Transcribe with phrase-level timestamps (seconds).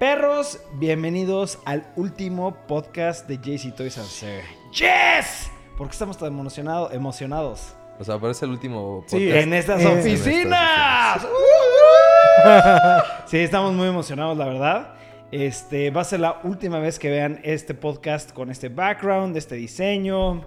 [0.00, 4.40] Perros, bienvenidos al último podcast de JC Toys and Sir.
[4.72, 5.50] ¡Yes!
[5.76, 7.74] ¿Por qué estamos tan emocionado- emocionados?
[7.98, 9.10] O sea, parece el último podcast.
[9.10, 11.26] Sí, en estas eh, oficinas.
[13.26, 14.94] sí, estamos muy emocionados, la verdad.
[15.32, 19.56] Este va a ser la última vez que vean este podcast con este background, este
[19.56, 20.46] diseño.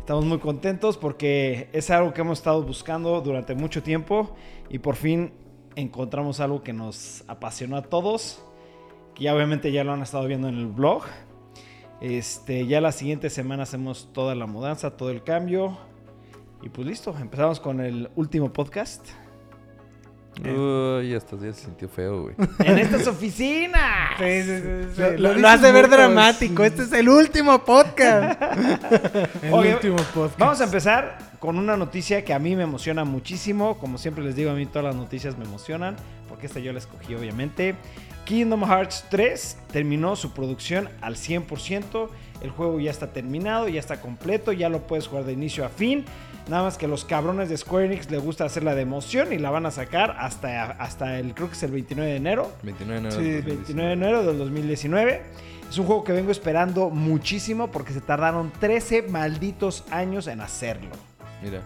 [0.00, 4.36] Estamos muy contentos porque es algo que hemos estado buscando durante mucho tiempo
[4.68, 5.32] y por fin
[5.76, 8.44] encontramos algo que nos apasionó a todos.
[9.14, 11.04] Que ya obviamente ya lo han estado viendo en el blog.
[12.00, 15.78] Este, ya la siguiente semana hacemos toda la mudanza, todo el cambio.
[16.62, 19.06] Y pues listo, empezamos con el último podcast.
[20.40, 22.34] Uy, hasta ya se sintió feo, güey.
[22.64, 24.16] En estas oficinas.
[24.18, 25.18] Sí, sí, sí, sí.
[25.18, 26.64] Lo- hace ver dramático.
[26.64, 28.40] Este es el último podcast.
[29.42, 30.38] el Oye, último podcast.
[30.38, 33.76] Vamos a empezar con una noticia que a mí me emociona muchísimo.
[33.78, 35.96] Como siempre les digo, a mí todas las noticias me emocionan.
[36.28, 37.74] Porque esta yo la escogí, obviamente.
[38.24, 42.08] Kingdom Hearts 3 terminó su producción al 100%.
[42.40, 45.68] El juego ya está terminado, ya está completo, ya lo puedes jugar de inicio a
[45.68, 46.04] fin.
[46.48, 49.38] Nada más que los cabrones de Square Enix les gusta hacer la de emoción y
[49.38, 52.52] la van a sacar hasta, hasta el, creo que es el 29 de enero.
[52.62, 53.22] 29 de enero.
[53.22, 55.22] Sí, del 29 de enero del 2019.
[55.70, 60.90] Es un juego que vengo esperando muchísimo porque se tardaron 13 malditos años en hacerlo.
[61.42, 61.62] Mira,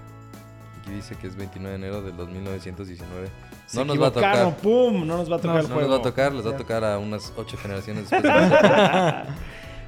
[0.80, 3.28] aquí dice que es 29 de enero del 2919.
[3.66, 4.56] Se No nos va a tocar.
[4.58, 5.06] ¡Pum!
[5.06, 5.88] No nos va a tocar No, el No juego.
[5.90, 8.32] nos va a tocar, les va a tocar a unas 8 generaciones después.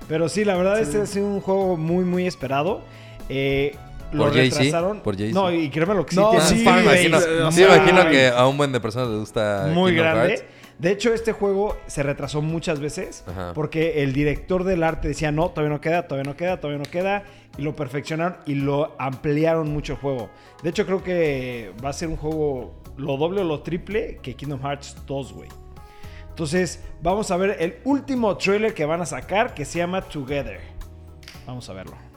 [0.09, 0.83] Pero sí, la verdad, Sí.
[0.83, 2.81] este ha sido un juego muy, muy esperado.
[3.29, 3.77] Eh,
[4.13, 5.01] lo Por Jay-Z, retrasaron.
[5.01, 5.39] por Jay-Z.
[5.39, 7.21] No, y créeme lo que sí No, sí, imagino,
[7.53, 10.29] sí, imagino que a un buen de personas les gusta muy Kingdom grande.
[10.37, 10.45] Hearts.
[10.79, 13.53] De hecho, este juego se retrasó muchas veces Ajá.
[13.53, 16.91] porque el director del arte decía, no, todavía no queda, todavía no queda, todavía no
[16.91, 17.25] queda.
[17.59, 20.31] Y lo perfeccionaron y lo ampliaron mucho el juego.
[20.63, 24.35] De hecho, creo que va a ser un juego lo doble o lo triple que
[24.35, 25.49] Kingdom Hearts 2, güey.
[26.31, 30.61] Entonces, vamos a ver el último trailer que van a sacar que se llama Together.
[31.47, 32.08] Vamos a verlo.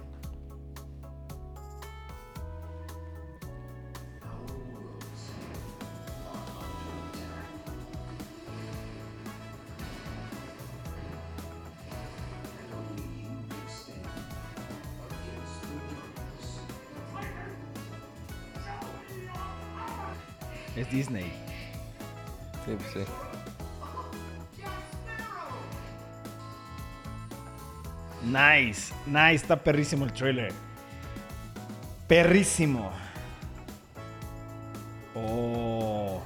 [20.81, 21.31] Es Disney.
[22.65, 23.11] Sí, pues sí.
[28.23, 30.51] Nice, nice, está perrísimo el trailer.
[32.07, 32.89] Perrísimo.
[35.13, 36.19] Oh.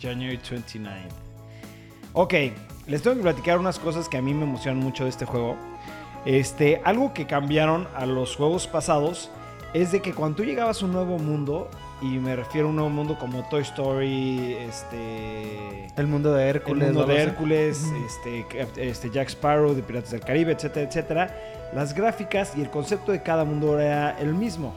[0.00, 1.08] January 29.
[2.14, 2.34] Ok,
[2.86, 5.58] les tengo que platicar unas cosas que a mí me emocionan mucho de este juego.
[6.24, 9.30] Este, algo que cambiaron a los juegos pasados
[9.72, 11.70] es de que cuando tú llegabas a un nuevo mundo,
[12.02, 16.56] y me refiero a un nuevo mundo como Toy Story, este, El mundo de el
[16.56, 16.86] Hércules.
[16.88, 17.22] mundo o algo de.
[17.22, 21.36] Hércules, este, este Jack Sparrow de Piratas del Caribe, etcétera, etcétera.
[21.74, 24.74] Las gráficas y el concepto de cada mundo era el mismo.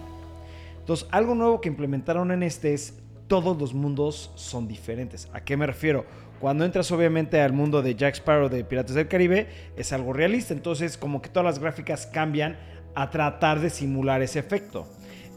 [0.80, 2.94] Entonces, algo nuevo que implementaron en este es
[3.28, 5.30] todos los mundos son diferentes.
[5.34, 6.06] ¿A qué me refiero?
[6.40, 9.48] Cuando entras obviamente al mundo de Jack Sparrow de Piratas del Caribe,
[9.78, 10.54] es algo realista.
[10.54, 12.58] Entonces, como que todas las gráficas cambian
[12.96, 14.88] a tratar de simular ese efecto.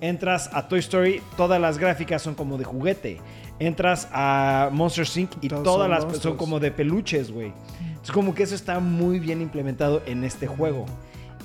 [0.00, 3.18] Entras a Toy Story, todas las gráficas son como de juguete.
[3.58, 5.32] Entras a Monster Inc.
[5.40, 7.52] y todas las son como de peluches, güey.
[8.02, 10.84] Es como que eso está muy bien implementado en este juego.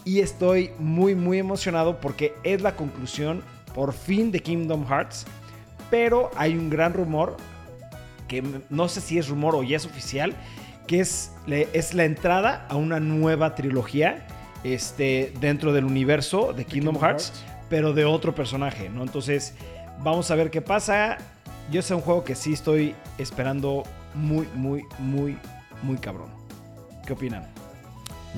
[0.04, 3.42] Y estoy muy, muy emocionado porque es la conclusión
[3.74, 5.26] por fin de Kingdom Hearts.
[5.92, 7.38] Pero hay un gran rumor,
[8.28, 10.34] que no sé si es rumor o ya es oficial,
[10.88, 14.26] que es, es la entrada a una nueva trilogía
[14.64, 17.44] este, dentro del universo de Kingdom, Kingdom Hearts, Hearts.
[17.70, 19.04] pero de otro personaje, ¿no?
[19.04, 19.54] Entonces,
[20.00, 21.18] vamos a ver qué pasa.
[21.70, 23.84] Yo es un juego que sí estoy esperando
[24.16, 25.38] muy, muy, muy,
[25.84, 26.30] muy cabrón.
[27.06, 27.48] ¿Qué opinan?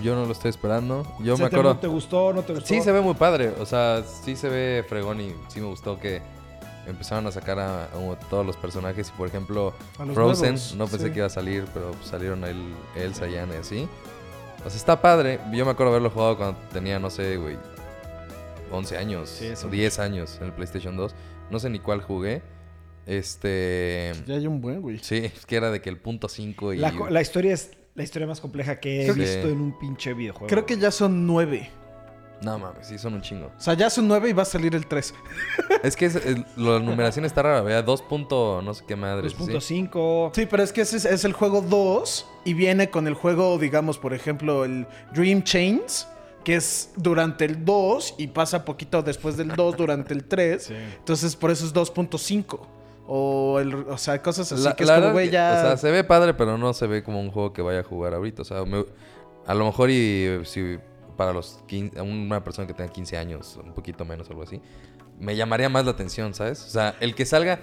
[0.02, 1.06] Yo no lo estoy esperando.
[1.24, 1.78] Yo ¿Se me te- acuerdo.
[1.78, 2.34] ¿Te gustó?
[2.34, 2.68] ¿No te gustó?
[2.68, 3.50] Sí, se ve muy padre.
[3.60, 6.22] O sea, sí se ve fregón y sí me gustó que
[6.88, 9.10] empezaron a sacar a, a todos los personajes.
[9.10, 9.74] Y por ejemplo,
[10.14, 11.12] Frozen, nuevos, no pensé sí.
[11.12, 13.88] que iba a salir, pero salieron el, Elsa y Anne así.
[14.66, 15.40] O sea, está padre.
[15.52, 17.58] Yo me acuerdo haberlo jugado cuando tenía, no sé, güey,
[18.72, 21.14] 11 años Sí, o 10 años en el PlayStation 2.
[21.52, 22.42] No sé ni cuál jugué.
[23.06, 24.14] Este.
[24.26, 25.00] Ya hay un buen, güey.
[25.00, 26.78] Sí, es que era de que el punto 5 y.
[26.78, 30.14] La, historia es la historia más compleja que he Creo que- visto en un pinche
[30.14, 30.48] videojuego.
[30.48, 31.70] Creo que ya son nueve.
[32.44, 33.48] No mames, sí, son un chingo.
[33.58, 35.14] O sea, ya son nueve y va a salir el 3.
[35.84, 38.02] Es que es- el- la numeración está rara, vea, 2.
[38.04, 39.28] punto no sé qué madre.
[39.28, 40.32] 2.5.
[40.34, 43.58] Sí, pero es que ese es, es el juego 2 y viene con el juego,
[43.58, 46.08] digamos, por ejemplo, el Dream Chains,
[46.44, 50.64] que es durante el 2 y pasa poquito después del 2 durante el 3.
[50.64, 50.74] Sí.
[50.98, 52.60] Entonces, por eso es 2.5.
[53.08, 55.54] O el, o sea, cosas así La- que es la como, verdad güey, ya...
[55.58, 57.84] O sea, se ve padre, pero no se ve como un juego que vaya a
[57.84, 58.42] jugar ahorita.
[58.42, 58.86] O sea, me-
[59.46, 60.78] a lo mejor y si
[61.16, 64.60] para los 15, una persona que tenga 15 años, un poquito menos, algo así,
[65.20, 66.64] me llamaría más la atención, ¿sabes?
[66.66, 67.60] O sea, el que salga,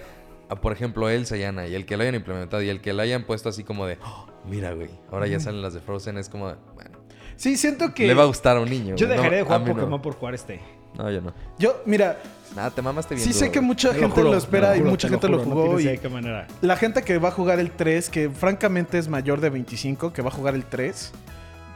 [0.49, 2.93] a, por ejemplo, Elsa y Anna, y el que lo hayan implementado, y el que
[2.93, 6.17] lo hayan puesto así como de, "Oh, mira, güey, ahora ya salen las de Frozen,
[6.17, 6.99] es como, de, bueno,
[7.37, 8.05] Sí, siento que...
[8.05, 8.95] le va a gustar a un niño.
[8.95, 9.73] Yo güey, no, dejaré de a jugar mí no.
[9.73, 10.61] Pokémon por jugar este.
[10.95, 11.33] No, yo no.
[11.57, 12.19] Yo, mira,
[12.55, 13.25] Nada, te mamaste bien.
[13.25, 15.49] sí sé que mucha Te gente juro, lo espera y mucha te gente lo juro,
[15.49, 15.77] no jugó.
[15.77, 16.47] tienes y de qué manera.
[16.61, 20.21] La gente que va a jugar el 3, que francamente es mayor de 25, que
[20.21, 21.13] va a jugar el 3,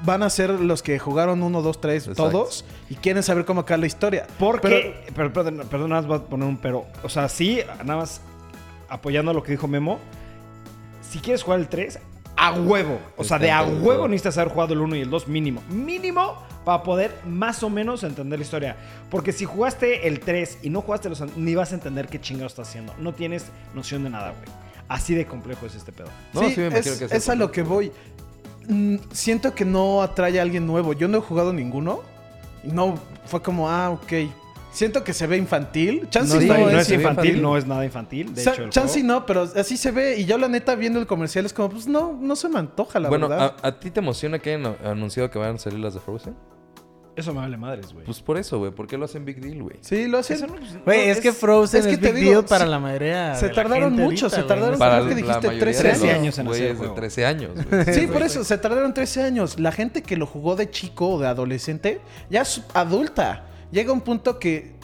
[0.06, 2.30] van a ser los que jugaron 1, 2, 3, Exacto.
[2.30, 4.28] todos, y quieren saber cómo acaba la historia.
[4.40, 6.86] Porque, pero, perdón, perdón, nada más voy a poner un pero.
[7.04, 8.22] O sea, sí, nada más
[8.90, 10.00] apoyando lo que dijo Memo.
[11.10, 12.00] Si quieres jugar el 3,
[12.36, 13.00] a huevo.
[13.18, 15.62] O sea, de a huevo necesitas haber jugado el 1 y el 2 mínimo.
[15.70, 18.76] Mínimo para poder más o menos entender la historia.
[19.10, 21.22] Porque si jugaste el 3 y no jugaste los...
[21.38, 22.94] Ni vas a entender qué chingado estás haciendo.
[22.98, 24.66] No tienes noción de nada, güey.
[24.88, 26.10] Así de complejo es este pedo.
[26.34, 27.92] No, sí, sí me es, que sea es a lo que voy.
[28.68, 30.94] Mm, siento que no atrae a alguien nuevo.
[30.94, 32.02] Yo no he jugado ninguno.
[32.64, 32.96] Y no,
[33.26, 34.14] fue como, ah, ok.
[34.72, 36.08] Siento que se ve infantil.
[36.10, 37.42] Chance No, no, está- no es es se ve infantil, infantil.
[37.42, 38.34] no es nada infantil.
[38.36, 40.18] De hecho, Chance juego- no, pero así se ve.
[40.20, 43.00] Y yo la neta viendo el comercial es como, pues no, no se me antoja
[43.00, 43.56] la Bueno, verdad.
[43.62, 46.36] ¿a, a ti te emociona que hayan anunciado que van a salir las de Frozen?
[47.16, 48.06] Eso me vale madres, güey.
[48.06, 48.72] Pues por eso, güey.
[48.72, 49.78] ¿Por qué lo hacen big deal, güey?
[49.82, 50.42] sí, lo hacen.
[50.42, 52.66] No, pues, Güey, no, es, que Frozen es es, que te big digo, deal para
[52.66, 53.36] se- la mayoría.
[53.36, 55.60] se de la tardaron gente mucho, ahorita, se tardaron- Para creo que la dijiste mayoría
[55.62, 56.94] 13 de los años en hacer de juego.
[56.94, 57.86] 13 años, güey.
[57.94, 59.60] Sí, por eso, se tardaron 13 años.
[59.60, 63.46] La gente que lo jugó de chico o de adolescente ya es adulta.
[63.72, 64.76] Llega un punto que,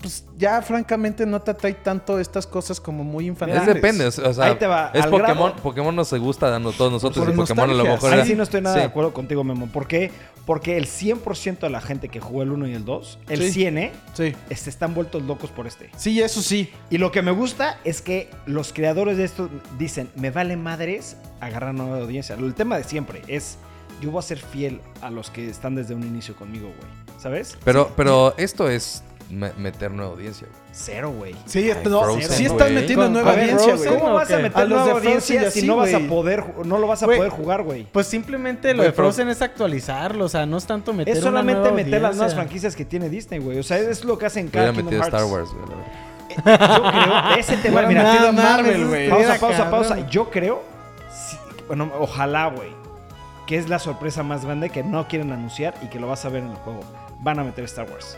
[0.00, 3.68] pues ya francamente no te atrae tanto estas cosas como muy infantiles.
[3.68, 6.90] Es depende, o sea, Ahí te va, es Pokémon, grado- Pokémon nos gusta dando todos
[6.90, 8.80] nosotros Por y Pokémon a lo mejor Ahí era- sí no estoy nada Sí.
[8.80, 9.66] de acuerdo contigo, Memo.
[9.66, 10.10] ¿Por qué?
[10.46, 13.52] Porque el 100% de la gente que jugó el 1 y el 2, el Sí.
[13.52, 13.92] 100, ¿eh?
[14.14, 14.34] Sí.
[14.48, 15.90] Este, están vueltos locos por este.
[15.96, 16.70] Sí, eso sí.
[16.90, 19.48] Y lo que me gusta es que los creadores de esto
[19.78, 22.34] dicen, me vale madres agarrar nueva audiencia.
[22.36, 23.58] El tema de siempre es,
[24.00, 27.18] yo voy a ser fiel a los que están desde un inicio conmigo, güey.
[27.20, 27.56] ¿Sabes?
[27.64, 30.60] Pero, pero esto es meter nueva audiencia, güey.
[30.72, 31.34] Cero, güey.
[31.46, 32.74] Sí, Ay, no, Frozen, sí estás güey.
[32.74, 34.00] metiendo Con- nueva a ver, audiencia, Frozen, güey.
[34.00, 35.76] ¿Cómo ¿o vas a meter A los nueva de Frozen audiencia y si así, no
[35.76, 36.08] vas a güey.
[36.08, 37.86] poder, no lo vas a Güey, poder jugar, güey?
[37.92, 41.12] Pues simplemente lo Güey, de pero- Frozen es actualizarlo, o sea, no es tanto meter
[41.14, 42.36] Es una solamente nueva meter las nuevas audiencia.
[42.36, 43.58] franquicias que tiene Disney, güey.
[43.58, 45.16] O sea, es lo que hacen cada Hubiera Kingdom metido Hearts.
[45.22, 45.66] Star Wars, güey.
[45.68, 46.76] la verdad.
[46.76, 49.08] Yo creo, ese tema, Hubiera mira, no Marvel, mames, güey.
[49.10, 49.70] Pausa, Mira, pausa, cabrón.
[49.88, 50.08] pausa.
[50.08, 50.62] Yo creo,
[51.12, 51.36] sí,
[51.66, 52.70] bueno, ojalá, güey,
[53.48, 56.28] que es la sorpresa más grande que no quieren anunciar y que lo vas a
[56.28, 56.80] ver en el juego.
[57.20, 58.16] Van a meter Star Wars.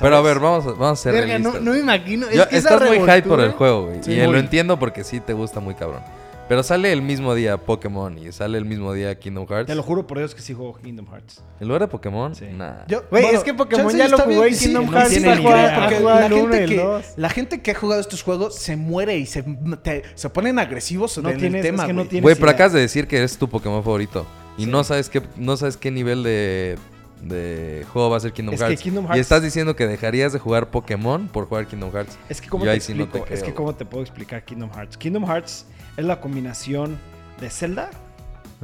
[0.00, 1.62] Pero a ver, vamos, a- vamos a ser Verga, no, realistas.
[1.62, 2.26] no me imagino.
[2.30, 4.02] Yo- es que esa estás muy hype por el juego, güey.
[4.02, 4.32] Sí, y muy.
[4.32, 6.02] lo entiendo porque sí te gusta muy cabrón.
[6.48, 9.66] Pero sale el mismo día Pokémon y sale el mismo día Kingdom Hearts.
[9.66, 11.42] Te lo juro por Dios que sí juego Kingdom Hearts.
[11.60, 12.34] ¿En lugar de Pokémon?
[12.34, 12.46] Sí.
[12.56, 12.86] Nah.
[12.86, 15.12] Yo- Güey, bueno, es que Pokémon ya lo en sí, Kingdom no Hearts.
[15.12, 15.36] está idea.
[15.42, 17.04] jugando- Porque jugado la el y gente, el que, dos.
[17.16, 19.42] la gente que ha jugado estos juegos se muere y se,
[19.82, 22.34] te- se ponen agresivos No en tienes- el tema, es que no güey.
[22.36, 24.26] pero acabas de decir que es tu Pokémon favorito.
[24.56, 24.70] Y Sí.
[24.70, 26.78] no sabes qué no sabes qué nivel de,
[27.22, 28.82] de juego va a ser Kingdom Es que Hearts.
[28.82, 32.16] Kingdom Y Hearts- estás diciendo que dejarías de jugar Pokémon por jugar Kingdom Hearts.
[32.28, 34.44] Es que cómo Yo te sí no explico, te es que cómo te puedo explicar
[34.44, 34.96] Kingdom Hearts.
[34.96, 35.66] Kingdom Hearts
[35.96, 36.98] es la combinación
[37.40, 37.90] de Zelda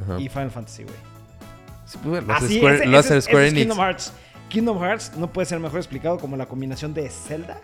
[0.03, 0.19] Ajá.
[0.19, 0.95] y Final Fantasy, güey.
[1.85, 3.61] Sí, pues, lo hace Así, Square, ese- lo hace Square ese Enix.
[3.67, 4.13] Kingdom Hearts.
[4.49, 7.59] Kingdom Hearts no puede ser mejor explicado como la combinación de Zelda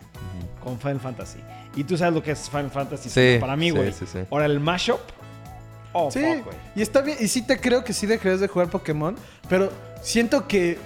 [0.63, 1.39] con Final Fantasy.
[1.75, 3.93] Y tú sabes lo que es Final Fantasy Sí, para mí, sí, güey.
[3.93, 4.19] sí, sí.
[4.29, 4.99] Ahora el mashup.
[5.93, 7.17] Oh, Sí, fuck, y está bien.
[7.19, 9.15] Y sí te creo que sí dejarías de jugar Pokémon.
[9.50, 9.69] Pero
[10.01, 10.77] siento que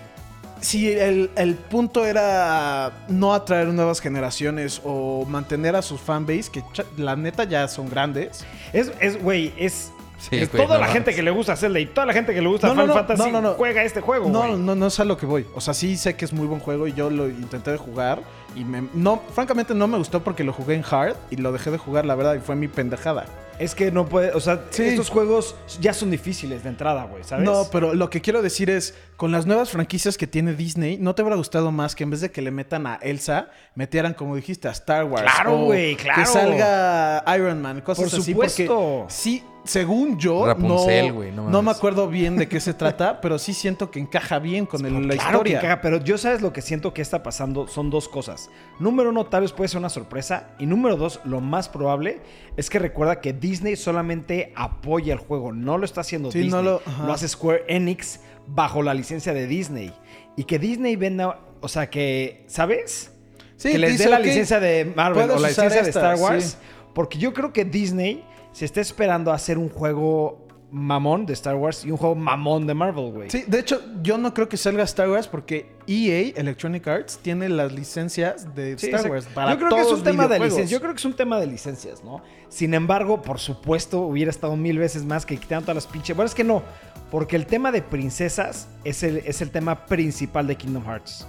[0.61, 6.63] si el, el punto era no atraer nuevas generaciones o mantener a sus fanbase, que
[6.97, 8.43] la neta ya son grandes.
[8.73, 9.91] Es, es, güey, es.
[10.17, 12.33] Sí, es güey, toda no la gente que le gusta Zelda y toda la gente
[12.33, 13.53] que le gusta No, no, Final no, Fantasy no, no, no.
[13.55, 14.57] juega este juego, No, güey.
[14.57, 15.45] no, no es a lo que voy.
[15.53, 18.21] O sea, sí sé que es muy buen juego y yo lo intenté de jugar.
[18.55, 21.71] Y me, no, francamente no me gustó porque lo jugué en hard y lo dejé
[21.71, 23.25] de jugar, la verdad, y fue mi pendejada.
[23.59, 24.31] Es que no puede.
[24.33, 24.83] O sea, Sí.
[24.83, 27.45] estos juegos ya son difíciles de entrada, güey, ¿sabes?
[27.45, 31.15] No, pero lo que quiero decir es, con las nuevas franquicias que tiene Disney, ¿no
[31.15, 34.35] te habrá gustado más que en vez de que le metan a Elsa, metieran, como
[34.35, 35.23] dijiste, a Star Wars?
[35.33, 36.21] Claro, güey, claro.
[36.21, 38.31] Que salga Iron Man, cosas Por así.
[38.33, 38.65] supuesto.
[38.67, 43.19] Porque sí, según yo, Rapunzel, no, no no me acuerdo bien de qué se trata,
[43.21, 45.59] pero sí siento que encaja bien con el- la claro que historia.
[45.61, 48.49] caga, pero yo sabes lo que siento que está pasando son dos cosas.
[48.79, 50.49] Número uno, tal vez puede ser una sorpresa.
[50.59, 52.21] Y número dos, lo más probable
[52.57, 55.51] es que recuerda que Disney solamente apoya el juego.
[55.51, 56.63] No lo está haciendo Sí, Disney.
[56.63, 59.93] no lo, lo- hace Square Enix bajo la licencia de Disney.
[60.37, 63.11] Y que Disney venda, o sea que, ¿sabes?
[63.57, 66.43] Sí, que les dice, dé la licencia de Marvel o la licencia de Star Wars.
[66.61, 66.67] sí.
[66.93, 68.23] Porque yo creo que Disney
[68.55, 72.65] se está esperando a hacer un juego mamón de Star Wars y un juego mamón
[72.65, 73.29] de Marvel, güey.
[73.29, 77.49] Sí, de hecho, yo no creo que salga Star Wars porque EA, Electronic Arts, tiene
[77.49, 79.11] las licencias de Sí, Star.
[79.11, 80.69] Wars para yo creo que es un tema de licencias.
[80.69, 82.21] Yo creo que es un tema de licencias, ¿no?
[82.47, 86.15] Sin embargo, por supuesto, hubiera estado mil veces más que quitaran todas las pinches.
[86.15, 86.63] Bueno, es que no,
[87.11, 91.27] porque el tema de princesas es el, es el tema principal de Kingdom Hearts.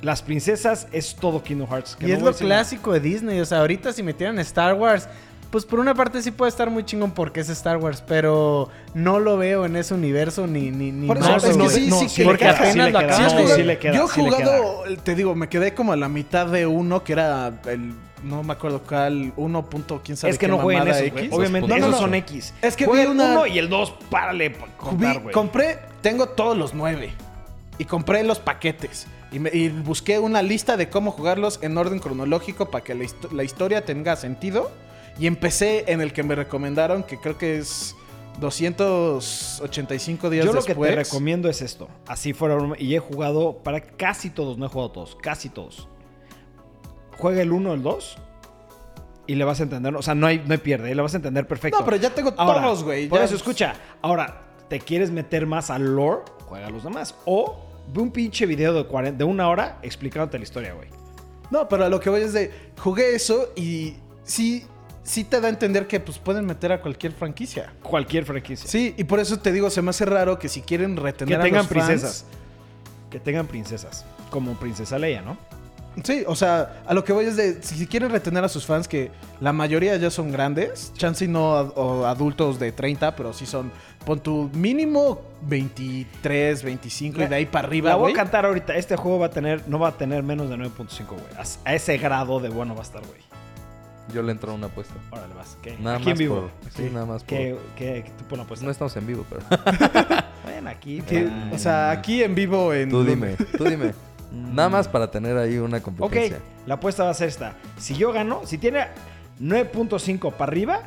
[0.00, 1.96] Las princesas es todo Kingdom Hearts.
[1.96, 2.38] que Y no es lo nada.
[2.38, 3.38] clásico de Disney.
[3.40, 5.06] O sea, ahorita si metieran Star Wars,
[5.50, 9.18] pues por una parte sí puede estar muy chingón porque es Star Wars, pero no
[9.18, 11.98] lo veo en ese universo ni, ni, ni Por eso, más, es que sí, No,
[11.98, 13.12] sí, sí que le porque queda, apenas lo queda.
[13.16, 15.74] Sí, acabamos es No, jugado- sí le queda, yo he jugado, te digo, me quedé
[15.74, 19.66] como a la mitad de uno que era el, no me acuerdo cuál, 1.
[19.70, 21.06] punto, quién sabe Es que qué no jueguen güey.
[21.08, 21.28] X.
[21.32, 21.98] Obviamente, No, no, esos no.
[21.98, 22.54] son X.
[22.62, 26.26] Es que Juega vi el una- 1 y el 2, párale por contar, compré, tengo
[26.28, 27.10] todos los nueve.
[27.78, 29.06] Y compré los paquetes.
[29.32, 33.04] Y, me- y busqué una lista de cómo jugarlos en orden cronológico para que la,
[33.04, 34.70] histo- la historia tenga sentido.
[35.18, 37.94] Y empecé en el que me recomendaron, que creo que es
[38.40, 40.90] 285 días Yo lo después.
[40.90, 41.88] que te recomiendo es esto.
[42.06, 45.88] Así fuera Y he jugado para casi todos, no he jugado todos, casi todos.
[47.18, 48.18] Juega el 1 o el 2
[49.26, 49.94] y le vas a entender.
[49.94, 51.78] O sea, no hay, no hay pierde, le vas a entender perfecto.
[51.78, 53.08] No, pero ya tengo Ahora, todos, güey.
[53.08, 53.74] Por ya- eso, escucha.
[54.02, 56.22] Ahora, ¿te quieres meter más al lore?
[56.46, 57.14] Juega a los demás.
[57.26, 57.60] O
[57.92, 60.88] ve un pinche video de, 40, de una hora explicándote la historia, güey.
[61.50, 62.50] No, pero a lo que voy es de.
[62.78, 64.64] Jugué eso y sí,
[65.02, 67.72] sí te da a entender que pues pueden meter a cualquier franquicia.
[67.82, 68.68] Cualquier franquicia.
[68.68, 71.40] Sí, y por eso te digo, se me hace raro que si quieren retener que
[71.40, 72.24] a tengan fans- princesas.
[73.10, 74.04] Que tengan princesas.
[74.30, 75.36] Como Princesa Leia, ¿no?
[76.04, 78.86] Sí, o sea, a lo que voy es de, si quieren retener a sus fans,
[78.86, 83.32] que la mayoría ya son grandes, chance y no ad- o adultos de 30, pero
[83.32, 83.72] sí son,
[84.06, 88.76] pon tu mínimo 23, 25 y de ahí para arriba, La voy a cantar ahorita.
[88.76, 91.22] Este juego va a tener, no va a tener menos de 9.5, güey.
[91.36, 93.18] A, a ese grado de bueno va a estar, güey.
[94.12, 94.94] Yo le entro a una apuesta.
[95.10, 95.56] Órale, vas.
[95.62, 95.76] ¿Qué?
[95.78, 96.50] Nada aquí más en vivo.
[96.62, 98.64] por- sí, nada más por- ¿Qué, qué, qué- tú pon la apuesta.
[98.64, 99.42] No estamos en vivo, pero.
[100.44, 101.02] Bueno, aquí.
[101.08, 102.90] Pero- o sea, aquí en vivo en...
[102.90, 103.94] Tú dime, tú dime.
[104.32, 106.38] Nada más para tener ahí una Ok, competencia.
[106.66, 107.54] la apuesta va a ser esta.
[107.78, 108.86] Si yo gano, si tiene
[109.40, 110.80] 9.5 para arriba,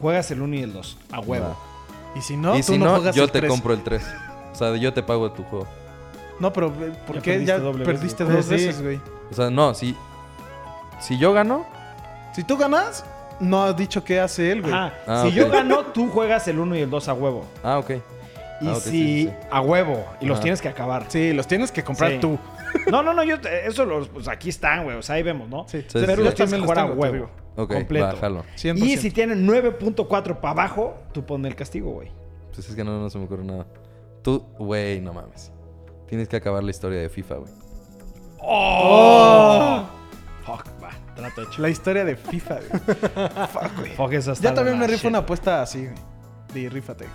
[0.00, 0.98] juegas el 1 y el 2.
[1.12, 1.48] A huevo.
[1.48, 2.18] Va.
[2.18, 3.50] Y si no, y tú si no, no, juegas yo el te 3.
[3.50, 4.02] compro el 3.
[4.52, 5.66] O sea, yo te pago tu juego.
[6.40, 9.00] No, pero eh, ¿por Ya qué perdiste ya doble perdiste dos veces, güey?
[9.30, 9.96] O sea, no, si.
[11.00, 11.66] Si yo gano,
[12.38, 13.04] Si tú ganas,
[13.40, 14.72] no has dicho qué hace él, güey.
[14.72, 14.92] Ajá.
[15.08, 17.44] Ah, si yo gano, tú juegas el 1 y el 2 a huevo.
[17.64, 17.90] Ah, ok.
[18.60, 18.80] Y Ah, si.
[18.80, 19.32] sí, sí, sí.
[19.50, 20.04] A huevo.
[20.20, 20.42] Y los Ajá.
[20.44, 21.06] tienes que acabar.
[21.08, 22.18] Sí, los tienes que comprar Sí.
[22.20, 22.38] tú.
[22.92, 25.66] No, no, no, yo, eso los, pues aquí están, güey, o sea, ahí vemos, ¿no?
[25.66, 25.80] Sí.
[25.80, 26.36] Sí, Pero sí, los sí.
[26.36, 27.28] tienes que jugar a huevo.
[27.56, 28.06] Ok, completo.
[28.06, 28.44] bájalo.
[28.56, 28.84] 100%.
[28.86, 32.12] Y si tienen 9.4 para abajo, tú pon el castigo, güey.
[32.54, 33.66] Pues es que no, no se me ocurre nada.
[34.22, 35.50] Tú, güey, no mames.
[36.06, 37.52] Tienes que acabar la historia de FIFA, güey.
[38.40, 39.82] ¡Oh!
[40.46, 40.64] Fuck,
[41.58, 42.96] La historia de FIFA, güey.
[43.52, 43.94] Fuck, güey.
[43.96, 45.08] Fuck, eso está Ya también de me rifo shit.
[45.10, 45.94] una apuesta así, güey.
[46.64, 47.06] De rífate.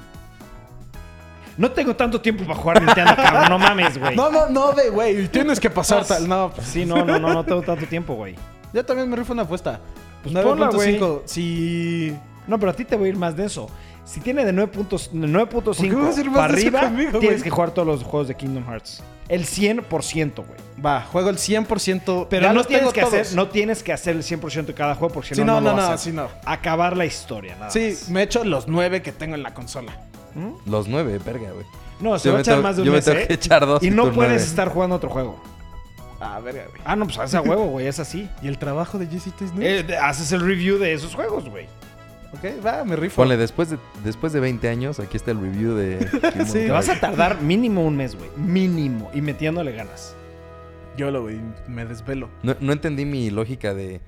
[1.57, 4.15] No tengo tanto tiempo para jugar Nintendo, cabrón, no mames, güey.
[4.15, 5.27] No, no, no, de güey.
[5.27, 6.27] Tienes que pasar tal.
[6.27, 8.35] No, pues, Sí, no, no, no, no tengo tanto tiempo, güey.
[8.73, 9.79] ya también me rifo una apuesta.
[10.23, 11.21] Pues ponla, 9.5.
[11.25, 12.15] Si.
[12.47, 13.69] No, pero a ti te voy a ir más denso.
[14.05, 16.81] Si tiene de 9 puntos- de ¿Por qué vas a ir 9.5 más para arriba,
[16.81, 19.01] conmigo, tienes que jugar todos los juegos de Kingdom Hearts.
[19.29, 20.59] El 100%, güey.
[20.85, 22.27] Va, juego el 100%.
[22.29, 23.13] Pero ya no los tienes, que todos.
[23.13, 25.61] hacer, no tienes que hacer el 100% de cada juego porque si Sí, no, no,
[25.61, 26.27] no, no, lo no, sí, no.
[26.45, 28.09] Acabar la historia, nada Sí, más.
[28.09, 29.93] me echo los 9 que tengo en la consola.
[30.65, 31.65] Los nueve, verga, güey.
[31.99, 33.27] No, se Yo va a me echar más de un yo me tengo ¿eh?
[33.27, 34.35] que echar dos Y no puedes nueve.
[34.35, 35.39] estar jugando otro juego.
[36.19, 36.81] Ah, verga, güey.
[36.85, 38.27] Ah, no, pues hace a huevo, güey, es así.
[38.41, 41.67] ¿Y el trabajo de Jesse Taste Eh, de- haces el review de esos juegos, güey.
[42.33, 43.17] Ok, va, me rifo.
[43.17, 45.99] Ponle, después de, después de 20 años, aquí está el review de...
[46.33, 46.53] Kingdom Sí.
[46.53, 48.29] Te vas a tardar mínimo un mes, güey.
[48.37, 49.11] Mínimo.
[49.13, 50.15] Y metiéndole ganas.
[50.97, 52.29] Yo lo, güey, me desvelo.
[52.43, 54.01] No, no entendí mi lógica de...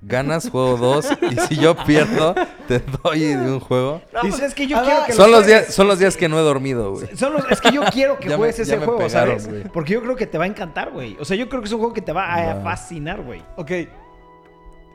[0.00, 2.32] Ganas juego 2 y si yo pierdo,
[2.68, 4.00] te doy de un juego.
[4.14, 6.16] No, pues es que yo Ah, quiero que Son lo los, días, son los días
[6.16, 7.16] que no he dormido, güey.
[7.16, 9.48] Son los- es que yo quiero que me- juegues ese juego, pegaron, ¿sabes?
[9.48, 9.64] güey.
[9.72, 11.16] Porque yo creo que te va a encantar, güey.
[11.18, 13.42] O sea, yo creo que es un juego que te va a fascinar, güey.
[13.56, 13.72] Ok.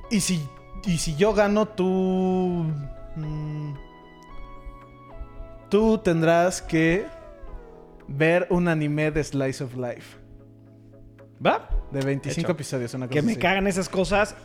[0.09, 0.47] Y si,
[0.85, 2.65] y si yo gano, tú.
[3.15, 3.73] mm,
[5.69, 7.05] tú tendrás que
[8.07, 10.17] ver un anime de Slice of Life.
[11.45, 11.69] ¿Va?
[11.91, 12.51] De 25 Hecho.
[12.51, 13.41] episodios, una cosa Que me así.
[13.41, 14.35] cagan esas cosas.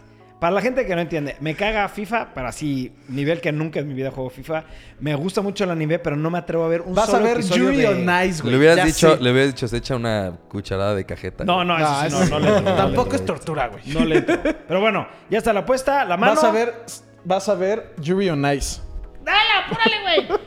[0.41, 3.89] Para la gente que no entiende, me caga FIFA, para así, nivel que nunca en
[3.89, 4.65] mi vida juego FIFA.
[5.01, 7.35] Me gusta mucho el anime, pero no me atrevo a ver un Vas solo a
[7.35, 7.89] ver Yuri de...
[7.89, 8.53] on Ice, güey.
[8.53, 9.23] Le hubieras ya dicho, sé.
[9.23, 11.45] le hubieras dicho, se echa una cucharada de cajeta.
[11.45, 13.83] No, no, eso No, sí, no, no le entro, no le Tampoco es tortura, güey.
[13.87, 14.39] No le entro.
[14.69, 16.37] Pero bueno, ya está la apuesta, la mano.
[16.37, 16.75] Vas a ver.
[17.25, 18.81] Vas a ver Yuri on Ice.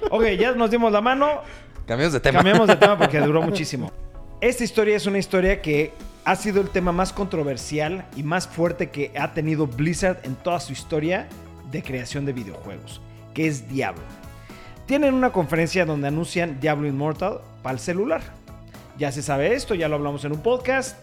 [0.10, 1.42] Ok, ya nos dimos la mano.
[1.86, 2.40] Cambiamos de tema.
[2.40, 3.92] Cambiamos de tema porque duró muchísimo.
[4.40, 8.90] Esta historia es una historia que ha sido el tema más controversial y más fuerte
[8.90, 11.28] que ha tenido Blizzard en toda su historia
[11.72, 13.01] de creación de videojuegos,
[13.34, 14.04] que es Diablo.
[14.86, 18.22] tienen una conferencia donde anuncian Diablo Immortal para el celular.
[18.98, 20.98] Ya se sabe esto, ya lo hablamos en un podcast.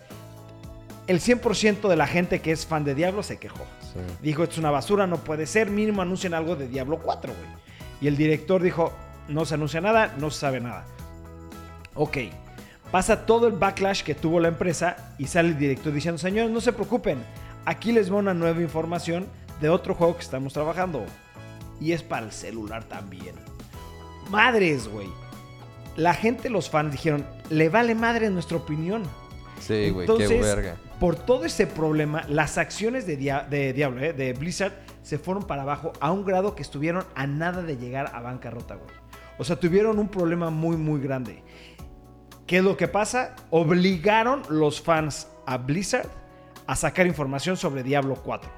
[1.07, 3.65] El 100% de la gente que es fan de Diablo se quejó.
[3.81, 4.01] Sí.
[4.21, 7.51] Dijo, esto es una basura, no puede ser, mínimo anuncien algo de Diablo 4, güey.
[8.03, 8.93] Y el director dijo,
[9.27, 10.85] no se anuncia nada, no se sabe nada.
[11.95, 12.19] Ok,
[12.91, 16.61] pasa todo el backlash que tuvo la empresa y sale el director diciendo, señores, no
[16.61, 17.19] se preocupen,
[17.65, 19.27] aquí les va una nueva información
[19.61, 21.05] de otro juego que estamos trabajando.
[21.81, 23.35] Y es para el celular también.
[24.31, 25.09] Madres, güey.
[25.97, 29.03] La gente, los fans dijeron, le vale madre nuestra opinión.
[29.61, 30.77] Sí, güey, qué Entonces, verga.
[31.01, 35.45] Por todo ese problema, las acciones de, Dia- de Diablo, eh, de Blizzard, se fueron
[35.45, 38.91] para abajo a un grado que estuvieron a nada de llegar a bancarrota, güey.
[39.39, 41.43] O sea, tuvieron un problema muy, muy grande.
[42.49, 43.37] ¿Qué es lo que pasa?
[43.51, 46.09] Obligaron los fans a Blizzard
[46.67, 48.51] a sacar información sobre Diablo 4.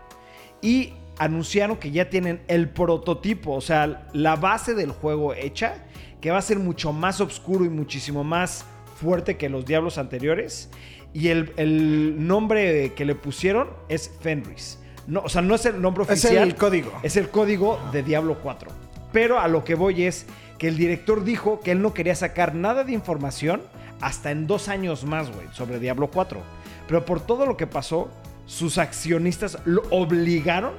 [0.62, 5.74] Y anunciaron que ya tienen el prototipo, o sea, la base del juego hecha,
[6.20, 8.64] que va a ser mucho más oscuro y muchísimo más
[9.00, 10.70] fuerte que los Diablos anteriores.
[11.12, 14.78] Y el, el nombre que le pusieron es Fenris.
[15.08, 16.46] No, o sea, no es el nombre Es oficial.
[16.46, 16.92] el código.
[17.02, 18.70] Es el código de Diablo 4.
[19.12, 20.26] Pero a lo que voy es
[20.58, 23.62] que el director dijo que él no quería sacar nada de información
[24.00, 26.40] hasta en dos años más, güey, sobre Diablo 4.
[26.86, 28.08] Pero por todo lo que pasó,
[28.46, 30.72] sus accionistas lo obligaron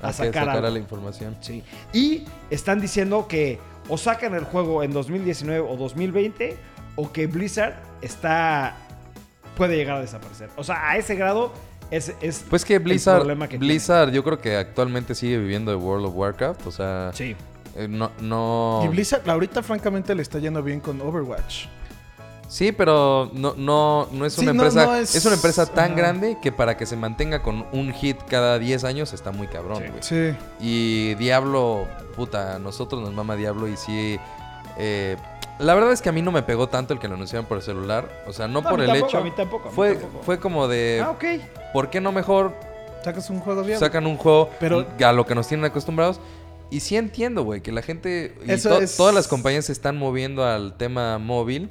[0.00, 0.68] a, A sacar algo.
[0.70, 1.36] la información.
[1.40, 1.62] Sí.
[1.92, 3.58] Y están diciendo que
[3.88, 6.56] o sacan el juego en 2019 o 2020
[6.96, 8.74] o que Blizzard está
[9.56, 10.48] puede llegar a desaparecer.
[10.56, 11.52] O sea, a ese grado
[11.90, 15.70] es, es Pues que el Blizzard, problema que Blizzard yo creo que actualmente sigue viviendo
[15.70, 17.10] de World of Warcraft, o sea.
[17.12, 17.36] Sí.
[17.76, 18.80] eh, no, no...
[18.84, 21.66] Y Blizzard ahorita francamente le está yendo bien con Overwatch.
[22.50, 24.84] Sí, pero no, no, no es una empresa.
[24.84, 25.14] no es...
[25.14, 28.82] es- una empresa tan grande que para que se mantenga con un hit cada 10
[28.82, 30.02] años está muy cabrón, güey.
[30.02, 30.34] Sí.
[30.58, 34.18] Y Diablo, puta, nosotros nos mama Diablo y sí.
[34.78, 35.16] eh,
[35.60, 37.58] la verdad es que a mí no me pegó tanto el que lo anunciaron por
[37.58, 38.08] el celular.
[38.26, 39.18] O sea, no, por el tampoco, hecho.
[39.18, 40.24] a mí tampoco, a mí fue, tampoco.
[40.24, 41.02] fue como de.
[41.04, 41.24] Ah, ok.
[41.72, 42.52] ¿Por qué no mejor
[43.04, 43.78] Sacas un juego bien.
[43.78, 46.18] sacan un juego Pero- a lo que nos tienen acostumbrados?
[46.70, 49.72] Y sí entiendo, güey, que la gente y Eso to- es- todas las compañías se
[49.72, 51.68] están moviendo al tema móvil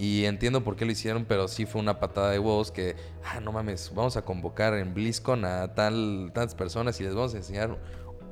[0.00, 3.38] y entiendo por qué lo hicieron, pero sí fue una patada de huevos que, ah,
[3.40, 7.36] no mames, vamos a convocar en BlizzCon a tal tantas personas y les vamos a
[7.36, 7.76] enseñar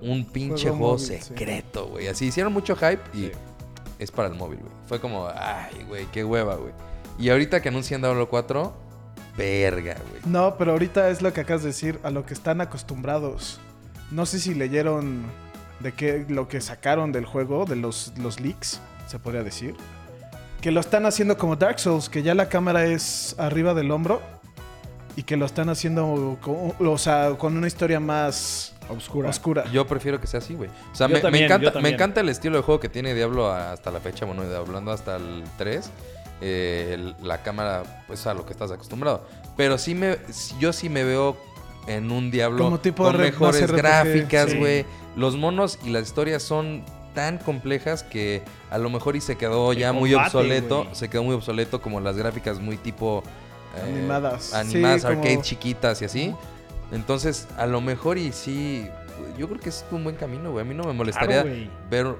[0.00, 2.08] un pinche Juego móvil, secreto, güey.
[2.08, 3.32] Así hicieron mucho hype y Sí.
[3.98, 4.72] es para el móvil, güey.
[4.86, 6.72] Fue como, ay, güey, qué hueva, güey.
[7.18, 8.72] Y ahorita que anuncian Diablo 4,
[9.36, 10.22] verga, güey.
[10.24, 13.60] No, pero ahorita es lo que acabas de decir, a lo que están acostumbrados.
[14.10, 15.24] No sé si leyeron
[15.80, 19.74] de qué lo que sacaron del juego, de los, los leaks, se podría decir.
[20.60, 24.20] Que lo están haciendo como Dark Souls, que ya la cámara es arriba del hombro
[25.16, 29.28] y que lo están haciendo con, o sea, con una historia más Oscura.
[29.28, 29.64] oscura.
[29.70, 30.70] Yo prefiero que sea así, güey.
[30.92, 33.90] O sea, me, también, encanta, me encanta el estilo de juego que tiene Diablo hasta
[33.90, 35.90] la fecha, bueno, hablando hasta el 3.
[36.40, 39.26] eh, el- la cámara, pues a lo que estás acostumbrado.
[39.56, 40.18] Pero sí me,
[40.60, 41.36] yo sí me veo
[41.88, 44.56] en un Diablo Como tipo con mejores RPG, gráficas, sí.
[44.58, 44.84] güey.
[45.16, 49.72] Los monos y las historias son tan complejas que a lo mejor y se quedó
[49.72, 50.86] ya muy obsoleto.
[50.92, 53.22] Se quedó muy obsoleto como las gráficas muy tipo...
[53.76, 54.54] eh, Animadas.
[54.54, 56.34] Animadas, Sí, como- arcade chiquitas y así.
[56.92, 58.86] Entonces, a lo mejor y sí,
[59.38, 60.64] yo creo que es un buen camino, güey.
[60.64, 61.56] A mí no me molestaría Claro,
[61.90, 62.14] ver,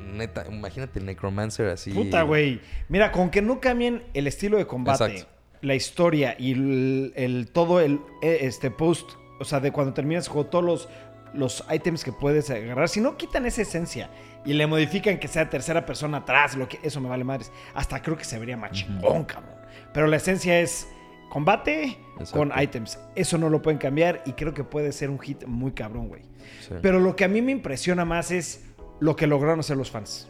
[0.00, 1.92] neta, imagínate el Necromancer así.
[1.92, 2.60] Puta, güey.
[2.88, 5.28] Mira, con que no cambien el estilo de combate, Exacto.
[5.62, 10.28] la historia y el, el- todo el eh, este post, o sea, de cuando terminas
[10.28, 10.88] juego, todos los,
[11.34, 14.10] los ítems que puedes agarrar, si no quitan esa esencia
[14.44, 17.50] y le modifican que sea tercera persona atrás, lo que eso me vale madres.
[17.74, 19.56] Hasta creo que se vería más chingón, cabrón.
[19.92, 20.88] Pero la esencia es
[21.30, 22.38] combate Exacto.
[22.38, 22.98] con ítems.
[23.14, 26.22] Eso no lo pueden cambiar y creo que puede ser un hit muy cabrón, güey.
[26.60, 26.74] Sí.
[26.82, 28.64] Pero lo que a mí me impresiona más es
[29.00, 30.28] lo que lograron hacer los fans.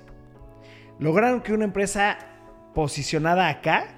[0.98, 2.18] Lograron que una empresa
[2.74, 3.94] posicionada acá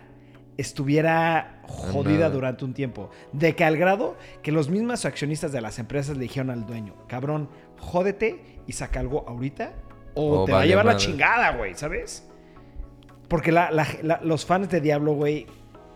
[0.56, 3.10] estuviera jodida durante un tiempo.
[3.32, 6.94] De que al grado que los mismos accionistas de las empresas le dijeron al dueño,
[7.08, 7.48] cabrón,
[7.78, 9.72] jódete y saca algo ahorita
[10.14, 11.04] o te va a llevar la madre".
[11.06, 12.26] chingada, güey, ¿sabes?
[13.28, 15.46] Porque la- la- la- los fans de Diablo, güey,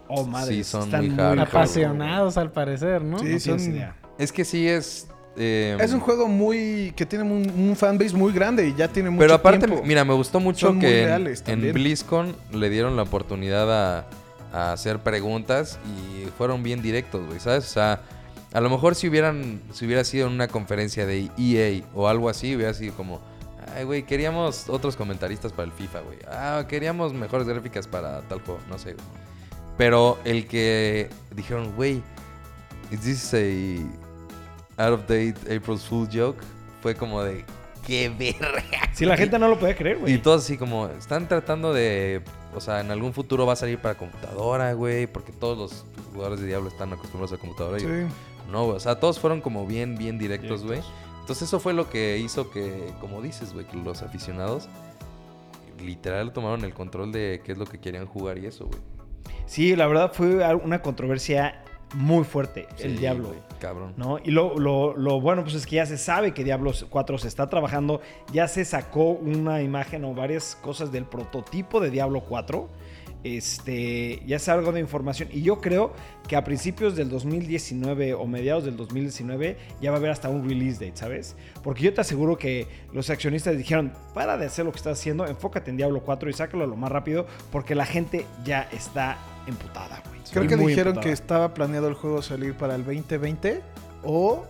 [0.09, 1.38] oh madre, Sí, son están muy.
[1.38, 3.18] Apasionados al parecer, ¿no?
[3.18, 3.94] Sí, No tienes son- idea.
[4.18, 5.09] Es que sí es...
[5.37, 9.11] eh, Es un juego muy que tiene un, un fanbase muy grande y ya tiene
[9.11, 9.85] mucho Pero aparte, tiempo.
[9.87, 11.26] mira, me gustó mucho Son muy que en,
[11.66, 11.72] en.
[11.72, 14.07] BlizzCon le dieron la oportunidad a,
[14.52, 17.64] a hacer preguntas y fueron bien directos, güey, ¿sabes?
[17.66, 18.00] O sea,
[18.52, 22.28] a lo mejor si hubieran, si hubiera sido en una conferencia de EA o algo
[22.28, 23.20] así, hubiera sido como,
[23.76, 26.18] ay, güey, queríamos otros comentaristas para el FIFA, güey.
[26.30, 29.04] Ah, queríamos mejores gráficas para tal juego, no sé, güey.
[29.76, 32.02] Pero el que dijeron, güey,
[32.90, 36.38] ¿is this a out of date April Fool joke?
[36.82, 37.44] Fue como de,
[37.87, 38.90] qué verga.
[38.94, 40.18] Si la gente no lo puede creer, Y güey.
[40.22, 42.22] todos así como, están tratando de,
[42.59, 46.40] o sea, en algún futuro va a salir para computadora, güey, porque todos los jugadores
[46.40, 47.79] de Diablo están acostumbrados a computadora.
[47.79, 48.14] Y Sí.
[48.53, 50.81] no, güey, o sea, todos fueron como bien, bien directos, güey.
[51.21, 54.68] Entonces eso fue lo que hizo que, como dices, güey, que los aficionados
[55.81, 58.79] literal tomaron el control de qué es lo que querían jugar y eso, güey.
[59.47, 61.62] Sí, la verdad fue una controversia
[61.94, 63.35] muy fuerte, el Diablo.
[63.61, 63.94] Cabrón.
[63.96, 64.18] ¿no?
[64.22, 67.27] Y lo, lo- lo bueno pues es que ya se sabe que Diablo 4 se
[67.29, 68.01] está trabajando,
[68.33, 72.68] ya se sacó una imagen o varias cosas del prototipo de Diablo 4.
[73.24, 75.92] Este, ya es algo de información y yo creo
[76.29, 80.48] que a principios del 2019 o mediados del 2019 ya va a haber hasta un
[80.48, 81.37] release date, ¿sabes?
[81.64, 85.27] Porque yo te aseguro que los accionistas dijeron, para de hacer lo que estás haciendo,
[85.27, 90.01] enfócate en Diablo 4 y sácalo lo más rápido porque la gente ya está emputada,
[90.07, 90.17] güey.
[90.31, 91.01] Creo que dijeron emputada.
[91.01, 93.62] que estaba planeado el juego salir para el 2020
[94.03, 94.47] o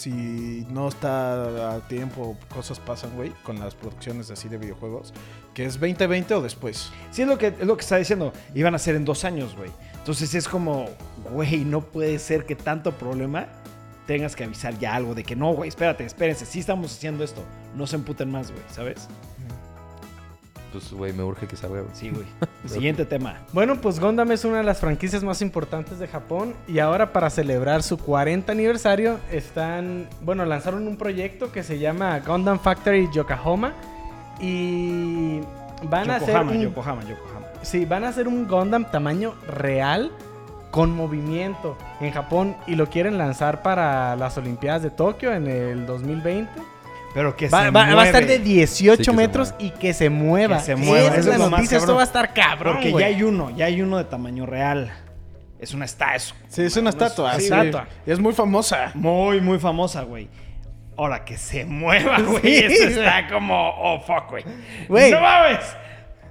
[0.00, 5.12] si no está a tiempo, cosas pasan, güey, con las producciones así de videojuegos,
[5.52, 6.90] que es 2020 o después.
[7.10, 8.32] Sí, es lo que, es lo que está diciendo.
[8.54, 9.70] Iban a ser en dos años, güey.
[9.98, 10.86] Entonces es como,
[11.30, 13.48] güey, no puede ser que tanto problema
[14.06, 17.42] tengas que avisar ya algo de que no, güey, espérate, espérense, sí estamos haciendo esto.
[17.76, 19.06] No se emputen más, güey, ¿sabes?
[20.72, 21.94] Pues, güey, me urge que salga, güey.
[21.94, 22.26] Sí, güey.
[22.66, 23.38] Siguiente tema.
[23.52, 27.30] Bueno, pues Gundam es una de las franquicias más importantes de Japón y ahora para
[27.30, 33.74] celebrar su 40 aniversario están, bueno, lanzaron un proyecto que se llama Gundam Factory Yokohama
[34.40, 35.40] y
[35.84, 37.46] van a hacer Yokohama, un, Yokohama, Yokohama.
[37.62, 40.12] sí, van a hacer un Gundam tamaño real
[40.70, 45.86] con movimiento en Japón y lo quieren lanzar para las Olimpiadas de Tokio en el
[45.86, 46.50] 2020.
[47.12, 49.70] Pero que Va, se va- va a estar de 18 Sí, que se metros y
[49.70, 50.58] que se mueva.
[50.58, 53.02] Que se mueva, es la más noticia, esto va a estar cabrón, Porque güey.
[53.02, 54.92] ya hay uno, ya hay uno de tamaño real.
[55.58, 56.36] Es una estatua.
[56.48, 57.34] Sí, es una estatua.
[57.34, 57.44] sí, sí.
[57.46, 57.86] estatua.
[58.06, 58.92] Y es muy famosa.
[58.94, 60.28] Muy, muy famosa, güey.
[60.96, 62.42] Ahora que se mueva, güey.
[62.42, 64.44] Sí, eso está como, oh, fuck, güey.
[64.88, 65.10] Güey.
[65.10, 65.58] ¡No mames!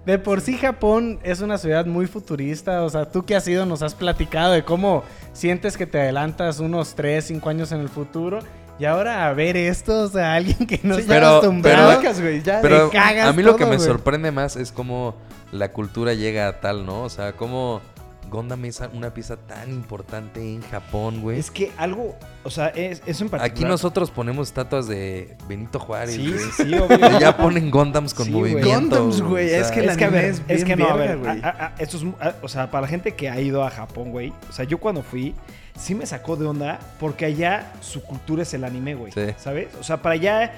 [0.06, 3.66] De por sí Japón es una ciudad muy futurista, o sea, tú que has ido
[3.66, 7.90] nos has platicado de cómo sientes que te adelantas unos 3, 5 años en el
[7.90, 8.40] futuro.
[8.80, 11.90] Y ahora a ver esto, o sea, alguien que no Sí, está pero- acostumbrado.
[11.90, 12.60] pero- Sacas, güey, ya.
[12.62, 13.88] Pero cagas a mí lo que me güey.
[13.88, 15.16] sorprende más es cómo
[15.52, 17.02] la cultura llega a tal, ¿no?
[17.04, 17.82] O sea, cómo
[18.30, 21.40] Gundam es una pieza tan importante en Japón, güey.
[21.40, 23.46] Es que algo, o sea, es, eso en particular.
[23.46, 26.16] Aquí nosotros ponemos estatuas de Benito Juárez.
[26.16, 26.40] Sí, güey.
[26.56, 27.20] sí, obvio.
[27.20, 28.70] Ya ponen Gundams con Sí, movimiento.
[28.70, 30.76] Gundams, güey, o sea, es que la- es que, a ver, anime es es que
[30.76, 31.42] no, a ver, güey.
[31.42, 34.12] a- a- esto es, a- o sea, para la gente que ha ido a Japón,
[34.12, 35.36] güey, o sea, yo cuando fui,
[35.78, 39.22] sí me sacó de onda porque allá su cultura es el anime, güey, Sí.
[39.38, 39.68] ¿sabes?
[39.80, 40.52] O sea, para allá,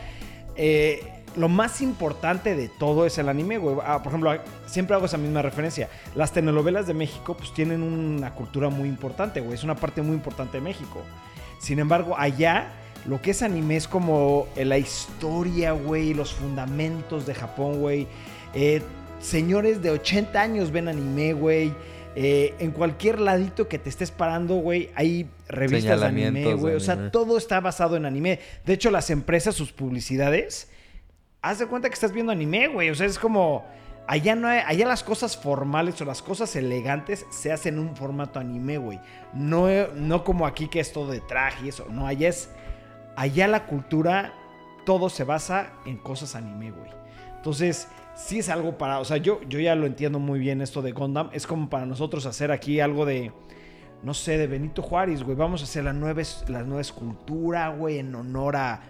[0.56, 3.78] eh, lo más importante de todo es el anime, güey.
[3.86, 4.32] Ah, por ejemplo,
[4.66, 5.90] siempre hago esa misma referencia.
[6.16, 10.16] Las telenovelas de México, pues tienen una cultura muy importante, güey, es una parte muy
[10.16, 11.02] importante de México.
[11.60, 12.74] Sin embargo, allá
[13.06, 18.08] lo que es anime es como la historia, güey, los fundamentos de Japón, güey.
[18.54, 18.82] Eh,
[19.20, 21.74] señores de 80 años ven anime, güey.
[22.16, 26.76] Eh, en cualquier ladito que te estés parando, güey, hay revistas de anime, güey.
[26.76, 28.40] O sea, todo está basado en anime.
[28.66, 30.68] De hecho, las empresas, sus publicidades,
[31.42, 32.90] haz de cuenta que estás viendo anime, güey.
[32.90, 33.66] O sea, es como.
[34.08, 37.96] Allá no hay- allá las cosas formales o las cosas elegantes se hacen en un
[37.96, 39.00] formato anime, güey.
[39.32, 41.86] No, no como aquí que es todo de traje y eso.
[41.90, 42.50] No, allá es.
[43.16, 44.34] Allá la cultura,
[44.86, 46.90] todo se basa en cosas anime, güey.
[47.38, 49.00] Entonces, sí es algo para.
[49.00, 51.30] O sea, yo, yo ya lo entiendo muy bien esto de Gundam.
[51.32, 53.32] Es como para nosotros hacer aquí algo de.
[54.04, 55.38] No sé, de Benito Juárez, güey.
[55.38, 58.82] Vamos a hacer la nueva, la nueva escultura, güey, en honor a,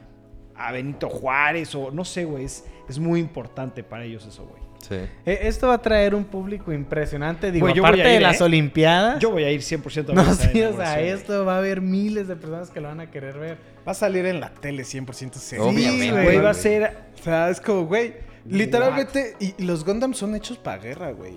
[0.67, 1.73] a Benito Juárez.
[1.75, 2.45] O no sé, güey.
[2.45, 4.61] Es, es muy importante para ellos eso, güey.
[4.81, 4.95] Sí.
[5.25, 8.45] Eh, Esto va a traer un público impresionante, digo, aparte ir, de las ¿eh?
[8.45, 9.19] Olimpiadas.
[9.19, 11.81] Yo voy a ir 100% a ver no, sí, o sea, esto va a haber
[11.81, 13.57] miles de personas que lo van a querer ver.
[13.87, 15.69] Va a salir en la tele 100% seguro.
[15.69, 16.37] Obviamente, Sí, güey.
[16.39, 16.97] va a ser.
[17.19, 18.15] O sea, es como, güey,
[18.47, 21.33] literalmente, y y los Gundams son hechos para guerra, güey.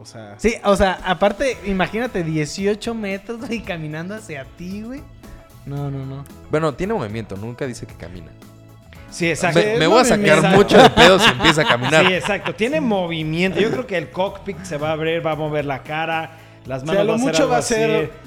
[0.00, 5.02] O sea, Sí, o sea, aparte, imagínate 18 metros y caminando hacia ti, güey.
[5.66, 6.24] No, no, no.
[6.50, 8.30] Bueno, tiene movimiento, nunca dice que camina.
[9.10, 9.60] Sí, exacto.
[9.78, 12.04] Me, voy a sacar mucho de pedo si empieza a caminar.
[12.06, 12.54] Sí, exacto.
[12.54, 13.60] Tiene movimiento.
[13.60, 16.32] Yo creo que el cockpit se va a abrir, va a mover la cara.
[16.66, 17.74] Las O manos sea, lo va a hacer mucho va a así.
[17.74, 18.24] ser-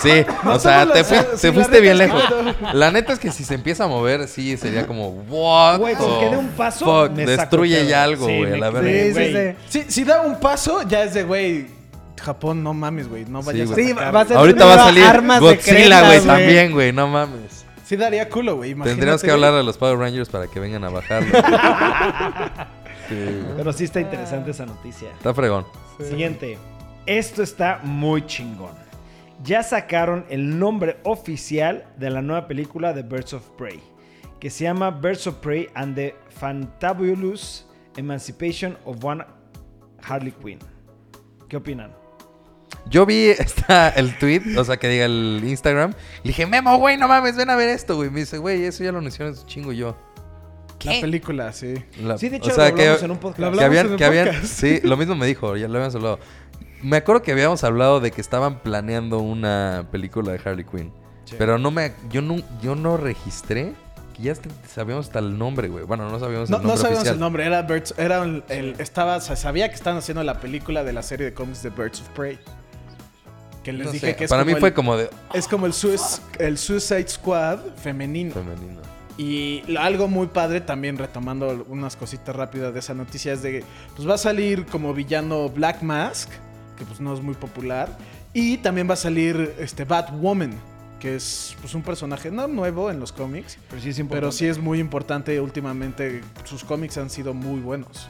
[0.00, 2.22] Sí, o sea, te, sí, fuiste bien lejos.
[2.60, 2.72] no.
[2.72, 6.04] La neta es que si se empieza a mover, sí, sería como, what Güey, the
[6.20, 8.74] que dé un paso, fuck, me saco destruye ya algo, Sí, güey, me- la sí,
[8.74, 8.90] verga.
[8.90, 9.32] Sí, sí,
[9.80, 9.82] sí.
[9.86, 11.66] si, si da un paso, ya es de, güey,
[12.20, 13.84] Japón, no mames, güey, no vayas güey.
[13.84, 16.26] a Sí, va a ser Ahorita va a salir armas Godzilla, güey, güey.
[16.26, 17.64] también, güey, no mames.
[17.84, 18.74] Sí daría culo, güey.
[18.74, 21.32] Tendríamos que hablar a los Power Rangers para que vengan a bajarlo.
[23.08, 23.42] Sí.
[23.56, 25.10] Pero sí está interesante esa noticia.
[25.10, 25.66] Está fregón.
[25.98, 26.56] Siguiente.
[27.04, 28.74] Esto está muy chingón.
[29.42, 33.80] Ya sacaron el nombre oficial de la nueva película de Birds of Prey.
[34.38, 39.24] que se llama Birds of Prey and the Fantabulous Emancipation of One
[40.02, 40.60] Harley Quinn.
[41.48, 41.92] ¿Qué opinan?
[42.86, 45.92] Yo vi esta, el tweet, o sea, que diga el Instagram.
[46.22, 48.10] Le dije, Memo, güey, no mames, ven a ver esto, güey.
[48.10, 49.96] Me dice, güey, eso ya lo anunciaron, es chingo yo.
[50.84, 51.74] La película, sí.
[52.02, 53.56] La- Sí, de hecho, o sea, lo que, hablamos en un podcast.
[53.56, 54.46] Que habían, en el que habían, podcast.
[54.46, 56.18] sí, lo mismo me dijo, ya lo habíamos hablado.
[56.82, 60.92] Me acuerdo que habíamos hablado de que estaban planeando una película de Harley Quinn.
[61.24, 61.36] Sí.
[61.38, 63.72] Pero no me, yo no, yo no registré
[64.16, 64.34] que ya
[64.68, 65.84] sabíamos hasta el nombre, güey.
[65.84, 67.14] Bueno, no sabíamos No, el no nombre sabíamos oficial.
[67.14, 70.82] el nombre, era Birds, era el, el- estaba, se sabía que estaban haciendo la película
[70.82, 72.40] de la serie de cómics de Birds of Prey.
[73.62, 75.46] Que les No dije sé, que es Para como mí fue el- como de es
[75.48, 78.34] como el, Suicide Squad femenino.
[78.34, 78.80] femenino.
[79.18, 83.52] Y lo- algo muy padre también retomando unas cositas rápidas de esa noticia es de
[83.60, 86.30] que pues va a salir como villano Black Mask,
[86.76, 87.96] que pues no es muy popular,
[88.32, 90.54] y también va a salir este Batwoman,
[90.98, 94.20] que es pues un personaje no nuevo en los cómics, Pero sí es importante.
[94.20, 96.22] pero sí es muy importante últimamente.
[96.44, 98.08] Sus cómics han sido muy buenos.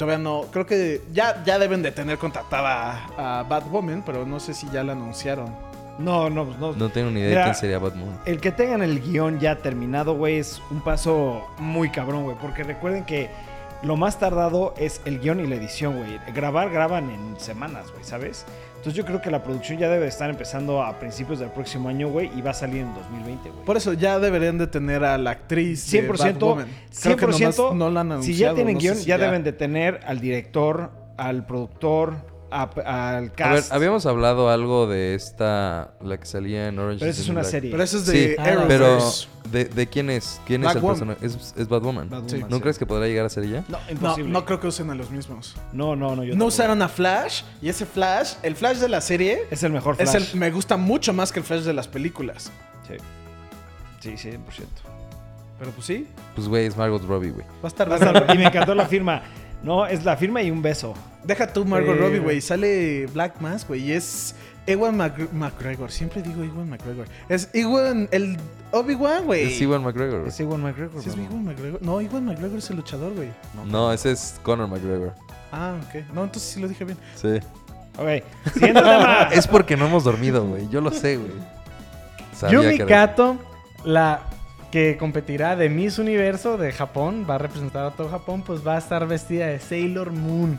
[0.00, 4.40] Todavía no, creo que ya, ya deben de tener contratada a, a Batwoman, pero no
[4.40, 5.54] sé si ya la anunciaron.
[5.98, 6.72] No, no, no.
[6.72, 8.18] No tengo ni idea Mira, de quién sería Batman.
[8.24, 12.34] El que tengan el guion ya terminado, güey, es un paso muy cabrón, güey.
[12.40, 13.28] Porque recuerden que
[13.82, 16.18] lo más tardado es el guion y la edición, güey.
[16.34, 18.46] Grabar, graban en semanas, güey, ¿sabes?
[18.80, 22.08] Entonces yo creo que la producción ya debe estar empezando a principios del próximo año,
[22.08, 23.64] güey, y va a salir en 2020, güey.
[23.66, 25.90] Por eso ya deberían de tener a la actriz.
[25.90, 26.66] de 100%, Batwoman.
[27.02, 28.22] Creo que 100% nomás no la han anunciado.
[28.22, 32.14] si ya tienen no guion, si ya, deben de tener al director, al productor,
[32.50, 33.50] a- al cast.
[33.50, 37.00] A ver, habíamos hablado algo de esta, la que salía en Orange.
[37.00, 37.50] Pero esa es una Black.
[37.50, 37.70] serie.
[37.70, 38.68] Pero eso es Sí, de Ah, Arrowverse.
[39.42, 40.40] Pero, ¿de, de quién es?
[40.46, 41.24] ¿Quién es el personaje?
[41.26, 42.08] Es, es Batwoman.
[42.08, 42.44] Batwoman, Sí.
[42.48, 42.62] ¿No sí.
[42.62, 43.64] crees que podrá llegar a ser ella?
[43.68, 44.30] No, No, imposible.
[44.32, 45.56] no creo que usen a los mismos.
[45.72, 46.22] No, no, no.
[46.24, 46.46] yo No tampoco.
[46.48, 50.10] usaron a Flash y ese Flash, el Flash de la serie, Es el mejor es
[50.10, 50.32] Flash.
[50.32, 52.50] el, me gusta mucho más que el Flash de las películas.
[52.88, 52.94] Sí.
[54.16, 54.38] Sí, 100%.
[55.58, 57.44] Pero pues sí, Pues, güey, es Margot Robbie, güey.
[57.46, 58.18] va a estar Va a bueno.
[58.20, 59.22] estar- y me encantó la firma.
[59.62, 60.94] No, es la firma y un beso.
[61.24, 62.40] Deja tú Margot Eh, Robbie, güey.
[62.40, 63.82] Sale Black Mask, güey.
[63.82, 64.34] Y es
[64.66, 65.90] Ewan Mac- McGregor.
[65.90, 67.06] Siempre digo Ewan McGregor.
[67.28, 68.36] Es Ewan, el
[68.72, 69.52] Obi-Wan, güey.
[69.52, 70.26] Es Ewan McGregor.
[70.28, 71.02] Es Ewan McGregor.
[71.02, 71.16] ¿Sí es.
[71.16, 71.82] Ewan McGregor?
[71.82, 73.28] No, Ewan McGregor es el luchador, güey.
[73.66, 75.12] No, ese es Conor McGregor.
[75.52, 76.04] Ah, ok.
[76.14, 76.98] No, entonces sí lo dije bien.
[77.16, 77.38] Sí.
[77.98, 78.22] Ok,
[78.54, 79.28] siguiente tema.
[79.32, 80.68] Es porque no hemos dormido, güey.
[80.70, 81.32] Yo lo sé, güey.
[82.50, 83.36] Yumi que Kato,
[83.84, 84.22] la
[84.70, 88.76] que competirá de Miss Universo de Japón, va a representar a todo Japón, pues va
[88.76, 90.58] a estar vestida de Sailor Moon.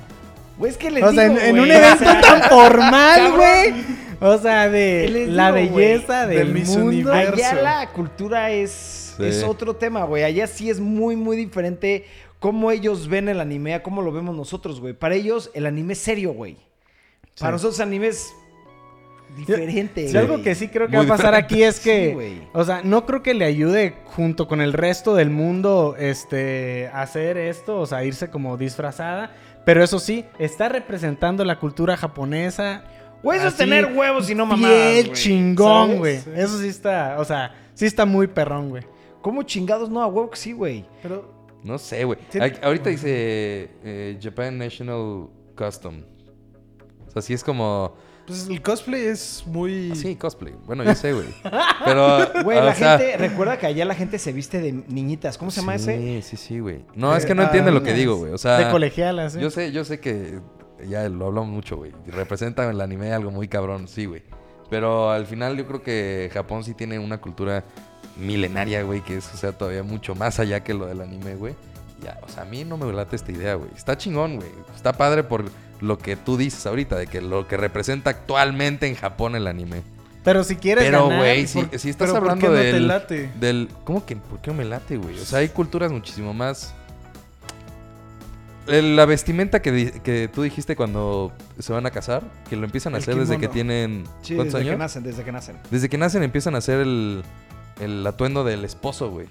[0.61, 3.73] Güey, es que les O sea, en, digo, en güey, un evento tan formal, güey.
[4.19, 4.77] O sea, ¿Qué
[5.09, 6.85] de la belleza De del Miss mundo.
[6.85, 7.33] Universo.
[7.33, 9.25] Allá la cultura es, Sí.
[9.25, 10.23] es otro tema, güey.
[10.23, 12.05] Allá sí es muy, muy diferente
[12.39, 14.93] cómo ellos ven el anime a cómo lo vemos nosotros, güey.
[14.93, 16.55] Para ellos el anime es serio, güey.
[17.39, 18.31] Para nosotros el anime es
[19.37, 20.25] diferente, Si güey.
[20.25, 22.81] algo que sí creo que Muy va a pasar aquí es Sí, que, o sea,
[22.83, 27.79] no creo que le ayude junto con el resto del mundo, este, a hacer esto,
[27.79, 29.33] o sea, irse como disfrazada.
[29.65, 32.83] Pero eso sí, está representando la cultura japonesa.
[33.23, 35.11] Güey, eso es tener huevos y no mamadas, güey.
[35.13, 36.19] chingón, güey.
[36.35, 38.83] Eso sí está, o sea, sí está muy perrón, güey.
[39.21, 40.01] ¿Cómo chingados no?
[40.01, 40.85] A huevo que sí, güey.
[41.03, 41.31] Pero
[41.63, 42.17] No sé, güey.
[42.29, 42.39] Sí.
[42.63, 46.01] Ahorita dice eh, Japan National Custom.
[47.07, 47.93] O sea, sí es como...
[48.31, 49.95] pues el cosplay es muy.
[49.95, 50.53] Sí, cosplay.
[50.65, 51.27] Bueno, yo sé, güey.
[51.85, 52.43] Pero...
[52.43, 55.37] Güey, la sea, gente, recuerda que allá la gente se viste de niñitas.
[55.37, 55.97] ¿Cómo se llama ese?
[55.97, 56.85] Sí, sí, sí, güey.
[56.95, 58.31] No, es Eh, que no entiende lo que ah, digo, güey.
[58.31, 58.57] O sea...
[58.57, 59.41] de colegialas, ¿eh?
[59.41, 60.39] Yo sé, yo sé que
[60.87, 61.91] ya lo hablamos mucho, güey.
[62.07, 64.23] Representa en el anime algo muy cabrón, sí, güey.
[64.69, 67.65] Pero al final yo creo que Japón sí tiene una cultura
[68.17, 71.55] milenaria, güey, que es, o sea, todavía mucho más allá que lo del anime, güey.
[72.01, 73.69] Ya, o sea, a mí no me late esta idea, güey.
[73.75, 74.49] Está chingón, güey.
[74.75, 75.45] Está padre por
[75.81, 79.81] lo que tú dices ahorita, de que lo que representa actualmente en Japón el anime.
[80.23, 82.59] Pero si quieres Pero, ganar, güey, si, ¿por- si estás pero por hablando qué no
[82.61, 83.31] te del, late?
[83.39, 83.69] del...
[83.83, 84.15] ¿Cómo que?
[84.15, 85.19] ¿Por qué no me late, güey?
[85.19, 86.73] O sea, hay culturas muchísimo más...
[88.67, 92.97] La vestimenta que, que tú dijiste cuando se van a casar, que lo empiezan a
[92.97, 94.03] El hacer desde que tienen...
[94.21, 94.79] Sí, ¿Cuántos desde que años?
[94.79, 95.57] nacen, desde que nacen.
[95.71, 97.23] Desde que nacen empiezan a hacer el,
[97.79, 99.27] el atuendo del esposo, güey.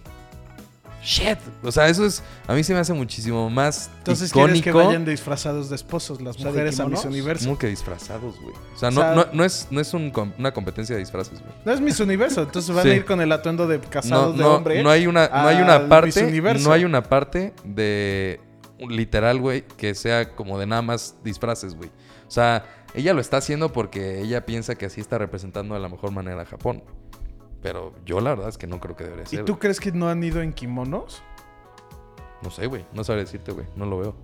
[1.02, 1.38] Shit.
[1.62, 2.22] O sea, eso es...
[2.46, 4.48] A mí se me hace muchísimo más Entonces icónico.
[4.52, 7.04] quieres que vayan disfrazados de esposos las O sea, de mujeres a Miss.
[7.04, 7.44] Universo.
[7.46, 8.54] Como que disfrazados, güey.
[8.74, 11.40] O sea, O no, sea- no, no es, no es un una competencia de disfraces,
[11.40, 11.52] güey.
[11.64, 12.90] No es Miss Universo, entonces van Sí.
[12.90, 14.82] a ir con el atuendo de No, casados de no, hombre.
[14.82, 18.40] no hay una, no hay una parte, no hay una parte de
[18.78, 21.90] literal, güey, que sea como de nada más disfraces, güey.
[22.26, 25.88] O sea, ella lo está haciendo porque ella piensa que así está representando de la
[25.88, 26.82] mejor manera a Japón.
[27.62, 29.44] Pero yo la verdad es que no creo que debería ¿Y ser.
[29.44, 29.61] tú güey.
[29.61, 31.23] crees que no han ido en kimonos?
[32.42, 32.85] No sé, güey.
[32.94, 33.66] No sabría decirte, güey.
[33.77, 34.14] No lo veo.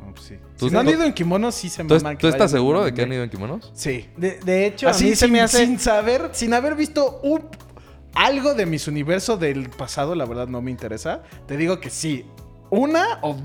[0.00, 0.36] No, pues sí.
[0.56, 2.18] ¿Tú- si no han tú- ido en kimonos, sí se ¿Tú, maman.
[2.18, 3.72] tú estás seguro de que han ido en kimonos?
[3.74, 4.08] Sí.
[4.16, 5.66] De, de hecho, a Así mí se sin, me hace...
[5.66, 7.48] sin saber, sin haber visto un
[8.14, 11.22] algo de mis universo del pasado, la verdad no me interesa.
[11.48, 12.26] Te digo que sí.
[12.70, 13.36] Una o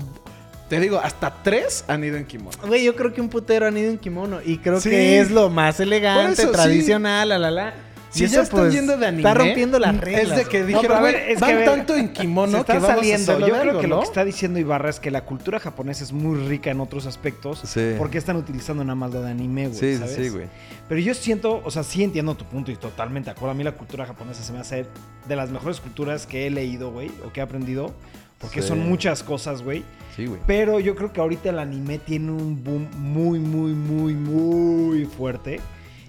[0.68, 2.56] te digo, hasta tres han ido en kimono.
[2.64, 4.38] Güey, yo creo que un putero han ido en kimono.
[4.44, 4.90] Y creo Sí.
[4.90, 6.52] que es lo más elegante, sí.
[6.52, 7.74] tradicional, la la la.
[8.10, 9.22] Si ya están pues, yendo de anime.
[9.22, 10.38] Está rompiendo las reglas.
[10.38, 12.12] Es de que No, dijeron, a ver, "Güey, es que, van ver, tanto en Se
[12.12, 13.32] kimono está que vamos saliendo.
[13.32, 14.02] a Yo creo algo, que lo ¿no?
[14.02, 17.60] que está diciendo Ibarra es que la cultura japonesa es muy rica en otros aspectos.
[17.64, 17.94] Sí.
[17.98, 19.78] Porque están utilizando nada más lo de anime, güey.
[19.78, 20.16] Sí, sí, ¿sabes?
[20.16, 20.46] sí, güey.
[20.88, 23.52] Pero yo siento, o sea, sí entiendo tu punto y totalmente de acuerdo.
[23.52, 24.86] A mí la cultura japonesa se me hace
[25.28, 27.92] de las mejores culturas que he leído, güey, o que he aprendido.
[28.40, 28.68] Porque Sí.
[28.68, 29.84] son muchas cosas, güey.
[30.16, 30.40] Sí, güey.
[30.46, 35.60] Pero yo creo que ahorita el anime tiene un boom muy, muy, muy, muy fuerte.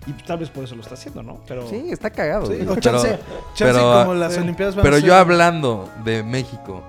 [0.08, 1.40] Y tal vez por eso lo está haciendo, ¿no?
[1.48, 2.48] Pero Sí, está cagado.
[2.48, 4.40] Sí, o chance, pero, chance pero- como las sí.
[4.40, 6.82] Olimpiadas van pero a yo hablando de México,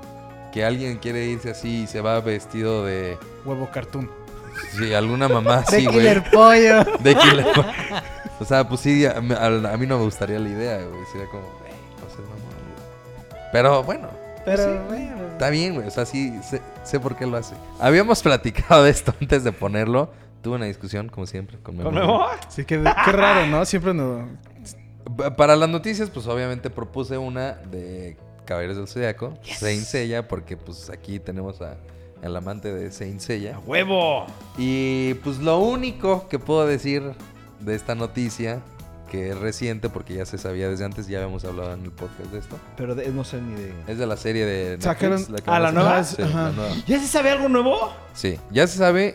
[0.53, 3.19] que alguien quiere irse así y se va vestido de...
[3.45, 4.11] Huevo cartoon.
[4.79, 5.99] Sí, alguna mamá De así, güey.
[5.99, 6.85] Killer Pollo.
[7.01, 7.47] De Killer.
[8.41, 11.05] o sea, pues sí, a, a- a mí no me gustaría la idea, güey.
[11.11, 12.35] Sería como, güey, no sé, mamá.
[13.35, 13.41] güey".
[13.53, 14.09] Pero bueno,
[14.45, 15.17] Pero, Sí, bueno.
[15.33, 15.87] está bien, güey.
[15.87, 17.55] O sea, sí, sé, sé por qué lo hace.
[17.81, 20.11] Habíamos platicado de esto antes de ponerlo.
[20.43, 21.95] Tuve una discusión, como siempre, con mi ¿Con.
[21.95, 22.27] Memo?
[22.49, 23.65] Sí, qué, qué raro, ¿no?
[23.65, 24.29] Siempre no.
[25.17, 30.57] Pa- Para las noticias, pues obviamente propuse una de Caballeros del Zodiaco, Saint Seiya, porque
[30.57, 31.77] pues aquí tenemos a,
[32.25, 33.59] al amante de Saint ¡A Seiya.
[33.67, 34.27] huevo!
[34.59, 37.03] Y pues lo único que puedo decir
[37.61, 38.61] de esta noticia,
[39.11, 42.33] que es reciente porque ya se sabía desde antes, ya habíamos hablado en el podcast
[42.33, 43.73] de esto, Pero de- no sé ni de...
[43.87, 44.85] es de la serie de Netflix.
[44.87, 46.03] Sacaron- que Ah, van a ¿la nueva?
[46.05, 46.75] Sí, la nueva.
[46.87, 47.93] ¿Ya se sabe algo nuevo?
[48.15, 49.15] Sí, ya se sabe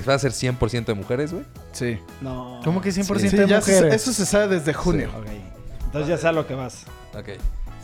[0.00, 1.44] que va a ser 100% de mujeres, güey.
[1.72, 1.98] Sí.
[2.20, 2.60] No.
[2.64, 3.94] ¿Cómo que 100% Sí, de ya se- mujeres?
[3.94, 5.10] eso se sabe desde junio.
[5.86, 6.84] Entonces ya sé a lo que vas.
[7.16, 7.28] Ok.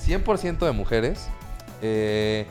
[0.06, 1.26] 100% de mujeres.
[1.82, 2.46] Eh,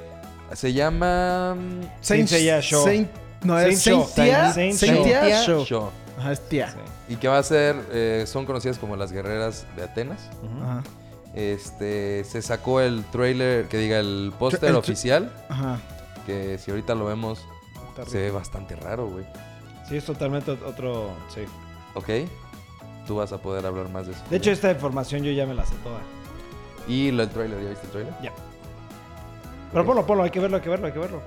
[0.53, 1.55] se llama...
[2.01, 2.85] Saint Seiya Show.
[2.85, 3.09] Saint-
[3.43, 4.15] no, es Saint Saint.
[4.15, 4.53] Tia.
[4.53, 5.03] Saint Saint Show.
[5.05, 5.65] Tia Tia Show.
[5.65, 5.89] Show.
[6.17, 6.69] Ajá, es tía.
[6.71, 7.13] Sí.
[7.13, 7.75] Y que va a ser...
[7.91, 10.19] eh, son conocidas como las guerreras de Atenas.
[10.61, 10.83] Ajá.
[11.35, 15.79] Este, se sacó el trailer, que diga el póster oficial, Ajá.
[16.25, 17.39] que si ahorita lo vemos,
[18.07, 19.25] se ve bastante raro, güey.
[19.89, 21.11] Sí, es totalmente ot- otro...
[21.33, 21.41] Sí.
[21.95, 22.09] ¿Ok?
[23.07, 24.21] Tú vas a poder hablar más de eso.
[24.29, 25.99] De hecho, esta información yo ya me la sé toda.
[26.87, 28.13] Y lo- el trailer, ¿ya viste el trailer?
[28.21, 28.31] Ya.
[29.71, 30.23] Pero ponlo, ponlo.
[30.23, 31.21] Hay que verlo, hay que verlo, hay que verlo.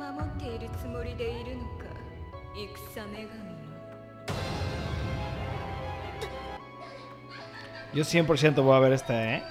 [0.00, 1.84] 間を守っているつもりでいるのか
[2.94, 3.66] 戦女神の
[7.94, 9.42] Yo 100% voy a ver esta, ¿eh?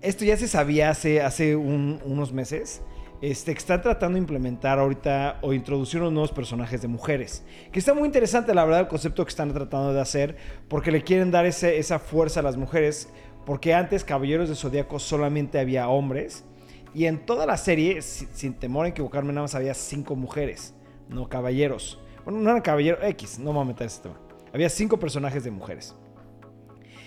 [0.00, 2.80] Esto ya se sabía hace, hace un- unos meses.
[3.20, 7.42] Este, que están tratando de implementar ahorita o introducir unos nuevos personajes de mujeres.
[7.72, 10.36] Que está muy interesante, la verdad, el concepto que están tratando de hacer.
[10.68, 13.08] Porque le quieren dar ese- esa fuerza a las mujeres.
[13.44, 16.44] Porque antes, Caballeros de Zodíaco solamente había hombres.
[16.93, 20.73] y en toda la serie, si- sin temor a equivocarme, nada más había cinco mujeres.
[21.09, 21.99] No caballeros.
[22.23, 24.15] Bueno, no eran caballeros X, no me voy a meter en ese tema.
[24.53, 25.95] Había cinco personajes de mujeres.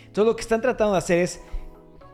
[0.07, 1.41] Entonces lo que están tratando de hacer es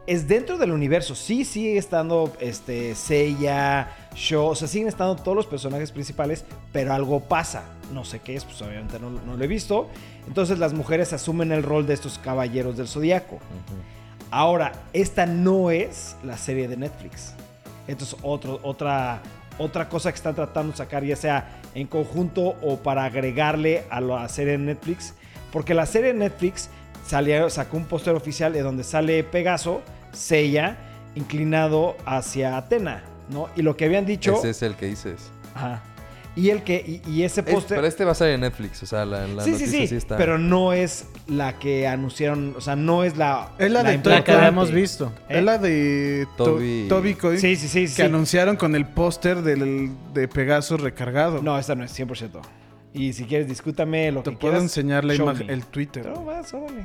[0.05, 1.15] es dentro del universo.
[1.15, 6.93] Sí sigue estando este Seiya, Sho, o sea, siguen estando todos los personajes principales, pero
[6.93, 7.63] algo pasa.
[7.93, 9.89] No sé qué es, pues obviamente no, no lo he visto.
[10.27, 13.39] Entonces las mujeres asumen el rol de estos caballeros del zodiaco.
[14.33, 17.35] Ahora, esta no es la serie de Netflix.
[17.87, 19.23] Entonces, otro, otra,
[19.59, 24.01] otra cosa que están tratando de sacar, ya sea en conjunto o para agregarle a
[24.01, 25.15] la serie de Netflix.
[25.51, 26.71] Porque la serie de Netflix
[27.07, 30.77] salió, sacó un póster oficial de donde sale Pegaso, Seiya,
[31.15, 33.49] inclinado hacia Atena, ¿no?
[33.57, 34.37] Y lo que habían dicho...
[34.39, 35.31] Ese es el que dices.
[35.55, 35.83] Ajá.
[36.35, 37.01] Y el que...
[37.07, 37.77] Y, y ese Es- póster...
[37.77, 40.17] pero este va a salir en Netflix, o sea, la, la sí, sí, sí, está...
[40.17, 43.51] pero no es la que anunciaron, o sea, no es la...
[43.59, 45.13] Es la de La que habíamos visto.
[45.29, 45.39] ¿Eh?
[45.39, 48.03] Es la de To- Toby- Toby Coy Sí, sí, sí, que sí.
[48.03, 51.43] anunciaron con el póster del- de Pegaso recargado.
[51.43, 52.41] No, esta no es 100%.
[52.95, 54.63] Y si quieres, discútame lo Te que puedo quieras.
[54.63, 55.53] enseñar la imagen, me.
[55.53, 56.07] el Twitter.
[56.07, 56.85] No, vas, órale.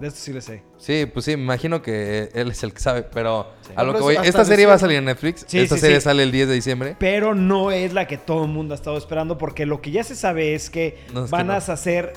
[0.00, 0.62] De esto sí le sé.
[0.76, 3.72] Sí, pues sí, me imagino que él es el que sabe, pero Sí.
[3.74, 5.74] a lo Pero que voy, hasta esta serie va a salir en Netflix, Sí, esta
[5.74, 6.04] sí, serie sí.
[6.04, 6.96] sale el 10 de diciembre.
[6.98, 10.04] Pero no es la que todo el mundo ha estado esperando, porque lo que ya
[10.04, 11.52] se sabe es que No, es que van no.
[11.54, 12.12] a hacer.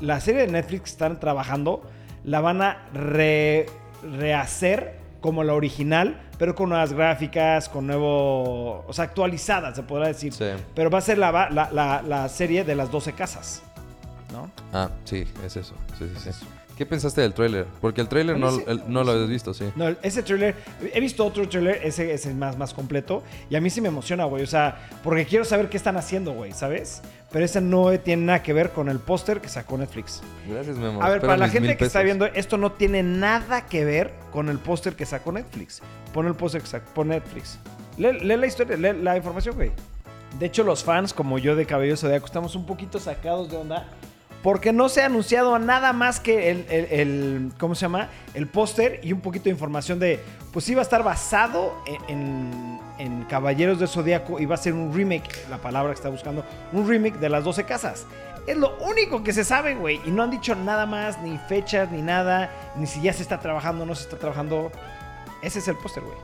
[0.00, 1.82] La serie de Netflix que están trabajando,
[2.22, 3.66] la van a re-
[4.18, 8.84] rehacer como la original, pero con nuevas gráficas, con nuevo.
[8.86, 10.32] O sea, actualizadas, se podrá decir.
[10.32, 10.44] Sí.
[10.74, 13.62] Pero va a ser la, la, la- la serie de las 12 casas.
[14.32, 14.50] ¿No?
[14.72, 15.74] Ah, sí, es eso.
[15.98, 16.46] Sí, sí, sí.
[16.76, 17.66] ¿Qué pensaste del tráiler?
[17.80, 19.64] Porque el tráiler no, el- no lo habías visto, sí.
[19.76, 20.54] No, ese trailer,
[20.92, 23.88] he visto otro trailer, ese es el más, más completo, y a mí sí me
[23.88, 27.00] emociona, güey, o sea, porque quiero saber qué están haciendo, güey, ¿sabes?
[27.32, 30.22] Pero ese no tiene nada que ver con el póster que sacó Netflix.
[30.48, 31.02] Gracias, Memo.
[31.02, 32.04] A ver, Espero para la gente que está pesos.
[32.04, 35.80] viendo, esto no tiene nada que ver con el póster que sacó Netflix.
[36.12, 37.58] Pon el póster que sacó Netflix.
[37.96, 39.72] Lee, lee la historia, lee la información, güey.
[40.38, 43.88] De hecho, los fans, como yo de Cabello Zodíaco, estamos un poquito sacados de onda.
[44.46, 48.10] Porque no se ha anunciado nada más que el, el- el- ¿cómo se llama?
[48.32, 50.20] El póster y un poquito de información de,
[50.52, 54.94] pues iba a estar basado en, en- en Caballeros del Zodíaco, iba a ser un
[54.94, 58.06] remake, la palabra que está buscando, un remake de las 12 casas.
[58.46, 60.00] Es lo único que se sabe, güey.
[60.04, 63.40] Y no han dicho nada más, ni fechas, ni nada, ni si ya se está
[63.40, 64.70] trabajando o no se está trabajando.
[65.42, 66.14] Ese es el póster, güey.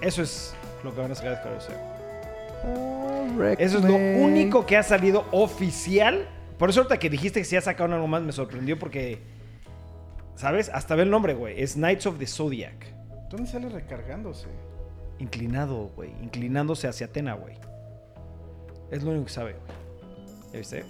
[0.00, 3.52] Eso es lo que van a sacar de Caballeros del Zodíaco.
[3.62, 3.94] Eso es lo
[4.24, 6.26] único que ha salido oficial.
[6.60, 9.18] Por eso ahorita que dijiste que si ya sacaron algo más me sorprendió porque,
[10.36, 10.68] ¿sabes?
[10.72, 11.60] Hasta ve el nombre, güey.
[11.60, 12.86] Es Knights of the Zodiac.
[13.30, 14.46] ¿Dónde sale recargándose?
[15.18, 16.10] Inclinado, güey.
[16.22, 17.54] Inclinándose hacia Atena, güey.
[18.90, 20.52] Es lo único que sabe, güey.
[20.52, 20.84] ¿Ya viste?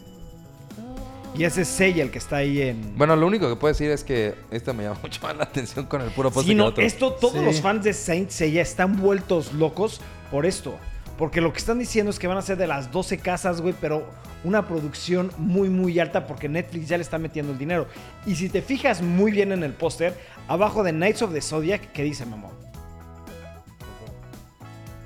[1.37, 2.99] Y ese es Seiya el que está ahí en...
[2.99, 5.87] Bueno, lo único que puedo decir es que esta me llama mucho más la atención
[5.87, 6.83] con el puro póster Sí, no, otro.
[6.83, 7.45] esto, todos Sí.
[7.45, 10.01] los fans de Saint Seiya están vueltos locos
[10.33, 10.77] por esto.
[11.21, 13.75] Porque lo que están diciendo es que van a ser de las 12 casas, güey,
[13.79, 14.09] pero
[14.43, 17.87] una producción muy, muy alta porque Netflix ya le está metiendo el dinero.
[18.25, 20.19] Y si te fijas muy bien en el póster,
[20.49, 22.53] abajo de Knights of the Zodiac, ¿qué dice, mamón?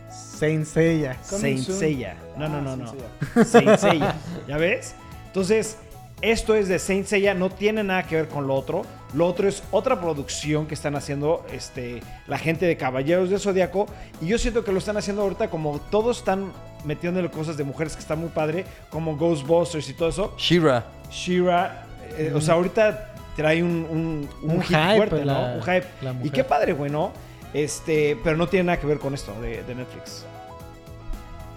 [0.09, 1.17] Saint Seiya.
[1.25, 1.59] Saint.
[1.59, 2.17] Seiya.
[2.39, 3.45] No, no, Ah, no, no.
[3.45, 4.15] Saint Seiya.
[4.47, 4.95] ¿Ya ves?
[5.27, 5.79] Entonces,
[6.25, 8.83] esto es de Saint Seiya, no tiene nada que ver con lo otro.
[9.13, 13.87] Lo otro es otra producción que están haciendo este, la gente de Caballeros del Zodíaco.
[14.21, 16.53] Y yo siento que lo están haciendo ahorita como todos están
[16.85, 20.35] metiéndole cosas de mujeres que está muy padre, como Ghostbusters y todo eso.
[20.37, 20.85] Shira.
[21.11, 25.55] Shira, eh, o sea, ahorita trae un, un, un Un hit hype, fuerte, ¿no?
[25.55, 25.87] Un hype.
[26.03, 27.13] la Y qué padre, güey, ¿no?
[27.53, 30.25] Este, pero no tiene nada que ver con esto de, de Netflix.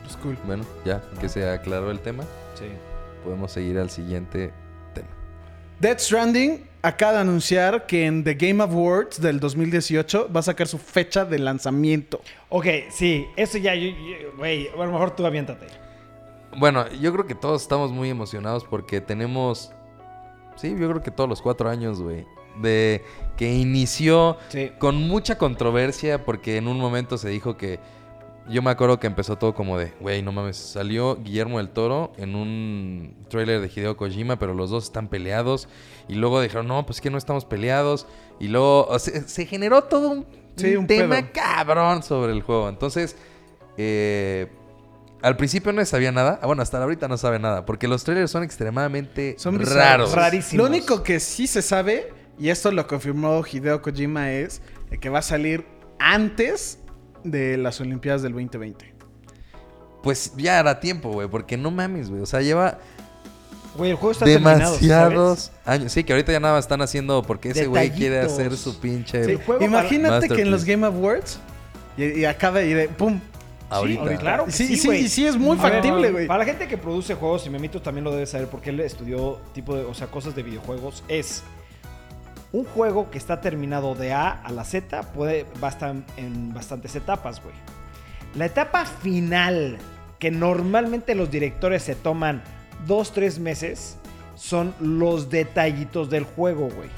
[0.04, 0.38] Pues cool.
[0.46, 2.24] Bueno, ya que se aclaró el tema,
[2.56, 2.66] Sí.
[3.28, 4.54] Podemos seguir al siguiente
[4.94, 5.08] tema.
[5.82, 10.68] Death Stranding acaba de anunciar que en The Game Awards del 2018 va a sacar
[10.68, 12.22] su fecha de lanzamiento.
[12.48, 13.74] Ok, sí, eso ya,
[14.38, 15.68] güey, a lo mejor tú aviéntate.
[16.58, 19.74] Bueno, yo creo que todos estamos muy emocionados porque tenemos.
[20.56, 22.26] Sí, yo creo que todos los cuatro años, güey.
[22.62, 23.04] De
[23.36, 24.72] que inició Sí.
[24.80, 27.80] con mucha controversia porque en un momento se dijo que.
[28.50, 32.14] Yo me acuerdo que empezó todo como de, güey, no mames, salió Guillermo del Toro
[32.18, 35.68] en un tráiler de Hideo Kojima, pero los dos están peleados.
[36.08, 38.08] Y luego dijeron, no, pues que no estamos peleados.
[38.40, 40.26] Y luego o sea, se generó todo un,
[40.56, 41.30] Sí, un un tema pedo.
[41.34, 42.70] cabrón sobre el juego.
[42.70, 43.18] Entonces,
[43.78, 44.48] eh,
[45.22, 46.40] al principio no sabía nada.
[46.42, 47.66] Ah, Bueno, hasta ahorita no sabe nada.
[47.66, 50.14] Porque los trailers son extremadamente Son raros.
[50.14, 50.64] Rarísimos.
[50.64, 54.62] Lo único que sí se sabe, y esto lo confirmó Hideo Kojima, es
[55.02, 55.66] que va a salir
[56.00, 56.80] antes
[57.32, 58.94] de las Olimpiadas del 2020.
[60.04, 61.28] Pues ya era tiempo, güey.
[61.28, 62.22] Porque no mames, güey.
[62.22, 62.80] O sea, lleva
[63.78, 65.92] Güey, el juego está demasiados años.
[65.92, 69.24] Sí, que ahorita ya nada más están haciendo porque ese güey quiere hacer su pinche.
[69.24, 69.40] Sí.
[69.62, 70.66] Imagínate que en los.
[70.66, 71.40] Game Awards
[71.98, 73.22] y, y acaba y de ¡pum!
[73.70, 74.10] Ahorita.
[74.10, 76.28] Sí, claro que Sí, sí, sí, es muy factible, güey.
[76.28, 79.40] Para la gente que produce juegos, y Memito también lo debe saber porque él estudió
[79.54, 81.44] tipo de, o sea, cosas de videojuegos, es
[82.52, 86.54] un juego que está terminado de A a la Z, puede va a estar en
[86.54, 87.56] bastantes etapas, güey.
[88.36, 89.78] La etapa final,
[90.20, 92.44] que normalmente los directores se toman
[92.86, 93.98] dos, tres meses,
[94.36, 96.90] son los detallitos del juego, güey.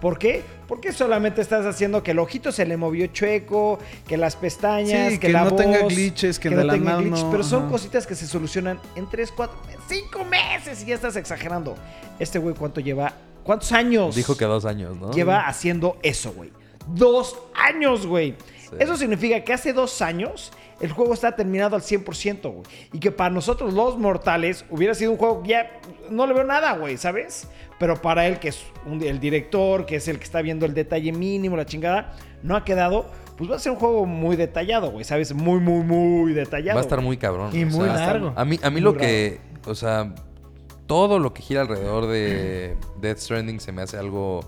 [0.00, 0.42] ¿Por qué?
[0.66, 3.78] Porque solamente estás haciendo que el ojito se le movió chueco,
[4.08, 6.96] que las pestañas, Sí, que, que la no tenga glitches, que no de la tenga
[6.96, 7.70] mano, glitches, pero son ajá.
[7.70, 9.56] cositas que se solucionan en 3, 4,
[9.88, 11.76] 5 meses y ya estás exagerando.
[12.18, 13.12] Este güey, ¿cuánto lleva?
[13.44, 14.14] ¿Cuántos años?
[14.14, 15.10] Dijo que dos años, ¿no?
[15.12, 16.50] Lleva haciendo eso, güey.
[16.88, 18.34] Dos años, güey.
[18.58, 18.76] Sí.
[18.78, 22.62] Eso significa que hace dos años el juego está terminado al 100%, güey.
[22.92, 25.80] Y que para nosotros los mortales hubiera sido un juego que ya
[26.10, 27.46] no le veo nada, güey, ¿sabes?
[27.78, 30.74] Pero para él, que es un- el director, que es el que está viendo el
[30.74, 34.90] detalle mínimo, la chingada, no ha quedado, pues va a ser un juego muy detallado,
[34.90, 35.32] güey, ¿sabes?
[35.34, 36.76] Muy, muy, muy detallado.
[36.76, 37.06] Va a estar güey.
[37.08, 37.50] muy cabrón.
[37.54, 38.32] Y o muy sea, largo.
[38.34, 39.40] A mí, a mí Muy lo que.
[39.66, 40.12] O sea,
[40.92, 44.44] todo lo que gira alrededor de Death Stranding se me hace algo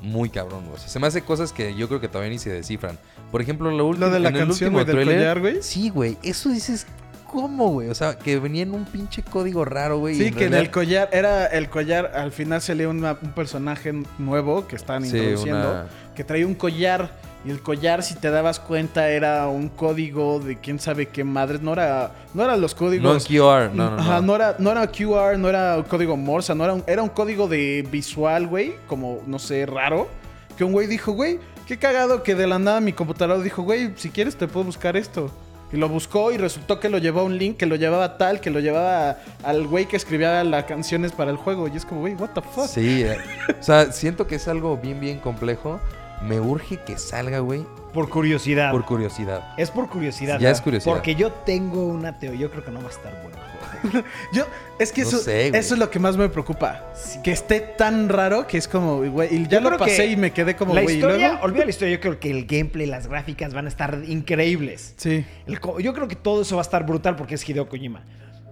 [0.00, 0.76] muy cabrón, güey.
[0.76, 2.98] O sea, se me hace cosas que yo creo que todavía ni se descifran.
[3.30, 4.08] Por ejemplo, lo último.
[4.08, 5.58] de la en el canción, último del collar, güey.
[5.62, 6.16] Sí, güey.
[6.22, 6.86] Eso dices.
[7.30, 7.90] ¿Cómo, güey?
[7.90, 10.14] O sea, que venía en un pinche código raro, güey.
[10.14, 13.92] Sí, en que en el collar, era el collar, al final salía una- un personaje
[14.16, 17.12] nuevo que estaban Sí, introduciendo, una- que traía un collar
[17.44, 21.60] Y el collar, si te dabas cuenta, era un código de quién sabe qué madres.
[21.60, 23.26] No era, no eran los No códigos.
[23.26, 24.26] QR, no, no, Ajá, no.
[24.26, 27.08] no era, no era QR, no era un código Morse, no era un, era un
[27.08, 30.08] código de visual, güey, como, no sé, raro.
[30.56, 33.92] Que un güey dijo, güey, qué cagado que de la nada mi computador dijo, güey,
[33.96, 35.30] si quieres te puedo buscar esto.
[35.70, 38.40] Y lo buscó y resultó que lo llevaba a un link, que lo llevaba tal,
[38.40, 41.68] que lo llevaba al güey que escribía las canciones para el juego.
[41.68, 42.66] Y es como, güey, what the fuck.
[42.66, 43.18] Sí, eh,
[43.60, 45.78] o sea, siento que es algo bien, bien complejo.
[46.22, 48.72] Me urge que salga, güey, Por curiosidad.
[48.72, 49.54] por curiosidad.
[49.56, 50.38] Es por curiosidad.
[50.40, 50.92] Ya es curiosidad.
[50.94, 52.40] Porque yo tengo una teoría.
[52.40, 53.38] Yo creo que no va a estar bueno.
[54.32, 54.44] Yo,
[54.80, 56.92] es que No eso, sé, eso es lo que más me preocupa.
[57.22, 60.32] Que esté tan raro que es como, güey, y ya Yo lo pasé y me
[60.32, 61.44] quedé como, la güey, ¿y historia, luego?
[61.44, 61.94] olvida la historia.
[61.94, 64.94] Yo creo que el gameplay, las gráficas van a estar increíbles.
[64.96, 65.24] Sí.
[65.46, 68.02] El yo creo que todo eso va a estar brutal porque es Hideo Kojima.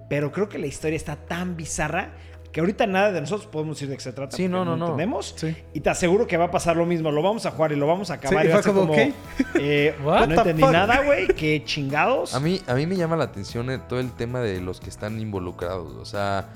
[0.09, 2.11] Pero creo que la historia está tan bizarra
[2.57, 4.35] que ahorita nada de nosotros podemos decir de qué se trata.
[4.35, 4.87] Sí, no, no, no.
[4.87, 5.35] entendemos.
[5.37, 5.55] Sí.
[5.75, 7.13] Y te aseguro que va a pasar lo mismo.
[7.13, 8.45] Lo vamos a jugar y lo vamos a acabar.
[8.45, 9.13] Sí, y va a ser como, como, ¿qué?
[9.57, 10.73] eh, no entendí fuck?
[10.73, 11.27] nada, güey.
[11.37, 12.35] Qué chingados.
[12.35, 14.89] A mí, a mí me llama la atención eh, todo el tema de los que
[14.89, 15.97] están involucrados.
[15.97, 16.49] O sea,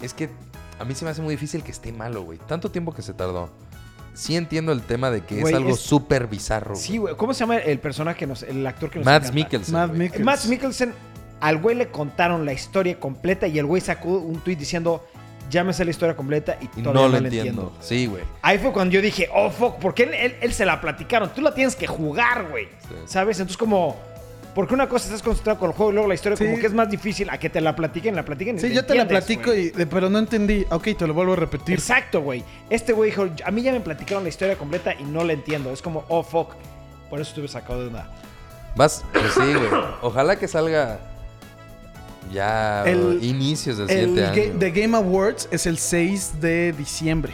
[0.00, 0.30] es que
[0.78, 2.38] a mí se me hace muy difícil que esté malo, güey.
[2.38, 3.50] Tanto tiempo que se tardó.
[4.14, 6.76] Sí entiendo el tema de que Güey, es algo es- súper bizarro.
[6.76, 7.14] Sí, güey.
[7.14, 9.34] ¿Cómo se llama el personaje que nos, el actor que nos Mads?
[9.34, 9.74] Mikkelsen.
[9.74, 9.98] Matt güey.
[9.98, 10.24] Mikkelsen.
[10.24, 10.94] Mads Mikkelsen,
[11.40, 15.04] al güey le contaron la historia completa y el güey sacó un tweet diciendo,
[15.50, 17.50] llámese la historia completa y Y todavía no no, lo la entiendo.
[17.62, 17.72] entiendo.
[17.80, 18.22] Sí, güey.
[18.42, 21.30] Ahí fue cuando yo dije, oh, fuck, porque él, él- él se la platicaron.
[21.34, 22.66] Tú la tienes que jugar, güey.
[22.88, 22.94] Sí.
[23.06, 23.38] ¿Sabes?
[23.38, 23.96] Entonces como...
[24.54, 26.44] Porque una cosa estás concentrado con el juego y luego la historia Sí.
[26.46, 28.86] como que es más difícil a que te la platiquen, la platiquen y Sí, yo
[28.86, 30.64] te la platico, y, pero no entendí.
[30.70, 31.74] Ok, te lo vuelvo a repetir.
[31.74, 32.42] Exacto, güey.
[32.70, 35.70] Este güey dijo, a mí ya me platicaron la historia completa y no la entiendo.
[35.74, 36.54] Es como, oh, fuck.
[37.10, 38.08] Por eso estuve sacado de una...
[38.76, 39.68] Vas, pues sí, güey.
[40.00, 41.00] Ojalá que salga
[42.32, 44.58] ya El- inicios del El siguiente año.
[44.58, 47.32] The Game Awards es el 6 de diciembre.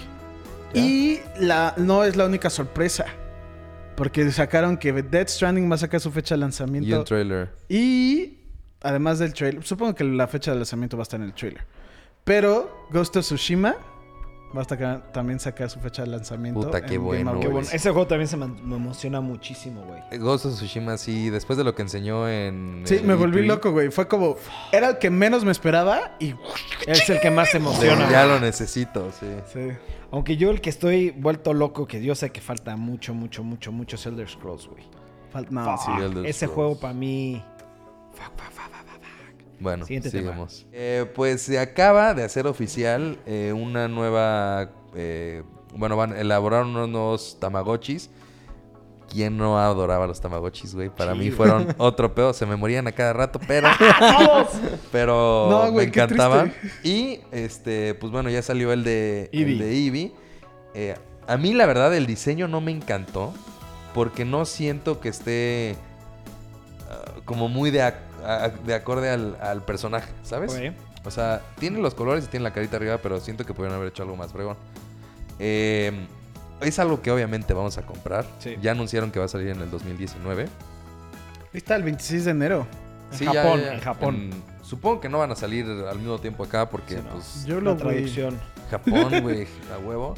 [0.74, 0.80] Ya.
[0.80, 3.04] Y la, no es la única sorpresa.
[3.96, 6.96] Porque sacaron que Death Stranding va a sacar su fecha de Y lanzamiento.
[6.98, 7.50] el trailer.
[7.68, 8.38] Y
[8.80, 11.62] además del trailer, supongo que la fecha de lanzamiento va a estar en el trailer.
[12.24, 13.76] Pero Ghost of Tsushima
[14.56, 16.60] va a sacar- también sacar su fecha de lanzamiento.
[16.60, 17.38] Puta, qué bueno.
[17.40, 17.48] Qué.
[17.76, 20.18] Ese juego también se me, me emociona muchísimo, güey.
[20.20, 22.82] Ghost of Tsushima, sí, después de lo que enseñó en.
[22.84, 23.90] Sí, me volví E3, loco, güey.
[23.90, 24.36] Fue como.
[24.72, 26.34] Era el que menos me esperaba y.
[26.86, 28.10] Es el que más se emociona.
[28.10, 29.26] Ya lo necesito, sí.
[29.52, 29.68] Sí.
[30.10, 33.72] Aunque yo el que estoy vuelto loco, que yo sé que falta mucho, mucho, mucho,
[33.72, 34.84] mucho es Elder Scrolls, güey.
[35.32, 35.90] Fal- No, sí.
[35.98, 36.54] Elder Ese Scrolls.
[36.54, 37.42] juego para mí...
[38.12, 38.81] Fuck, fuck, fuck.
[39.62, 40.66] Bueno, Siguiente sigamos.
[40.72, 44.70] Eh, pues se acaba de hacer oficial eh, una nueva.
[44.94, 45.42] eh,
[45.74, 48.10] bueno, van a elaborar unos nuevos Tamagotchis.
[49.10, 50.88] ¿Quién no adoraba los Tamagotchis, güey?
[50.88, 52.32] Para Sí, mí fueron otro pedo.
[52.32, 53.68] Se me morían a cada rato, pero.
[54.92, 56.52] pero No, me güey, encantaban.
[56.82, 59.52] Y este, pues bueno, ya salió el de Eevee.
[59.52, 60.12] El de Eevee.
[60.74, 60.94] Eh,
[61.26, 63.32] a mí, la verdad, el diseño no me encantó.
[63.94, 65.76] Porque no siento que esté.
[66.90, 67.82] ah, como muy de,
[68.24, 70.52] a- de acorde al, al personaje, ¿sabes?
[71.04, 73.88] O sea, tiene los colores y tiene la carita arriba, pero siento que pudieron haber
[73.88, 74.56] hecho algo más fregón.
[75.38, 75.92] Eh,
[76.60, 78.24] es algo que obviamente vamos a comprar.
[78.38, 78.56] Sí.
[78.62, 80.42] Ya anunciaron que va a salir en el 2019.
[80.44, 80.48] Ahí
[81.54, 82.66] está, el 26 de enero.
[83.18, 84.14] En Japón, en Japón.
[84.14, 87.10] en- supongo que no van a salir al mismo tiempo acá porque, Sí, no.
[87.14, 88.38] pues, Yo La lo traducción.
[88.70, 90.14] Japón, güey, a huevo.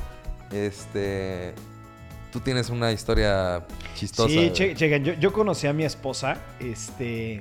[0.53, 1.55] Este...
[2.31, 4.29] Tú tienes una historia chistosa.
[4.29, 7.39] Sí, chequen, yo, yo conocí a mi esposa este,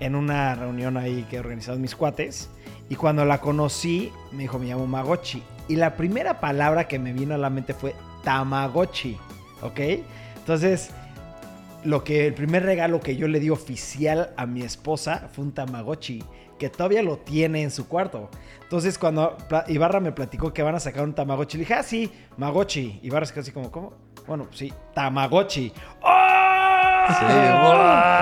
[0.00, 2.50] en una reunión ahí que organizaron mis cuates.
[2.88, 5.42] Y cuando la conocí, me dijo, me llamo Magochi.
[5.68, 9.16] Y la primera palabra que me vino a la mente fue Tamagotchi.
[9.62, 9.80] ¿Ok?
[10.36, 10.90] Entonces,
[11.84, 15.52] lo que el primer regalo que yo le di oficial a mi esposa fue un
[15.52, 16.22] Tamagotchi.
[16.58, 18.28] Que todavía lo tiene en su cuarto.
[18.62, 19.36] Entonces, cuando
[19.68, 23.00] Ibarra me platicó que van a sacar un Tamagotchi, le dije, ah, sí, Magochi.
[23.02, 23.94] Ibarra se quedó así como, ¿cómo?
[24.26, 25.72] Bueno, sí, Tamagotchi.
[26.02, 26.53] ¡Oh!
[27.08, 27.24] Sí?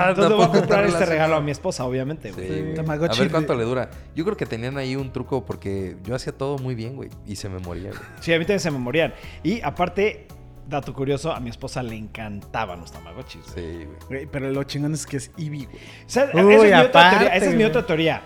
[0.09, 2.73] Entonces le voy a comprar este regalo a mi esposa, obviamente, Sí, güey.
[2.73, 3.89] Tamagotchi A ver cuánto le dura.
[4.15, 7.09] Yo creo que tenían ahí un truco porque yo hacía todo muy bien, güey.
[7.25, 8.01] Y se me moría, güey.
[8.19, 9.13] Sí, a mí también se me morían.
[9.43, 10.27] Y aparte,
[10.67, 13.53] dato curioso, a mi esposa le encantaban los Tamagotchis.
[13.53, 13.65] güey.
[13.65, 14.25] Sí, güey.
[14.27, 15.77] Pero lo chingón es que es Eevee, güey.
[15.77, 18.21] O sea, esa, es mi otra aparte, teoría, esa es mi otra teoría.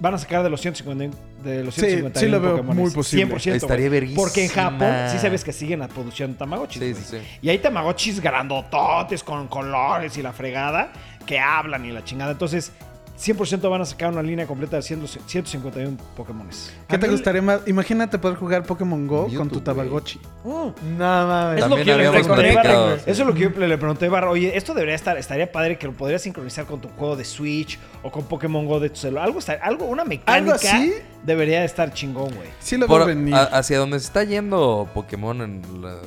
[0.00, 2.82] Van a sacar de los 150 de los Sí, 151 sí lo veo Pokémones.
[2.82, 3.34] muy posible.
[3.36, 3.54] 100%.
[3.54, 4.22] Estaría verguísima.
[4.22, 6.82] Porque en Japón sí sabes que siguen produciendo Tamagotchis.
[6.82, 7.02] Sí, güey.
[7.04, 7.38] sí, sí.
[7.42, 10.90] Y hay Tamagotchis grandototes con colores y la fregada
[11.26, 12.32] que hablan y la chingada.
[12.32, 12.72] Entonces,
[13.20, 16.72] 100% van a sacar una línea completa de 100 151 Pokémones.
[16.88, 17.60] ¿Qué te gustaría más?
[17.66, 19.60] Imagínate poder jugar Pokémon Go con tu.
[19.60, 20.18] Tamagotchi.
[20.42, 20.48] Mm.
[20.98, 21.62] No mames.
[21.62, 22.50] Es lo que yo le pregunté.
[22.50, 24.08] Eso es lo que yo le pregunté.
[24.08, 27.78] Oye, esto debería estar, estaría padre que lo podrías sincronizar con tu juego de Switch
[28.02, 29.24] o con Pokémon Go de tu celular.
[29.24, 30.94] Algo, está- algo una mecánica así?
[31.22, 32.48] debería de estar chingón, güey.
[32.60, 33.34] Sí lo Por- venir.
[33.34, 35.98] a- hacia donde se está yendo Pokémon en los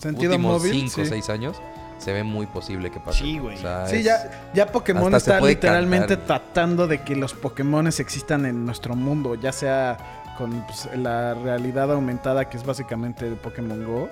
[0.00, 1.10] Sentido últimos móvil, 5 o sí.
[1.10, 1.60] 6 años.
[2.00, 3.18] Se ve muy posible que pase.
[3.20, 3.56] Sí, güey.
[3.56, 6.40] O sea, Sí, es- ya, ya Pokémon hasta está literalmente cantar.
[6.42, 9.96] tratando de que los Pokémones existan en nuestro mundo, ya sea
[10.38, 14.08] con pues, la realidad aumentada que es básicamente el Pokémon Go.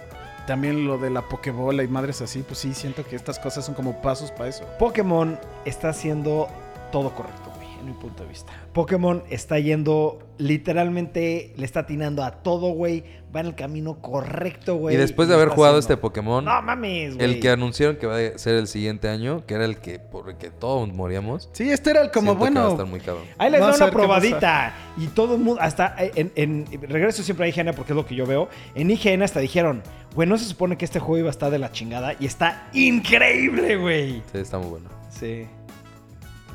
[0.47, 3.75] También lo de la Pokébola y madres así, pues sí, siento que estas cosas son
[3.75, 4.65] como pasos para eso.
[4.79, 6.49] Pokémon está haciendo
[6.93, 7.48] todo correcto,
[7.81, 8.53] en mi punto de vista.
[8.73, 13.05] Pokémon está yendo, literalmente, le está atinando a todo, güey.
[13.35, 14.95] Va en el camino correcto, güey.
[14.95, 15.99] y después de haber jugado este.
[15.99, 17.25] Pokémon, No mames, güey.
[17.35, 20.31] el que anunciaron que va a ser el siguiente año, que era el que por
[20.31, 21.51] el que todos moríamos.
[21.53, 22.71] Sí, este era el como siento que va a bueno.
[22.71, 23.25] estar muy cabrón.
[23.37, 24.75] Ahí les da una probadita.
[24.97, 28.15] Y todo el mundo, hasta en, en- regreso siempre a IGN porque es lo que
[28.15, 28.49] yo veo.
[28.75, 29.83] En IGN hasta dijeron,
[30.15, 32.15] güey, no se supone que este juego iba a estar de la chingada.
[32.19, 34.23] Y está increíble, güey.
[34.33, 34.89] Sí, está muy bueno.
[35.11, 35.47] Sí.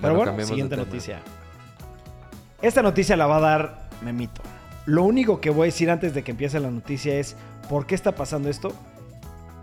[0.04, 1.20] Pero Bueno, siguiente noticia.
[2.62, 4.42] Esta noticia la va a dar Memito.
[4.86, 7.36] Lo único que voy a decir antes de que empiece la noticia es,
[7.70, 8.74] ¿por qué está pasando esto?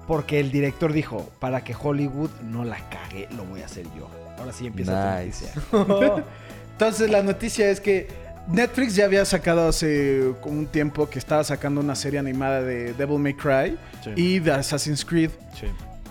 [0.07, 4.09] Porque el director dijo, para que Hollywood no la cague, lo voy a hacer yo.
[4.39, 5.47] Ahora sí empieza tu Nice.
[5.73, 6.25] noticia.
[6.73, 8.09] Entonces la noticia es que
[8.49, 12.95] Netflix ya había sacado hace como un tiempo que estaba sacando una serie animada de
[12.95, 14.11] Devil May Cry Sí.
[14.17, 15.67] y de Assassin's Creed Sí.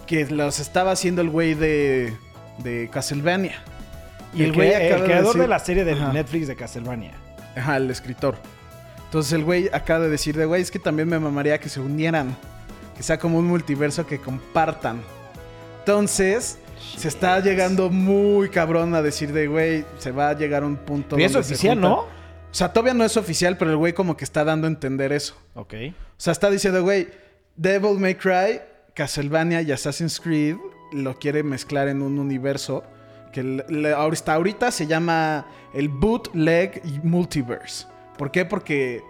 [0.05, 2.13] que los estaba haciendo el güey de,
[2.59, 3.55] de Castlevania.
[4.33, 6.13] Y el, güey el creador de, decir- la serie de Ajá.
[6.13, 7.13] Netflix de Castlevania.
[7.55, 8.35] Ajá, el escritor.
[9.05, 11.79] Entonces el güey acaba de decir de güey, es que también me mamaría que se
[11.79, 12.35] unieran.
[12.95, 15.01] Que sea como un multiverso que compartan.
[15.79, 16.59] Entonces,
[16.97, 20.75] se está llegando muy cabrón a decir de güey, se va a llegar a un
[20.75, 21.15] punto.
[21.15, 21.79] Pero es oficial.
[21.79, 22.01] ¿no?
[22.01, 22.07] O
[22.51, 25.35] sea, todavía no es oficial, pero el güey como que está dando a entender eso.
[25.55, 25.73] Ok.
[25.91, 27.07] O sea, está diciendo, güey,
[27.55, 28.59] Devil May Cry,
[28.93, 30.57] Castlevania y Assassin's Creed
[30.91, 32.83] lo quiere mezclar en un universo
[33.31, 37.85] que le- le- ahorita, ahorita se llama el Bootleg Multiverse.
[38.17, 38.45] ¿Por qué?
[38.45, 39.01] Porque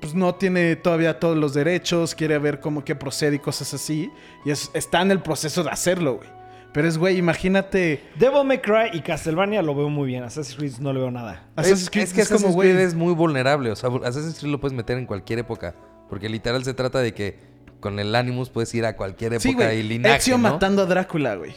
[0.00, 4.10] pues, no tiene todavía todos los derechos, quiere ver cómo que procede y cosas así.
[4.44, 6.28] Y es- está en el proceso de hacerlo, güey.
[6.72, 8.00] Pero es, güey, imagínate...
[8.16, 10.22] Devil May Cry y Castlevania lo veo muy bien.
[10.22, 11.48] Assassin's Creed no le veo nada.
[11.56, 12.70] Assassin's es, Creed es que es como, Assassin's güey...
[12.72, 13.72] Creed es muy vulnerable.
[13.72, 15.74] O sea, Assassin's Creed lo puedes meter en cualquier época.
[16.08, 17.38] Porque literal se trata de que
[17.80, 20.50] con el Animus puedes ir a cualquier época Sí, y linaje, Ezio ¿no?
[20.52, 21.54] matando a Drácula, güey.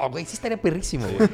[0.00, 1.28] Oh, güey, sí estaría perrísimo, güey.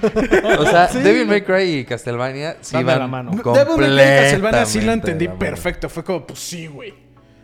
[0.58, 3.30] o sea, Devil May Cry y Castlevania sí Van de la mano.
[3.30, 5.88] Devil May Cry y Castlevania sí lo entendí la perfecto.
[5.88, 6.94] Fue como, pues sí, güey.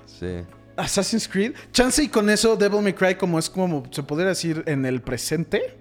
[0.06, 0.42] Sí.
[0.76, 1.54] Assassin's Creed.
[1.72, 5.02] Chance y con eso Devil May Cry como es como se podría decir en el
[5.02, 5.78] presente.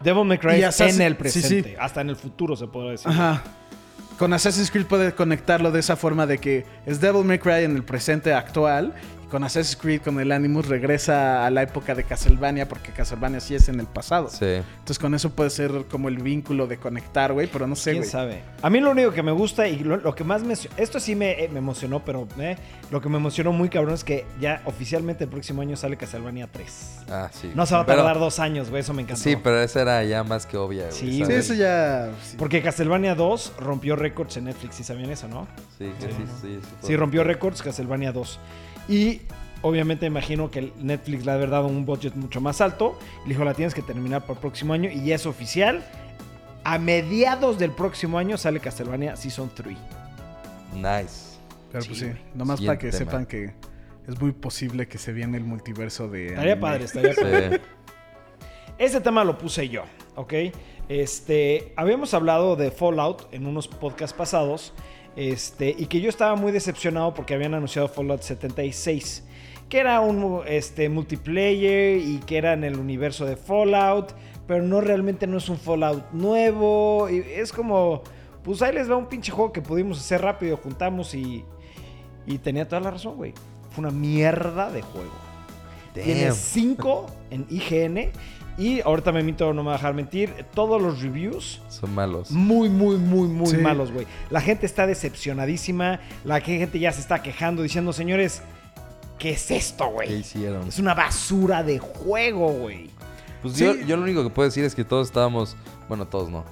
[0.00, 1.70] Devil May Cry en el sí, presente.
[1.70, 1.76] sí.
[1.78, 3.10] Hasta en el futuro se podría decir.
[3.10, 3.42] Ajá.
[4.18, 7.76] Con Assassin's Creed puede conectarlo de esa forma de que es Devil May Cry en
[7.76, 8.94] el presente actual.
[9.30, 13.54] Con Assassin's Creed con el Animus regresa a la época de Castlevania porque Castlevania sí
[13.54, 14.30] es en el pasado.
[14.30, 14.44] Sí.
[14.46, 18.06] Entonces con eso puede ser como el vínculo de conectar, güey, pero no sé, ¿Quién
[18.06, 18.42] sabe?
[18.62, 20.54] A mí lo único que me gusta y lo, lo que más me...
[20.78, 22.56] Esto sí me, eh, me emocionó, pero eh,
[22.90, 26.48] lo que me emocionó muy cabrón es que ya oficialmente el próximo año sale Castlevania
[26.50, 26.96] 3.
[27.10, 27.52] Ah, sí.
[27.54, 28.80] No se va a Pero- tardar dos años, güey.
[28.80, 29.22] Eso me encantó.
[29.22, 30.92] Sí, pero esa era ya más que obvia, güey.
[30.92, 32.36] Sí, Sí, eso ya sí.
[32.38, 35.46] Porque Castlevania 2 rompió récords en Netflix, ¿sí sabían eso, no?
[35.76, 36.06] Sí, sí,
[36.40, 38.38] sí, Sí, rompió récords Castlevania 2.
[38.88, 39.20] Y
[39.62, 42.98] obviamente imagino que Netflix le ha haber dado un budget mucho más alto.
[43.24, 44.90] Y le dijo, la tienes que terminar para el próximo año.
[44.90, 45.84] Y ya es oficial.
[46.64, 49.76] A mediados del próximo año sale Castlevania Season 3.
[50.74, 51.38] Nice.
[51.70, 53.52] Pero Sí, pues sí, nomás para que sepan que
[54.06, 56.66] es muy posible que se viene el multiverso de Estaría anime.
[56.66, 57.50] padre, estaría padre.
[57.56, 57.62] Sí.
[58.78, 59.82] Este tema lo puse yo,
[60.14, 60.32] ¿ok?
[60.88, 64.72] Este, habíamos hablado de Fallout en unos podcasts pasados,
[65.18, 69.24] este, y que yo estaba muy decepcionado porque habían anunciado Fallout 76,
[69.68, 74.14] que era un este, multiplayer y que era en el universo de Fallout,
[74.46, 78.04] pero no realmente no es un Fallout nuevo, y es como,
[78.44, 81.44] pues ahí les va un pinche juego que pudimos hacer rápido, juntamos y,
[82.24, 83.34] y tenía toda la razón, güey.
[83.70, 85.10] Fue una mierda de juego.
[85.94, 86.34] Tiene Damn.
[86.34, 88.12] 5 en IGN.
[88.58, 90.34] Y ahorita me mito, no me va a dejar mentir.
[90.52, 91.60] Todos los reviews.
[91.68, 92.30] Son malos.
[92.32, 93.56] Muy, muy, muy, muy Sí.
[93.58, 94.04] malos, güey.
[94.30, 96.00] La gente está decepcionadísima.
[96.24, 98.42] La gente ya se está quejando diciendo, señores,
[99.18, 100.12] ¿qué es esto, ¿Qué güey?
[100.14, 100.66] hicieron?
[100.68, 102.90] Es una basura de juego, güey.
[103.42, 103.64] Pues Sí.
[103.64, 105.56] yo, yo lo único que puedo decir es que todos estábamos,
[105.88, 106.44] bueno, todos no.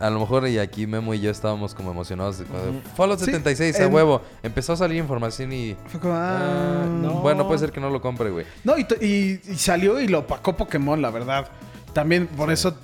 [0.00, 3.26] A lo mejor y aquí Memo y yo estábamos como emocionados de cuando Fallout Sí,
[3.26, 4.22] 76 a en- huevo.
[4.42, 6.38] Empezó a salir información y Fue como, ah,
[6.82, 7.14] ah, no.
[7.20, 8.46] bueno, puede ser que no lo compre, güey.
[8.64, 11.48] No, y, to- y- y salió y lo opacó Pokémon, la verdad.
[11.92, 12.74] También por eso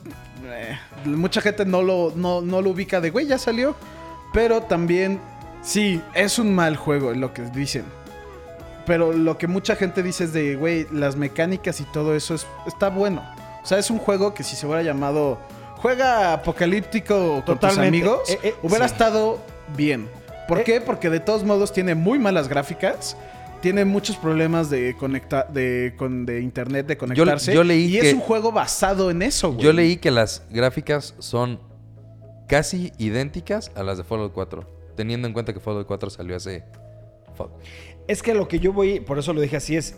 [0.44, 3.74] eh, mucha gente no lo, no, no lo ubica de, güey, ya salió.
[4.32, 5.20] Pero también,
[5.62, 7.84] sí, es un mal juego, lo que dicen.
[8.86, 12.46] Pero lo que mucha gente dice es de, güey, las mecánicas y todo eso es,
[12.66, 13.22] está bueno.
[13.62, 15.38] O sea, es un juego que si se hubiera llamado
[15.80, 18.92] Juega Apocalíptico con tus amigos, Eh, eh, hubiera sí.
[18.94, 19.38] estado
[19.76, 20.08] bien.
[20.46, 20.64] ¿Por Eh.
[20.64, 20.80] qué?
[20.80, 23.16] Porque de todos modos tiene muy malas gráficas.
[23.60, 27.52] tiene muchos problemas de conectar de, con, de internet, de conectarse.
[27.52, 29.64] yo leí y que- es un juego basado en eso, güey.
[29.64, 31.58] Yo leí que las gráficas son
[32.46, 34.64] casi idénticas a las de Fallout 4.
[34.96, 36.62] Teniendo en cuenta que Fallout 4 salió hace...
[37.36, 37.50] fuck.
[38.06, 39.96] Es que lo que yo voy, por eso lo dije así, es.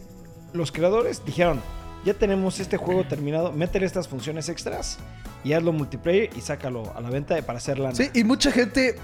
[0.54, 1.60] Los creadores dijeron:
[2.04, 4.98] Ya tenemos este juego terminado, métele estas funciones extras
[5.44, 7.94] y hazlo multiplayer y sácalo a la venta para hacer lana.
[7.94, 8.96] Sí, y mucha gente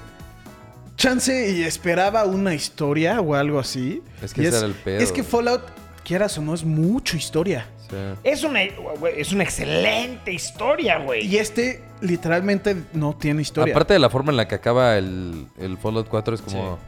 [0.96, 4.02] chance y esperaba una historia o algo así.
[4.22, 5.22] Es que ese era el pedo, Es que.
[5.22, 5.62] Fallout,
[6.04, 7.66] quieras o no, es mucho historia.
[7.90, 11.26] Sea, Es una, es una excelente historia, güey.
[11.26, 13.72] Y este literalmente no tiene historia.
[13.72, 16.78] Aparte de la forma en la que acaba el, el Fallout 4 es como...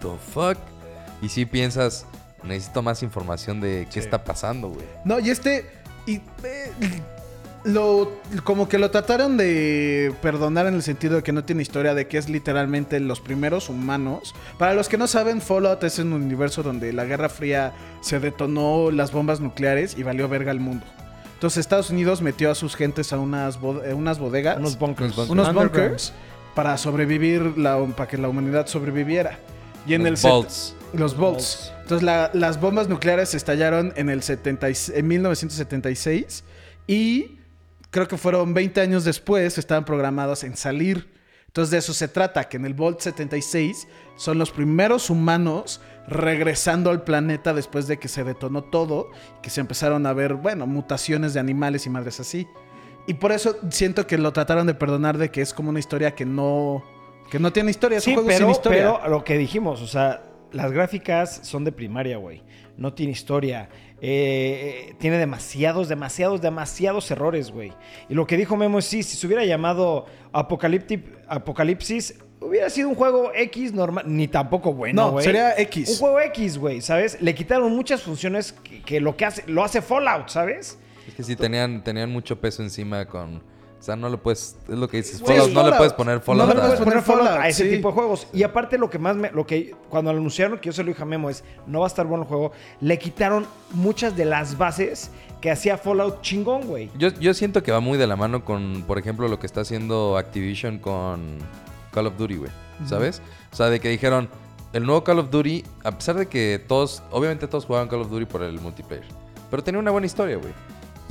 [0.00, 0.58] The fuck?
[1.22, 2.06] Y si piensas,
[2.44, 4.86] necesito más información de qué está pasando, güey.
[5.04, 5.66] No, y este.
[6.06, 6.72] Y, eh,
[7.64, 8.10] lo,
[8.42, 12.08] como que lo trataron de perdonar en el sentido de que no tiene historia, de
[12.08, 14.34] que es literalmente los primeros humanos.
[14.58, 18.90] Para los que no saben, Fallout es un universo donde la Guerra Fría se detonó
[18.90, 20.84] las bombas nucleares y valió verga al mundo.
[21.34, 25.16] Entonces Estados Unidos metió a sus gentes a unas, bod- eh, unas bodegas, Unos bunkers.
[25.28, 26.12] Unos bunkers,
[26.56, 29.38] para sobrevivir, la, para que la humanidad sobreviviera.
[29.86, 30.74] Y en Los el Bolts.
[30.94, 31.72] Los bolts.
[31.82, 36.44] Entonces la- las bombas nucleares estallaron en el 70 y- en 1976
[36.86, 37.38] y
[37.90, 41.10] creo que fueron 20 años después estaban programados en salir.
[41.46, 43.86] Entonces de eso se trata, que en el Volt 76
[44.16, 49.10] son los primeros humanos regresando al planeta después de que se detonó todo,
[49.42, 52.46] que se empezaron a ver, bueno, mutaciones de animales y madres así.
[53.06, 56.14] Y por eso siento que lo trataron de perdonar de que es como una historia
[56.14, 56.82] que no
[57.30, 58.94] que no tiene historia, es Sí, un juego pero, sin historia.
[59.00, 60.22] pero lo que dijimos, o sea,
[60.52, 62.42] las gráficas son de primaria, güey.
[62.76, 63.68] No tiene historia.
[64.00, 67.72] Eh, eh, tiene demasiados, demasiados, demasiados errores, güey.
[68.08, 72.88] Y lo que dijo Memo es sí, si se hubiera llamado Apocalyptic- Apocalipsis, hubiera sido
[72.88, 75.24] un juego X normal, ni tampoco bueno, No, güey.
[75.24, 75.90] sería X.
[75.90, 77.20] Un juego X, güey, ¿sabes?
[77.22, 80.78] Le quitaron muchas funciones que, que lo que hace, lo hace Fallout, ¿sabes?
[81.06, 83.42] Es que sí, tenían, tenían mucho peso encima con...
[83.82, 84.54] O sea, no le puedes...
[84.68, 85.18] Es lo que dices.
[85.18, 86.54] Sí, Fallout, no le puedes poner No Fallout.
[86.54, 87.70] le a- puedes poner Fallout a ese sí.
[87.76, 88.28] tipo de juegos.
[88.32, 90.90] Y aparte lo que más me, lo que cuando lo anunciaron que yo se lo
[90.90, 94.24] dije a Memo es no va a estar bueno el juego, le quitaron muchas de
[94.24, 95.10] las bases
[95.40, 96.90] que hacía Fallout chingón, güey.
[96.96, 99.62] Yo, yo siento que va muy de la mano con, por ejemplo, lo que está
[99.62, 101.38] haciendo Activision con
[101.92, 102.50] Call of Duty, güey.
[102.86, 103.20] ¿Sabes?
[103.52, 104.28] O sea, de que dijeron,
[104.72, 108.10] el nuevo Call of Duty, a pesar de que todos, obviamente todos jugaban Call of
[108.10, 109.04] Duty por el multiplayer,
[109.50, 110.52] pero tenía una buena historia, güey.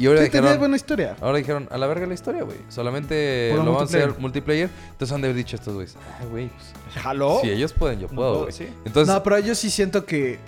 [0.01, 1.15] Y ahora Sí, dijeron, buena historia.
[1.21, 2.57] ahora dijeron, a la verga la historia, güey.
[2.69, 4.69] Solamente lo vamos a hacer multiplayer.
[4.91, 7.39] Entonces han de haber dicho estos güeyes, ah, güey, pues, ¿Jaló?
[7.41, 8.51] si ellos pueden, yo puedo, güey.
[8.51, 8.67] sí.
[8.85, 10.39] Entonces, no, pero yo sí siento que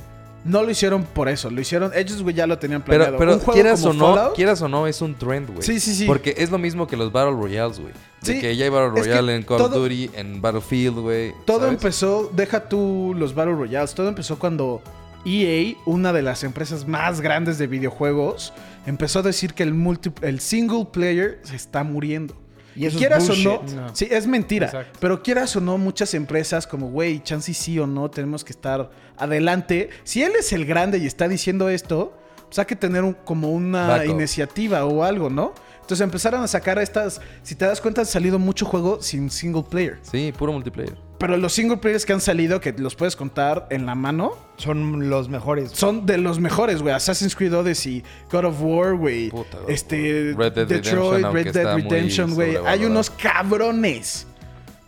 [0.44, 1.50] no lo hicieron por eso.
[1.50, 3.18] Lo hicieron, ellos, güey, ya lo tenían planeado.
[3.18, 5.62] pero quieras o no, Fallout, quieras o no, es un trend, güey.
[5.62, 6.06] Sí, sí, sí.
[6.06, 7.94] Porque es lo mismo que los Battle Royales, güey.
[8.22, 11.34] De Sí, que ya hay Battle Royale en Call of Duty, en Battlefield, güey.
[11.46, 11.74] Todo ¿sabes?
[11.74, 14.82] empezó, deja tú los Battle Royales, todo empezó cuando
[15.26, 18.54] EA, una de las empresas más grandes de videojuegos,
[18.86, 22.36] empezó a decir que el, multi- el single player se está muriendo.
[22.76, 23.62] Y eso es quieras o no,
[23.94, 24.66] sí, es mentira.
[24.66, 24.98] Exacto.
[25.00, 28.52] Pero quieras o no, muchas empresas como, güey, chance y sí o no, tenemos que
[28.52, 29.90] estar adelante.
[30.04, 33.52] Si él es el grande y está diciendo esto, pues hay que tener un- como
[33.52, 34.10] una Backup.
[34.16, 35.54] iniciativa o algo, ¿no?
[35.82, 39.64] Entonces empezaron a sacar estas, si te das cuenta, han salido mucho juego sin single
[39.70, 40.00] player.
[40.02, 40.96] Sí, puro multiplayer.
[41.24, 45.10] Pero los single players que han salido, que los puedes contar en la mano, Son
[45.10, 45.72] los mejores.
[45.72, 46.94] son de los mejores, güey.
[46.94, 49.30] Assassin's Creed Odyssey, God of War, güey.
[49.30, 50.40] Puta, God of Este, War.
[50.40, 52.58] Red Dead Detroit, Redemption, Red Dead Redemption, güey.
[52.66, 54.28] Hay unos cabrones.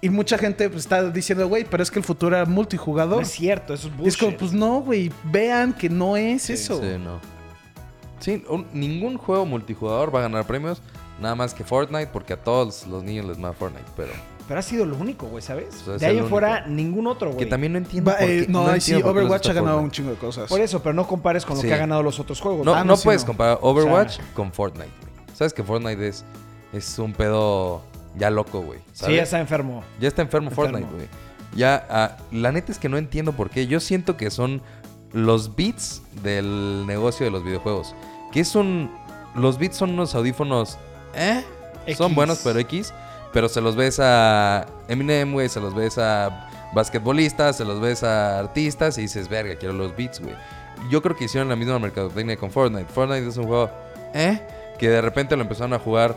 [0.02, 3.22] Y mucha gente pues, está diciendo, güey, pero es que el futuro era No multijugador.
[3.22, 4.08] es cierto, eso es bullshit.
[4.10, 5.10] es como, pues no, güey.
[5.24, 6.82] Vean que no es eso.
[6.82, 7.22] Sí, no.
[8.20, 10.82] Sí, un- ningún juego multijugador va a ganar premios.
[11.22, 13.86] Nada más que Fortnite, porque a todos los niños les mama Fortnite.
[13.96, 14.12] Pero
[14.48, 15.76] Pero ha sido lo único, güey, ¿sabes?
[15.82, 16.70] O sea, es de ahí en fuera, único.
[16.70, 17.40] ningún otro, güey.
[17.40, 18.12] que también no entiendo.
[18.12, 20.48] Va, por eh, no, ahí sí, por Overwatch ha ganado un chingo de cosas.
[20.50, 21.68] Por eso, pero no compares con lo Sí.
[21.68, 22.64] que ha ganado los otros juegos.
[22.66, 23.28] No, Ah, no, no, puedes no.
[23.28, 25.14] comparar Overwatch O sea- con Fortnite, güey.
[25.36, 26.24] Sabes que Fortnite es,
[26.74, 27.82] es un pedo
[28.18, 28.80] ya loco, güey.
[28.94, 29.84] Sí, ya está enfermo.
[30.00, 30.72] Ya está enfermo, Enfermo.
[30.78, 31.08] Fortnite, güey.
[31.56, 33.66] Ya, ah, la neta es que no entiendo por qué.
[33.66, 34.62] Yo siento que son
[35.12, 37.96] los beats del negocio de los videojuegos.
[38.32, 38.92] Que es un...
[39.34, 40.78] Los beats son unos audífonos...
[41.16, 41.44] ¿Eh?
[41.98, 42.94] Son buenos, pero X.
[43.36, 45.50] Pero se los ves a Eminem, güey.
[45.50, 47.58] Se los ves a basquetbolistas.
[47.58, 48.98] Se los ves a artistas.
[48.98, 50.34] Y dices, verga, quiero los beats, güey.
[50.90, 52.86] Yo creo que hicieron la misma mercadotecnia con Fortnite.
[52.86, 53.70] Fortnite es un juego...
[54.14, 54.40] ¿Eh?
[54.80, 56.16] Que de repente lo empezaron a jugar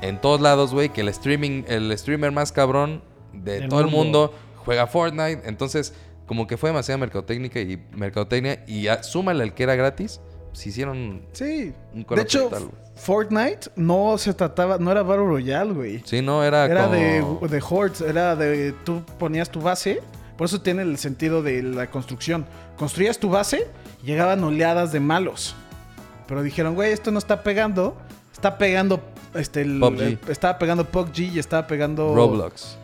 [0.00, 0.90] en todos lados, güey.
[0.90, 1.64] Que el streaming...
[1.66, 3.02] El streamer más cabrón
[3.32, 4.32] de todo el mundo.
[4.64, 5.40] juega Fortnite.
[5.46, 5.92] Entonces,
[6.26, 8.62] como que fue demasiada mercadotecnia y mercadotecnia.
[8.68, 10.20] Y súmale al que era gratis.
[10.52, 11.72] Se hicieron Sí.
[11.94, 12.70] un De hecho, total.
[12.96, 16.02] Fortnite no se trataba, no era Battle Royale, güey.
[16.04, 16.94] Sí, no, era, Era como...
[16.94, 20.02] de, de hordes, era de tú ponías tu base,
[20.36, 22.46] por eso tiene el sentido de la construcción.
[22.76, 23.66] Construías tu base
[24.02, 25.54] Llegaban oleadas de malos.
[26.26, 27.96] Pero dijeron, güey, esto no está pegando.
[28.32, 29.00] Está pegando.
[29.34, 30.00] Este, el, PUBG.
[30.00, 32.14] el- estaba pegando PUBG y estaba pegando.
[32.14, 32.78] Roblox.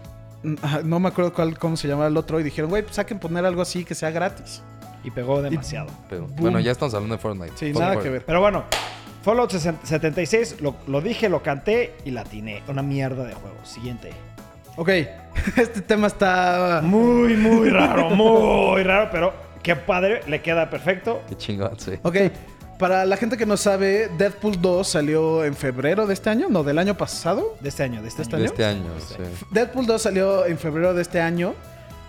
[0.84, 2.38] No me acuerdo cuál, cómo se llamaba el otro.
[2.38, 4.62] Y dijeron, güey, pues saquen poner algo así que sea gratis.
[5.06, 5.86] Y pegó demasiado.
[6.36, 7.52] Bueno, ya estamos hablando de Fortnite.
[7.54, 8.24] Sí, nada que ver.
[8.26, 8.64] Pero bueno,
[9.22, 12.64] Fallout 76, lo, lo dije, lo canté y la atiné.
[12.66, 13.56] Una mierda de juego.
[13.64, 14.10] Siguiente.
[14.76, 14.88] Ok,
[15.56, 16.80] este tema está.
[16.82, 19.32] Muy, muy raro, muy raro, pero
[19.62, 21.22] qué padre, le queda perfecto.
[21.28, 21.92] Qué chingón, sí.
[22.02, 22.16] Ok,
[22.76, 26.64] para la gente que no sabe, Deadpool 2 salió en febrero de este año, no,
[26.64, 27.56] del año pasado.
[27.60, 28.38] De este año, de este, ¿De año.
[28.38, 29.14] De este año, sí.
[29.52, 31.54] Deadpool 2 salió en febrero de este año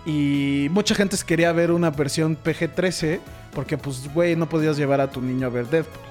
[0.08, 3.20] y mucha gente quería ver una versión PG-13
[3.54, 6.02] porque, pues, güey, no podías llevar a tu niño a ver Deadpool.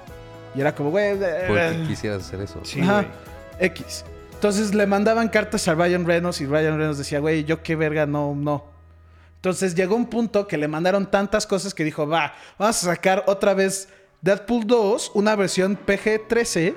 [0.55, 2.61] Y era como, güey, eh, Porque quisieras hacer eso.
[2.63, 3.07] Sí, Ajá.
[3.59, 4.05] X.
[4.35, 8.05] Entonces le mandaban cartas a Ryan Reynolds y Ryan Reynolds decía, güey, yo qué verga,
[8.05, 8.67] no, no.
[9.37, 13.25] Entonces llegó un punto que le mandaron tantas cosas que dijo, va, vamos a sacar
[13.27, 13.89] otra vez
[14.21, 16.77] Deadpool 2, una versión PG-13,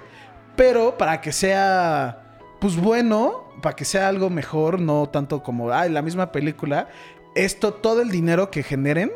[0.56, 5.90] pero para que sea, pues bueno, para que sea algo mejor, no tanto como, ay,
[5.92, 6.88] la misma película.
[7.36, 9.12] Esto, todo el dinero que generen,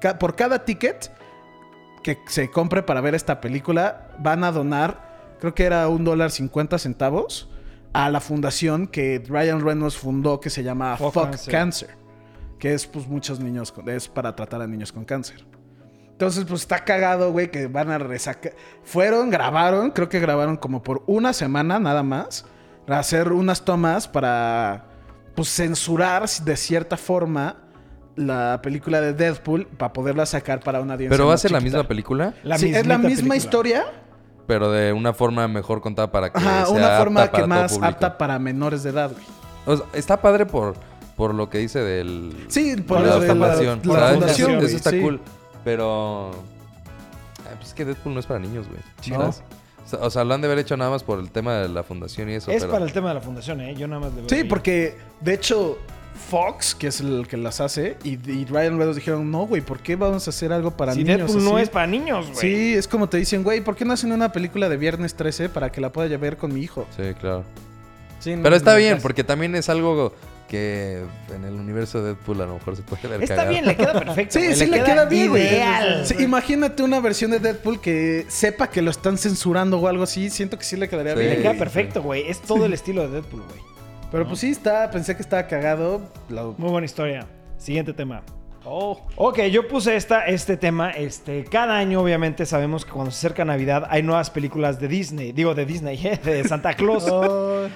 [0.00, 1.10] ca- por cada ticket
[2.02, 6.30] que se compre para ver esta película, van a donar, creo que era un dólar
[6.30, 7.48] cincuenta centavos,
[7.92, 11.52] a la fundación que Ryan Reynolds fundó que se llama Fuck Fuck, Cancer.
[11.52, 11.88] Cancer.
[12.58, 15.44] que es pues muchos niños, con- es para tratar a niños con cáncer.
[16.12, 18.52] Entonces pues está cagado, güey, que van a resacar.
[18.84, 22.44] Fueron, grabaron, creo que grabaron como por una semana nada más,
[22.98, 24.84] hacer unas tomas para
[25.34, 27.56] pues censurar de cierta forma
[28.16, 31.60] la película de Deadpool para poderla sacar para una audiencia Pero va a ser la
[31.60, 33.36] misma película, La Sí, es la misma película.
[33.36, 33.84] historia,
[34.46, 37.46] pero de una forma mejor contada para que Ajá, sea una apta forma para que
[37.46, 39.24] más apta para menores de edad, güey.
[39.66, 40.74] O sea, está padre por,
[41.16, 42.46] por lo que dice del...
[42.48, 43.80] Sí, por, la de fundación.
[43.84, 45.00] la fundación, Eso- está sí.
[45.00, 45.20] cool.
[45.64, 46.30] Pero...
[46.32, 48.80] ah, Pues es que Deadpool no es para niños, güey.
[49.16, 49.42] ¿sabes?
[50.00, 52.28] O sea, lo han de haber hecho nada más por el tema de la fundación
[52.30, 52.50] y eso.
[52.50, 52.72] Es pero...
[52.72, 53.74] para el tema de la fundación, ¿eh?
[53.76, 54.44] Yo nada más le veo Sí, ahí.
[54.44, 55.78] porque de hecho
[56.28, 59.80] Fox, que es el que las hace, y, y Ryan Reynolds dijeron, no, güey, ¿por
[59.80, 61.18] qué vamos a hacer algo para Si niños?
[61.18, 62.36] Deadpool no así?" es para niños, güey.
[62.38, 65.48] Sí, es como te dicen, güey, ¿por qué no hacen una película de Viernes 13
[65.48, 66.86] para que la pueda ver con mi hijo?
[66.96, 67.44] Sí, claro.
[68.18, 70.12] Sí, no- Pero está no bien, porque también es algo
[70.50, 73.50] que en el universo de Deadpool a lo mejor se puede ver Está cagado.
[73.52, 74.38] bien, le queda perfecto.
[74.38, 75.42] Sí, güey, sí le queda bien, güey.
[75.46, 76.04] Ideal.
[76.04, 80.28] Sí, imagínate una versión de Deadpool que sepa que lo están censurando o algo así.
[80.28, 81.20] Siento que sí le quedaría Sí.
[81.20, 81.30] bien.
[81.36, 81.58] Le queda Sí.
[81.58, 82.28] perfecto, güey.
[82.28, 83.60] Es todo el estilo de Deadpool, güey.
[84.10, 86.00] Pero pues sí, está, pensé que estaba cagado.
[86.28, 87.26] Lo- Muy buena historia.
[87.58, 88.22] Siguiente tema.
[88.64, 89.00] Oh.
[89.16, 90.90] Ok, yo puse esta, este tema.
[90.90, 95.32] Este, cada año, obviamente, sabemos que cuando se acerca Navidad hay nuevas películas de Disney.
[95.32, 97.06] Digo, de Disney, de Santa Claus.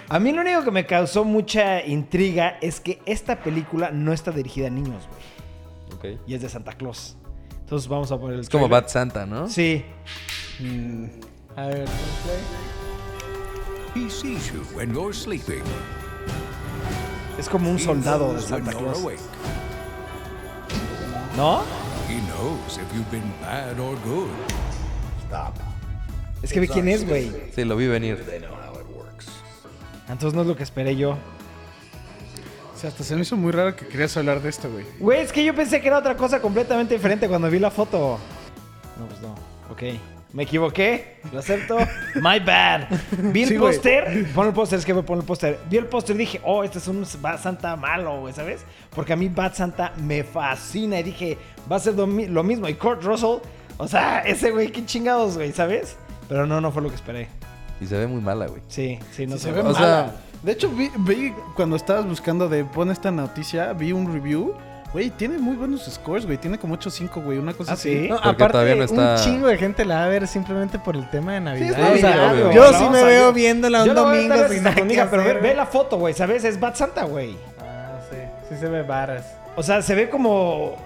[0.08, 4.30] A mí lo único que me causó mucha intriga es que esta película no está
[4.30, 6.14] dirigida a niños, güey.
[6.14, 6.20] Ok.
[6.26, 7.16] Y es de Santa Claus.
[7.60, 8.68] Entonces vamos a poner el Es como.
[8.68, 9.48] Bad Santa, ¿no?
[9.48, 9.84] Sí.
[10.60, 11.06] Mm,
[11.56, 11.86] A ver,
[13.94, 15.62] He sees you when you're sleeping.
[17.38, 19.02] Es como un soldado de Santa Claus.
[21.36, 21.62] ¿No?
[22.08, 24.28] He knows if you've been bad or good.
[26.42, 27.32] Es que vi quién es, güey.
[27.54, 28.24] Sí, lo vi venir.
[30.08, 31.12] Entonces no es lo que esperé yo.
[31.12, 34.84] o sea, hasta se me hizo muy raro que querías hablar de esto, güey.
[35.00, 38.18] Güey, es que yo pensé que era otra cosa completamente diferente cuando vi la foto.
[38.98, 39.34] No, pues no.
[39.70, 39.98] Ok.
[40.34, 41.16] Me equivoqué.
[41.32, 41.78] Lo acepto.
[42.16, 42.88] My bad.
[43.32, 44.26] Vi el Sí, póster.
[44.34, 45.58] Pon el póster, es que me pon el póster.
[45.70, 48.64] Vi el póster y dije, oh, este es un Bad Santa malo, güey, ¿sabes?
[48.94, 50.98] Porque a mí Bad Santa me fascina.
[50.98, 51.38] Y dije,
[51.70, 52.68] va a ser lo, mi- lo mismo.
[52.68, 53.38] Y Kurt Russell,
[53.78, 55.96] o sea, ese güey, qué chingados, güey, ¿sabes?
[56.28, 57.28] Pero no, no fue lo que esperé.
[57.80, 58.60] Y se ve muy mala, güey.
[58.68, 59.78] Sí, sí, no Sí, se ve O mala.
[59.78, 64.52] sea- de hecho, vi, vi cuando estabas buscando de pon esta noticia, vi un review.
[64.94, 66.38] Güey, tiene muy buenos scores, güey.
[66.38, 67.36] Tiene como 8.5, güey.
[67.38, 68.02] Una cosa ¿Ah, así.
[68.04, 68.08] sí?
[68.08, 70.78] No, Porque aparte, todavía no está- un chingo de gente la va a ver simplemente
[70.78, 71.92] por el tema de Navidad.
[71.92, 75.52] O sea, yo sí me veo viéndola un Yo domingo sin nada que pero ve,
[75.52, 76.44] la foto, güey, ¿sabes?
[76.44, 77.36] Es Bad Santa, güey.
[77.60, 78.16] Ah, sí.
[78.48, 79.36] Sí se ve varas.
[79.56, 80.76] O sea, se ve como.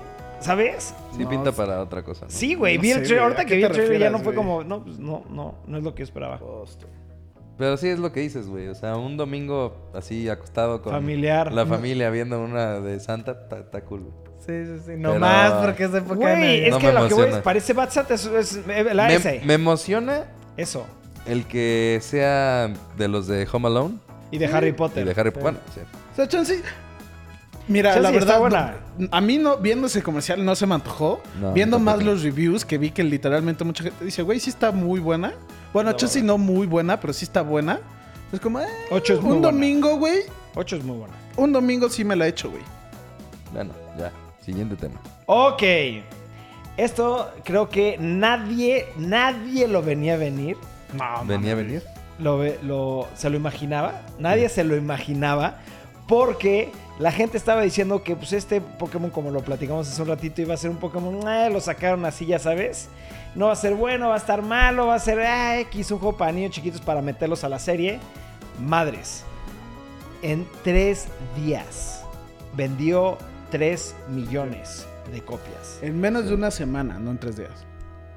[0.40, 0.94] ¿Sabes?
[1.14, 2.24] Sí No, pinta para otra cosa.
[2.24, 2.30] ¿no?
[2.30, 2.76] Sí, güey.
[2.76, 3.18] No vi el trailer.
[3.24, 4.64] Ahorita ¿a que vi el trailer ya no fue como.
[4.64, 5.56] No, pues no, no.
[5.66, 6.38] No es lo que yo esperaba.
[7.58, 8.68] Pero sí es lo que dices, güey.
[8.68, 11.52] O sea, un domingo así acostado con Familiar.
[11.52, 14.00] la familia viendo una de Santa, está cool.
[14.02, 14.12] güey.
[14.46, 14.92] Sí, sí, sí.
[14.96, 16.64] No Pero- más porque es época de Güey, Navidad.
[16.66, 18.14] es No que me lo que güey parece Bad Santa.
[18.14, 19.38] Es, es- la S.
[19.40, 20.24] Me, me emociona
[20.56, 20.86] Eso.
[21.26, 23.98] el que sea de los de Home Alone
[24.30, 25.04] Y de Harry y Potter.
[25.04, 25.42] de Harry Potter.
[25.42, 25.80] Bueno, sí.
[26.12, 26.62] O sea, Chance.
[27.68, 28.76] Mira, la verdad, buena.
[28.96, 31.20] no- a mí no, viendo ese comercial no se me antojó.
[31.40, 34.72] No, viendo más los reviews que vi que literalmente mucha gente dice, güey, sí está
[34.72, 35.34] muy buena.
[35.72, 37.80] Bueno, Chance no muy buena, pero sí está buena.
[38.32, 39.52] Es como, eh, Ocho es muy un buena.
[39.56, 40.20] domingo, güey.
[40.54, 41.14] Ocho es muy buena.
[41.36, 42.62] Un domingo sí me la he hecho, güey.
[43.52, 44.10] Bueno, ya.
[44.44, 44.98] Siguiente tema.
[45.26, 45.62] Ok.
[46.76, 50.56] Esto creo que nadie, nadie lo venía a venir.
[51.24, 51.82] Venía a venir.
[52.18, 54.02] Lo, ve- lo- se lo imaginaba.
[54.18, 55.58] Nadie se lo imaginaba.
[56.06, 60.42] Porque la gente estaba diciendo que pues este Pokémon, como lo platicamos hace un ratito,
[60.42, 61.26] iba a ser un Pokémon.
[61.28, 62.88] eh, lo sacaron así, ya sabes.
[63.34, 65.98] No va a ser bueno, va a estar malo, va a ser ah, X, un
[65.98, 68.00] juego para niños chiquitos para meterlos a la serie.
[68.60, 69.24] Madres.
[70.22, 72.02] En tres días
[72.56, 73.18] vendió
[73.50, 75.78] 3 millones de copias.
[75.82, 77.64] En menos de una semana, no en tres días.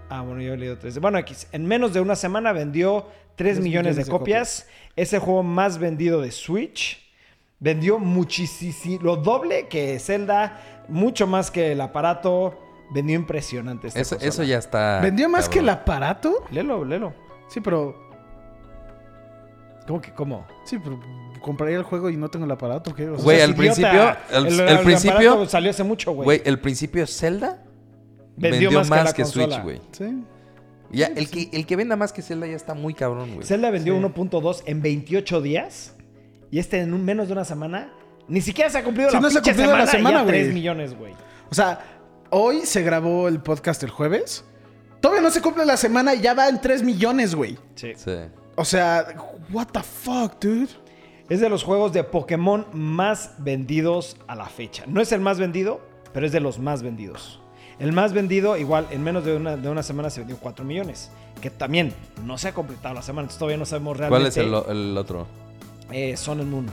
[0.09, 0.99] Ah, bueno, yo he leído tres.
[0.99, 1.47] Bueno, X.
[1.51, 4.67] En menos de una semana vendió 3 millones, de, copias.
[4.95, 7.00] Es el juego más vendido de Switch.
[7.61, 10.59] Vendió muchísimo, lo doble que Zelda,
[10.89, 12.57] mucho más que el aparato.
[12.93, 14.99] Vendió impresionante esta Eso, eso ya está.
[15.01, 16.43] ¿Vendió más que el aparato?
[16.51, 17.13] Léelo, léelo.
[17.47, 17.95] Sí, pero.
[19.87, 20.45] ¿Cómo que cómo?
[20.65, 20.99] Sí, pero
[21.41, 22.93] compraría el juego y no tengo el aparato.
[22.93, 23.07] ¿qué?
[23.09, 26.25] O sea, Güey, al principio- el- el principio- aparato salió hace mucho, güey.
[26.25, 27.63] Güey, el principio Zelda
[28.37, 29.81] Vendió vendió, más más, que la que, Switch, güey.
[29.91, 30.23] Sí.
[30.91, 33.45] Ya, el que, el que venda más que Zelda ya está muy cabrón, güey.
[33.47, 35.95] Zelda vendió 1.2 en 28 días.
[36.51, 37.91] Y este en un- menos de una semana.
[38.27, 40.21] Ni siquiera se ha cumplido Sí, la no se ha cumplido la semana, semana, y
[40.21, 40.53] ya 3 güey.
[40.53, 41.13] millones, güey.
[41.49, 41.79] O sea,
[42.29, 44.45] hoy se grabó el podcast el jueves.
[45.01, 47.57] Todavía no se cumple la semana y ya va en 3 millones, güey.
[47.75, 47.93] Sí.
[47.95, 48.11] Sí.
[48.55, 49.07] O sea,
[49.51, 50.69] what the fuck, dude.
[51.29, 54.83] Es de los juegos de Pokémon más vendidos a la fecha.
[54.87, 55.81] No es el más vendido,
[56.13, 57.39] pero es de los más vendidos.
[57.79, 61.09] El más vendido, igual, en menos de una, de una semana se vendió 4 millones.
[61.41, 61.93] Que también
[62.25, 64.29] no se ha completado la semana, entonces todavía no sabemos realmente.
[64.45, 65.25] ¿Cuál es el otro?
[65.91, 66.67] Eh, Sun and Moon.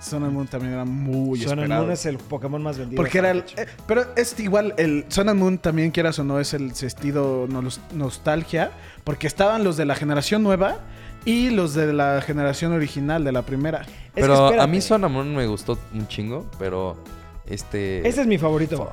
[0.00, 1.82] Sun and Moon también era muy Sun and esperado.
[1.84, 3.00] Moon es el Pokémon más vendido.
[3.00, 3.38] Porque era el.
[3.56, 7.46] eh, pero es igual, el Sun and Moon también, quieras o no, es el sentido
[7.48, 8.70] nos- nostalgia.
[9.02, 10.76] Porque estaban los de la generación nueva
[11.24, 13.80] y los de la generación original, de la primera.
[13.82, 17.02] Es que Pero a mí Son Amon me gustó un chingo, pero
[17.46, 18.06] este...
[18.06, 18.90] Ese es mi favorito.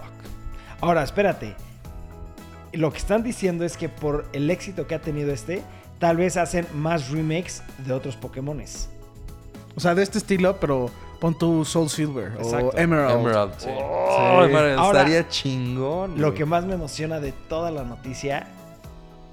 [0.80, 1.56] Ahora, espérate.
[2.72, 5.62] Lo que están diciendo es que por el éxito que ha tenido este,
[6.00, 8.88] tal vez hacen más remakes de otros Pokémones.
[9.76, 12.68] O sea, de este estilo, pero pon tu Soul Silver Exacto.
[12.70, 13.20] o Emerald.
[13.20, 13.66] Emerald, sí.
[13.66, 13.72] Sí.
[13.78, 16.20] Oh, Emerald, Ahora, estaría chingón.
[16.20, 16.38] Lo güey.
[16.38, 18.48] que más me emociona de toda la noticia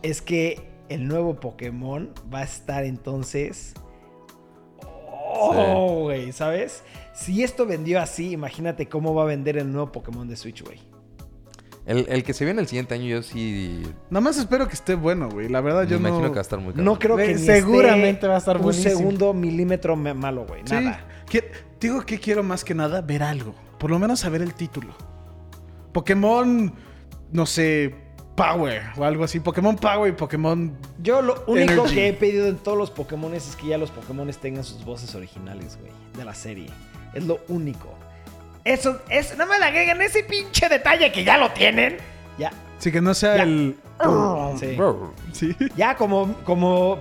[0.03, 3.75] es que el nuevo Pokémon va a estar entonces.
[5.31, 6.83] Oh, güey, ¿sabes?
[7.15, 10.81] Si esto vendió así, imagínate cómo va a vender el nuevo Pokémon de Switch, güey.
[11.89, 13.83] El, el que se viene el siguiente año yo sí...
[14.11, 15.49] Nada más espero que esté bueno, güey.
[15.49, 16.29] La verdad, Me yo imagino no...
[16.29, 16.85] que va a estar muy cabrón.
[16.85, 18.95] No creo que ni seguramente esté va a estar un buenísimo.
[18.99, 20.61] segundo milímetro me- malo, güey.
[20.67, 21.01] Sí, Nada.
[21.81, 23.55] digo que quiero más que nada ver algo.
[23.79, 24.95] Por lo menos saber el título.
[25.93, 26.75] Pokémon,
[27.33, 27.95] no sé,
[28.37, 29.41] Power o algo así.
[29.41, 30.77] Pokémon Power y Pokémon...
[31.03, 31.95] Yo lo único Energy.
[31.95, 35.15] que he pedido en todos los Pokémon es que ya los Pokémon tengan sus voces
[35.15, 36.67] originales, güey, de la serie.
[37.15, 37.95] Es lo único.
[38.69, 41.97] Eso, eso, no me le agregan ese pinche detalle que ya lo tienen.
[42.39, 42.51] Ya.
[42.79, 43.43] Sí, que no sea Ya.
[43.45, 43.77] el...
[44.61, 44.77] Sí.
[45.33, 45.57] Sí.
[45.77, 47.01] Ya como, como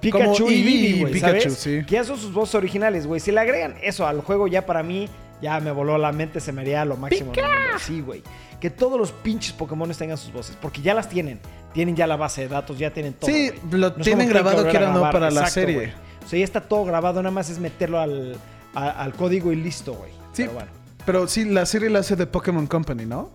[0.00, 1.54] Pikachu Como y Eevee güey, Pikachu, ¿sabes?
[1.58, 1.84] sí.
[1.86, 3.20] Que ya son sus voces originales, güey.
[3.20, 5.08] Si le agregan eso al juego, ya para mí,
[5.40, 7.32] ya me voló la mente, se me haría lo máximo.
[7.78, 8.22] Sí, güey.
[8.60, 11.38] Que todos los pinches Pokémon tengan sus voces, porque ya las tienen.
[11.72, 13.30] Tienen ya la base de datos, ya tienen todo.
[13.30, 15.92] Sí, lo No tienen grabado, volver a quiera o no, para la serie.
[16.24, 18.36] O sea, ya está todo grabado, nada más es meterlo al,
[18.74, 20.10] a- al código y listo, güey.
[20.32, 20.42] Sí.
[20.42, 20.83] Pero bueno.
[21.06, 23.30] Pero sí, la serie la hace de Pokémon Company, ¿no?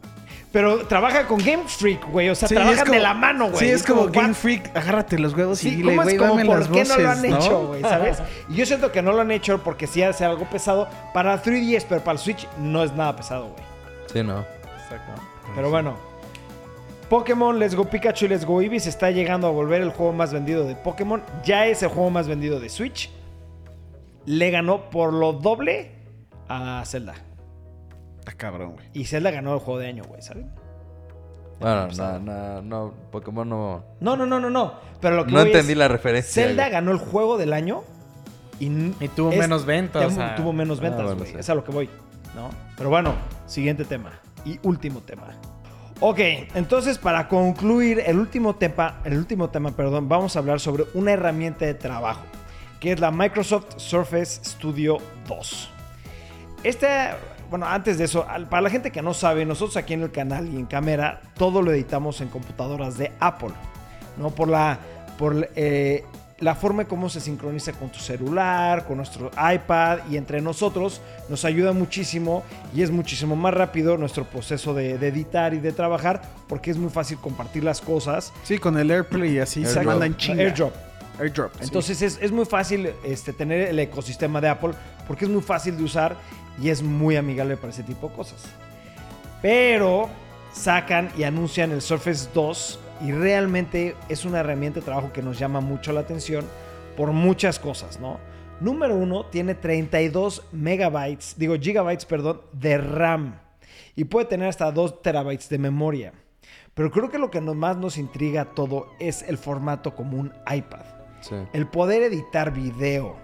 [0.51, 2.30] Pero trabaja con Game Freak, güey.
[2.30, 3.59] O sea, Sí, trabajan es como- de la mano, güey.
[3.59, 4.07] Sí, es como?
[4.07, 6.67] Game Freak, agárrate los huevos y Sí, dile, ¿cómo güey, es como dame por las
[6.67, 7.38] qué voces, no lo han ¿no?
[7.38, 7.82] hecho, güey?
[7.84, 8.17] ¿Sabes?
[8.49, 10.88] Y yo siento que no lo han hecho porque sí hace algo pesado.
[11.13, 13.63] Para 3DS, pero para el Switch no es nada pesado, güey.
[14.11, 14.43] Sí, no.
[15.55, 15.95] Pero bueno.
[17.09, 20.13] Pokémon Let's Go Pikachu y Let's Go Eevee se está llegando a volver el juego
[20.13, 21.24] más vendido de Pokémon.
[21.43, 23.11] Ya es el juego más vendido de Switch.
[24.26, 25.91] Le ganó por lo doble
[26.47, 27.15] a Zelda.
[28.30, 28.88] Está cabrón, güey.
[28.93, 30.45] Y Zelda ganó el juego de año, güey, ¿sabes?
[31.59, 33.84] Bueno, no, no, no, Pokémon no...
[33.99, 34.73] No, no, no, no, no.
[35.01, 36.43] Pero lo que No entendí es, la referencia.
[36.43, 36.71] Zelda güey.
[36.71, 37.84] ganó el juego del año
[38.59, 40.36] y, Y tuvo menos ventas, Tuvo, o sea.
[40.36, 41.32] tuvo menos Ah, ventas, bueno, güey.
[41.32, 41.38] sí.
[41.38, 41.89] Es a lo que voy.
[42.36, 42.49] ¿no?
[42.77, 43.13] Pero bueno,
[43.47, 44.11] siguiente tema.
[44.45, 45.27] Y último tema.
[45.99, 46.19] Ok,
[46.55, 51.11] entonces para concluir el último tema, el último tema, perdón, vamos a hablar sobre una
[51.11, 52.21] herramienta de trabajo,
[52.80, 55.69] que es la Microsoft Surface Studio 2.
[56.63, 56.88] Este,
[57.49, 60.47] bueno, antes de eso, para la gente que no sabe, nosotros aquí en el canal
[60.47, 63.51] y en cámara, todo lo editamos en computadoras de Apple,
[64.17, 64.29] ¿no?
[64.29, 64.77] Por la,
[65.17, 66.03] por eh,
[66.39, 71.01] la forma en cómo se sincroniza con tu celular, con nuestro iPad y entre nosotros,
[71.27, 72.43] nos ayuda muchísimo
[72.73, 76.77] y es muchísimo más rápido nuestro proceso de, de editar y de trabajar, porque es
[76.77, 78.31] muy fácil compartir las cosas.
[78.43, 79.85] Sí, con el AirPlay y así se Airdrop.
[79.85, 80.43] mandan chinga.
[80.43, 80.73] AirDrop.
[81.19, 81.51] Airdrop.
[81.55, 81.59] sí.
[81.63, 84.71] Entonces es, es muy fácil este, tener el ecosistema de Apple
[85.05, 86.15] porque es muy fácil de usar
[86.62, 88.45] y es muy amigable para ese tipo de cosas.
[89.41, 90.10] Pero
[90.51, 95.39] sacan y anuncian el Surface 2 y realmente es una herramienta de trabajo que nos
[95.39, 96.45] llama mucho la atención
[96.97, 98.20] por muchas cosas, ¿no?
[98.60, 103.39] Número uno, tiene 32 megabytes, digo gigabytes, perdón, de RAM
[103.95, 106.14] y puede tener hasta 2 terabytes de memoria.
[106.74, 110.86] Pero creo que lo que más nos intriga todo es el formato como un iPad.
[111.22, 111.36] Sí.
[111.53, 113.18] El poder editar video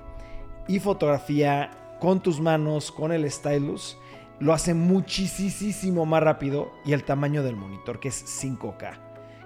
[0.68, 3.98] y fotografía con tus manos, con el stylus,
[4.40, 9.00] lo hace muchísimo más rápido y el tamaño del monitor, que es 5K.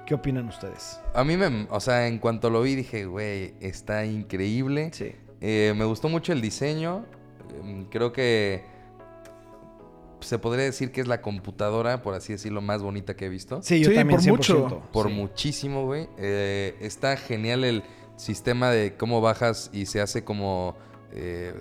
[0.06, 1.00] ¿Qué opinan ustedes?
[1.14, 4.90] A mí me, o sea, en cuanto lo vi dije, güey, está increíble.
[4.92, 5.12] Sí.
[5.42, 7.06] Eh, me gustó mucho el diseño.
[7.64, 8.64] Em, Creo que
[10.22, 13.62] se podría decir que es la computadora, por así decirlo, más bonita que he visto.
[13.62, 14.36] Sí, yo Sí, también por 100%.
[14.64, 14.82] mucho.
[14.92, 15.14] Por Sí.
[15.14, 16.10] muchísimo, güey.
[16.18, 17.84] Eh, está genial el
[18.18, 20.76] sistema de cómo bajas y se hace como...
[21.14, 21.54] eh,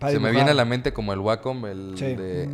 [0.00, 2.14] Se me viene a la mente como el Wacom, el Sí.
[2.14, 2.48] de...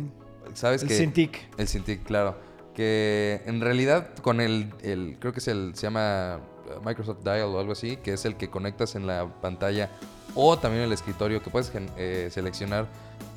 [0.53, 1.37] ¿Sabes El que Cintiq.
[1.57, 2.35] El Cintiq, claro.
[2.73, 6.39] Que en realidad con el, el- creo que es el, se llama
[6.85, 9.89] Microsoft Dial o algo así, que es el que conectas en la pantalla
[10.35, 12.87] o también el escritorio, que puedes eh, seleccionar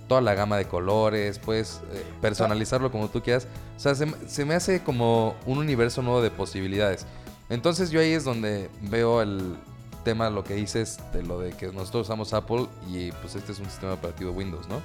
[0.08, 3.46] toda la gama de colores, puedes eh, personalizarlo como tú quieras.
[3.76, 7.06] O sea, se, se me hace como un universo nuevo de posibilidades.
[7.48, 9.56] Entonces yo ahí es donde veo el
[10.04, 13.58] tema, lo que dices de lo de que nosotros usamos Apple y pues este es
[13.60, 14.80] un sistema operativo Windows, ¿no?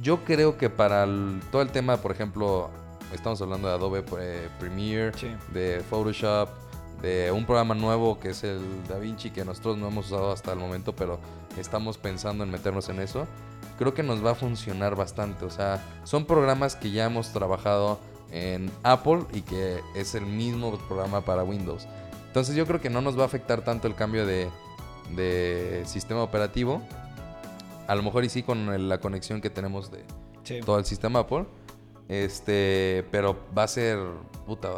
[0.00, 2.70] Yo creo que para el- todo el tema, por ejemplo,
[3.12, 5.28] estamos hablando de Adobe eh, Premiere, Sí.
[5.52, 6.48] de Photoshop,
[7.00, 10.58] de un programa nuevo que es el DaVinci que nosotros no hemos usado hasta el
[10.58, 11.18] momento, pero
[11.58, 13.26] estamos pensando en meternos en eso.
[13.78, 15.44] Creo que nos va a funcionar bastante.
[15.44, 17.98] O sea, son programas que ya hemos trabajado
[18.32, 21.86] en Apple y que es el mismo programa para Windows.
[22.26, 24.48] Entonces yo creo que no nos va a afectar tanto el cambio de,
[25.14, 26.82] de sistema operativo.
[27.86, 30.04] A lo mejor y sí con el- la conexión que tenemos de
[30.42, 30.60] Sí.
[30.64, 31.46] todo el sistema Apple.
[32.08, 33.98] Este, pero va a ser
[34.46, 34.70] puta.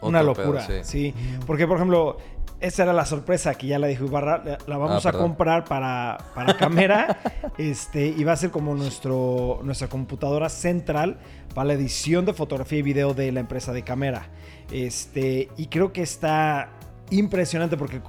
[0.00, 1.14] otro Una pedo, locura, sí.
[1.46, 2.16] Porque, por ejemplo,
[2.60, 4.42] esa era la sorpresa que ya la dijo Ibarra.
[4.44, 7.18] La, la vamos Ah, a comprar para, para cámara.
[7.56, 11.18] este, y va a ser como nuestro, nuestra computadora central
[11.54, 14.28] para la edición de fotografía y video de la empresa de cámara.
[14.72, 16.70] Este, y creo que está
[17.10, 18.00] impresionante porque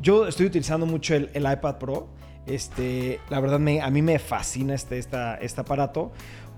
[0.00, 2.08] yo estoy utilizando mucho el, el iPad Pro.
[2.46, 6.10] Este, la verdad, me, a mí me fascina este, esta- este aparato.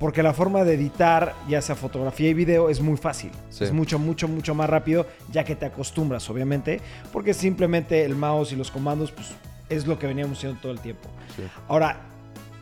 [0.02, 3.30] Porque la forma de editar, ya sea fotografía y video, es muy fácil.
[3.50, 3.62] Sí.
[3.62, 6.80] Es mucho, mucho, mucho más rápido, ya que te acostumbras, obviamente.
[7.12, 9.28] Porque simplemente el mouse y los comandos, pues,
[9.68, 11.08] es lo que veníamos haciendo todo el tiempo.
[11.36, 11.44] Sí.
[11.68, 12.00] Ahora,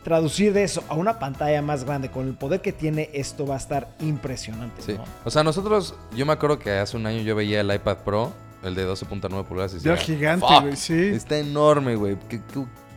[0.03, 3.55] traducir de eso a una pantalla más grande, con el poder que tiene esto, va
[3.55, 4.79] a estar impresionante.
[4.83, 4.93] Sí.
[4.93, 5.03] ¿no?
[5.25, 8.31] O sea, nosotros, yo me acuerdo que hace un año yo veía el iPad Pro,
[8.63, 9.73] el de 12.9 pulgadas.
[9.73, 10.93] Y Ya gigante, "Fuck, güey, sí.
[11.07, 12.15] Está enorme, güey.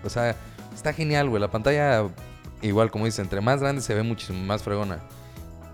[0.05, 0.37] O sea,
[0.75, 1.41] está genial, güey.
[1.41, 2.05] La pantalla,
[2.69, 5.01] igual como dices, entre más grande se ve muchísimo más fregona.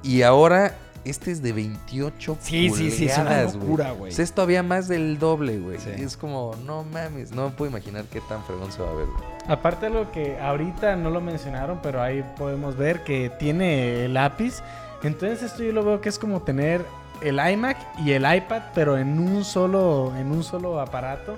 [0.03, 0.75] Y ahora,
[1.05, 4.13] este es de 28 Sí, sí, sí, es una locura, güey.
[4.13, 5.79] O sea, es todavía más del doble, güey.
[5.79, 5.91] Sí.
[5.99, 8.95] Y Es como, no mames, no me puedo imaginar qué tan fregón se va a
[8.95, 9.25] ver, güey.
[9.49, 14.15] Aparte de lo que ahorita no lo mencionaron, pero ahí podemos ver que tiene el
[14.15, 14.63] lápiz.
[15.03, 16.85] Entonces esto yo lo veo que es como tener
[17.23, 21.37] el iMac y el iPad, pero en un solo, en un solo aparato.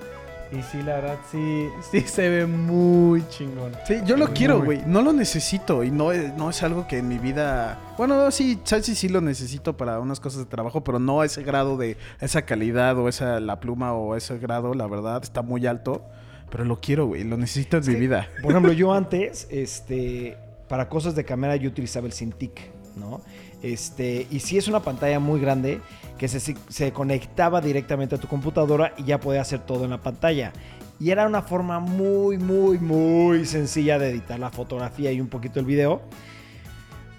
[0.53, 3.72] Y sí, la verdad, sí, sí se ve muy chingón.
[3.86, 4.64] Sí, yo lo Muy, quiero, muy.
[4.66, 4.82] güey.
[4.86, 7.78] No lo necesito y no es, no es algo que en mi vida...
[7.96, 11.42] Bueno, sí, sí, sí lo necesito para unas cosas de trabajo, pero no a ese
[11.42, 15.66] grado de esa calidad o esa la pluma o ese grado, la verdad, está muy
[15.66, 16.03] alto.
[16.50, 17.24] Pero lo quiero, güey.
[17.24, 18.28] Lo necesito en mi vida.
[18.42, 20.36] Por ejemplo, yo antes, este,
[20.68, 22.61] para cosas de cámara, yo utilizaba el Cintiq,
[22.94, 23.22] ¿no?
[23.62, 25.80] Este, y si es una pantalla muy grande
[26.18, 29.98] que se, se conectaba directamente a tu computadora y ya podía hacer todo en la
[29.98, 30.52] pantalla.
[31.00, 35.58] Y era una forma muy, muy, muy sencilla de editar la fotografía y un poquito
[35.58, 36.02] el video.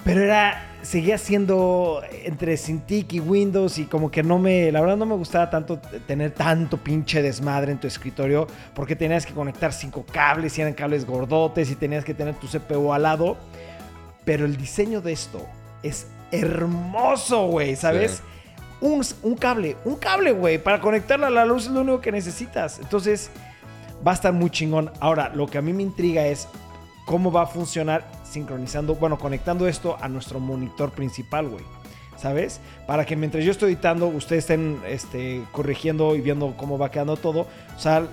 [0.03, 4.97] Pero era, seguía siendo entre Cintiq y Windows y como que no me, la verdad
[4.97, 9.71] no me gustaba tanto tener tanto pinche desmadre en tu escritorio porque tenías que conectar
[9.71, 13.37] cinco cables y eran cables gordotes y tenías que tener tu CPU al lado.
[14.25, 15.45] Pero el diseño de esto
[15.83, 18.11] es hermoso, güey, ¿sabes?
[18.11, 18.23] Sí.
[18.81, 22.11] Un, un cable, un cable, güey, para conectarla a la luz es lo único que
[22.11, 22.79] necesitas.
[22.79, 23.29] Entonces,
[24.05, 24.91] va a estar muy chingón.
[24.99, 26.47] Ahora, lo que a mí me intriga es
[27.05, 31.63] cómo va a funcionar sincronizando, bueno, conectando esto a nuestro monitor principal, güey.
[32.17, 32.61] ¿Sabes?
[32.87, 37.17] Para que mientras yo estoy editando, ustedes estén este, corrigiendo y viendo cómo va quedando
[37.17, 37.47] todo.
[37.75, 38.07] O sea,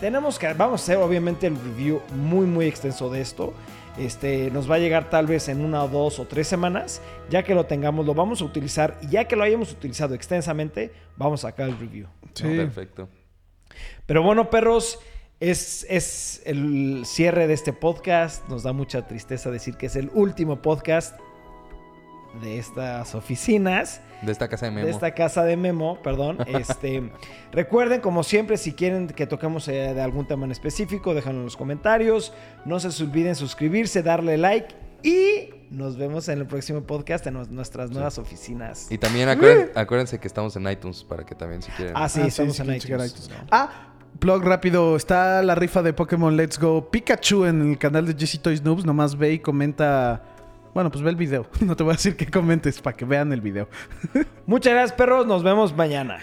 [0.00, 3.52] tenemos que, vamos a hacer obviamente el review muy, muy extenso de esto.
[3.98, 7.00] Este, nos va a llegar tal vez en una o dos o tres semanas.
[7.30, 8.98] Ya que lo tengamos, lo vamos a utilizar.
[9.02, 12.06] Y ya que lo hayamos utilizado extensamente, vamos a sacar el review.
[12.34, 12.44] Sí.
[12.44, 13.08] No, perfecto.
[14.06, 14.98] Pero bueno, perros,
[15.40, 18.48] es, es el cierre de este podcast.
[18.48, 21.18] Nos da mucha tristeza decir que es el último podcast.
[22.40, 24.00] De estas oficinas.
[24.22, 24.86] De esta casa de Memo.
[24.86, 26.38] de esta casa de Memo, perdón.
[26.46, 27.10] Este,
[27.52, 31.44] recuerden, como siempre, si quieren que toquemos eh, de algún tema en específico, déjenlo en
[31.44, 32.32] los comentarios.
[32.64, 37.48] No se olviden suscribirse, darle like y nos vemos en el próximo podcast en nues-
[37.48, 38.90] nuestras nuevas oficinas.
[38.90, 41.94] Y también acuérden- acuérdense que estamos en iTunes para que también si quieren.
[41.96, 43.10] Ah, sí, Ah, estamos sí, en iTunes.
[43.10, 43.30] iTunes.
[43.50, 44.96] Ah, blog rápido.
[44.96, 48.84] Está la rifa de Pokémon Let's Go Pikachu en el canal de Jesse Toys Noobs.
[48.86, 50.22] Nomás ve y comenta.
[50.74, 51.46] Bueno, pues ve el video.
[51.60, 53.68] No te voy a decir que comentes para que vean el video.
[54.46, 55.26] Muchas gracias, perros.
[55.26, 56.18] Nos vemos mañana.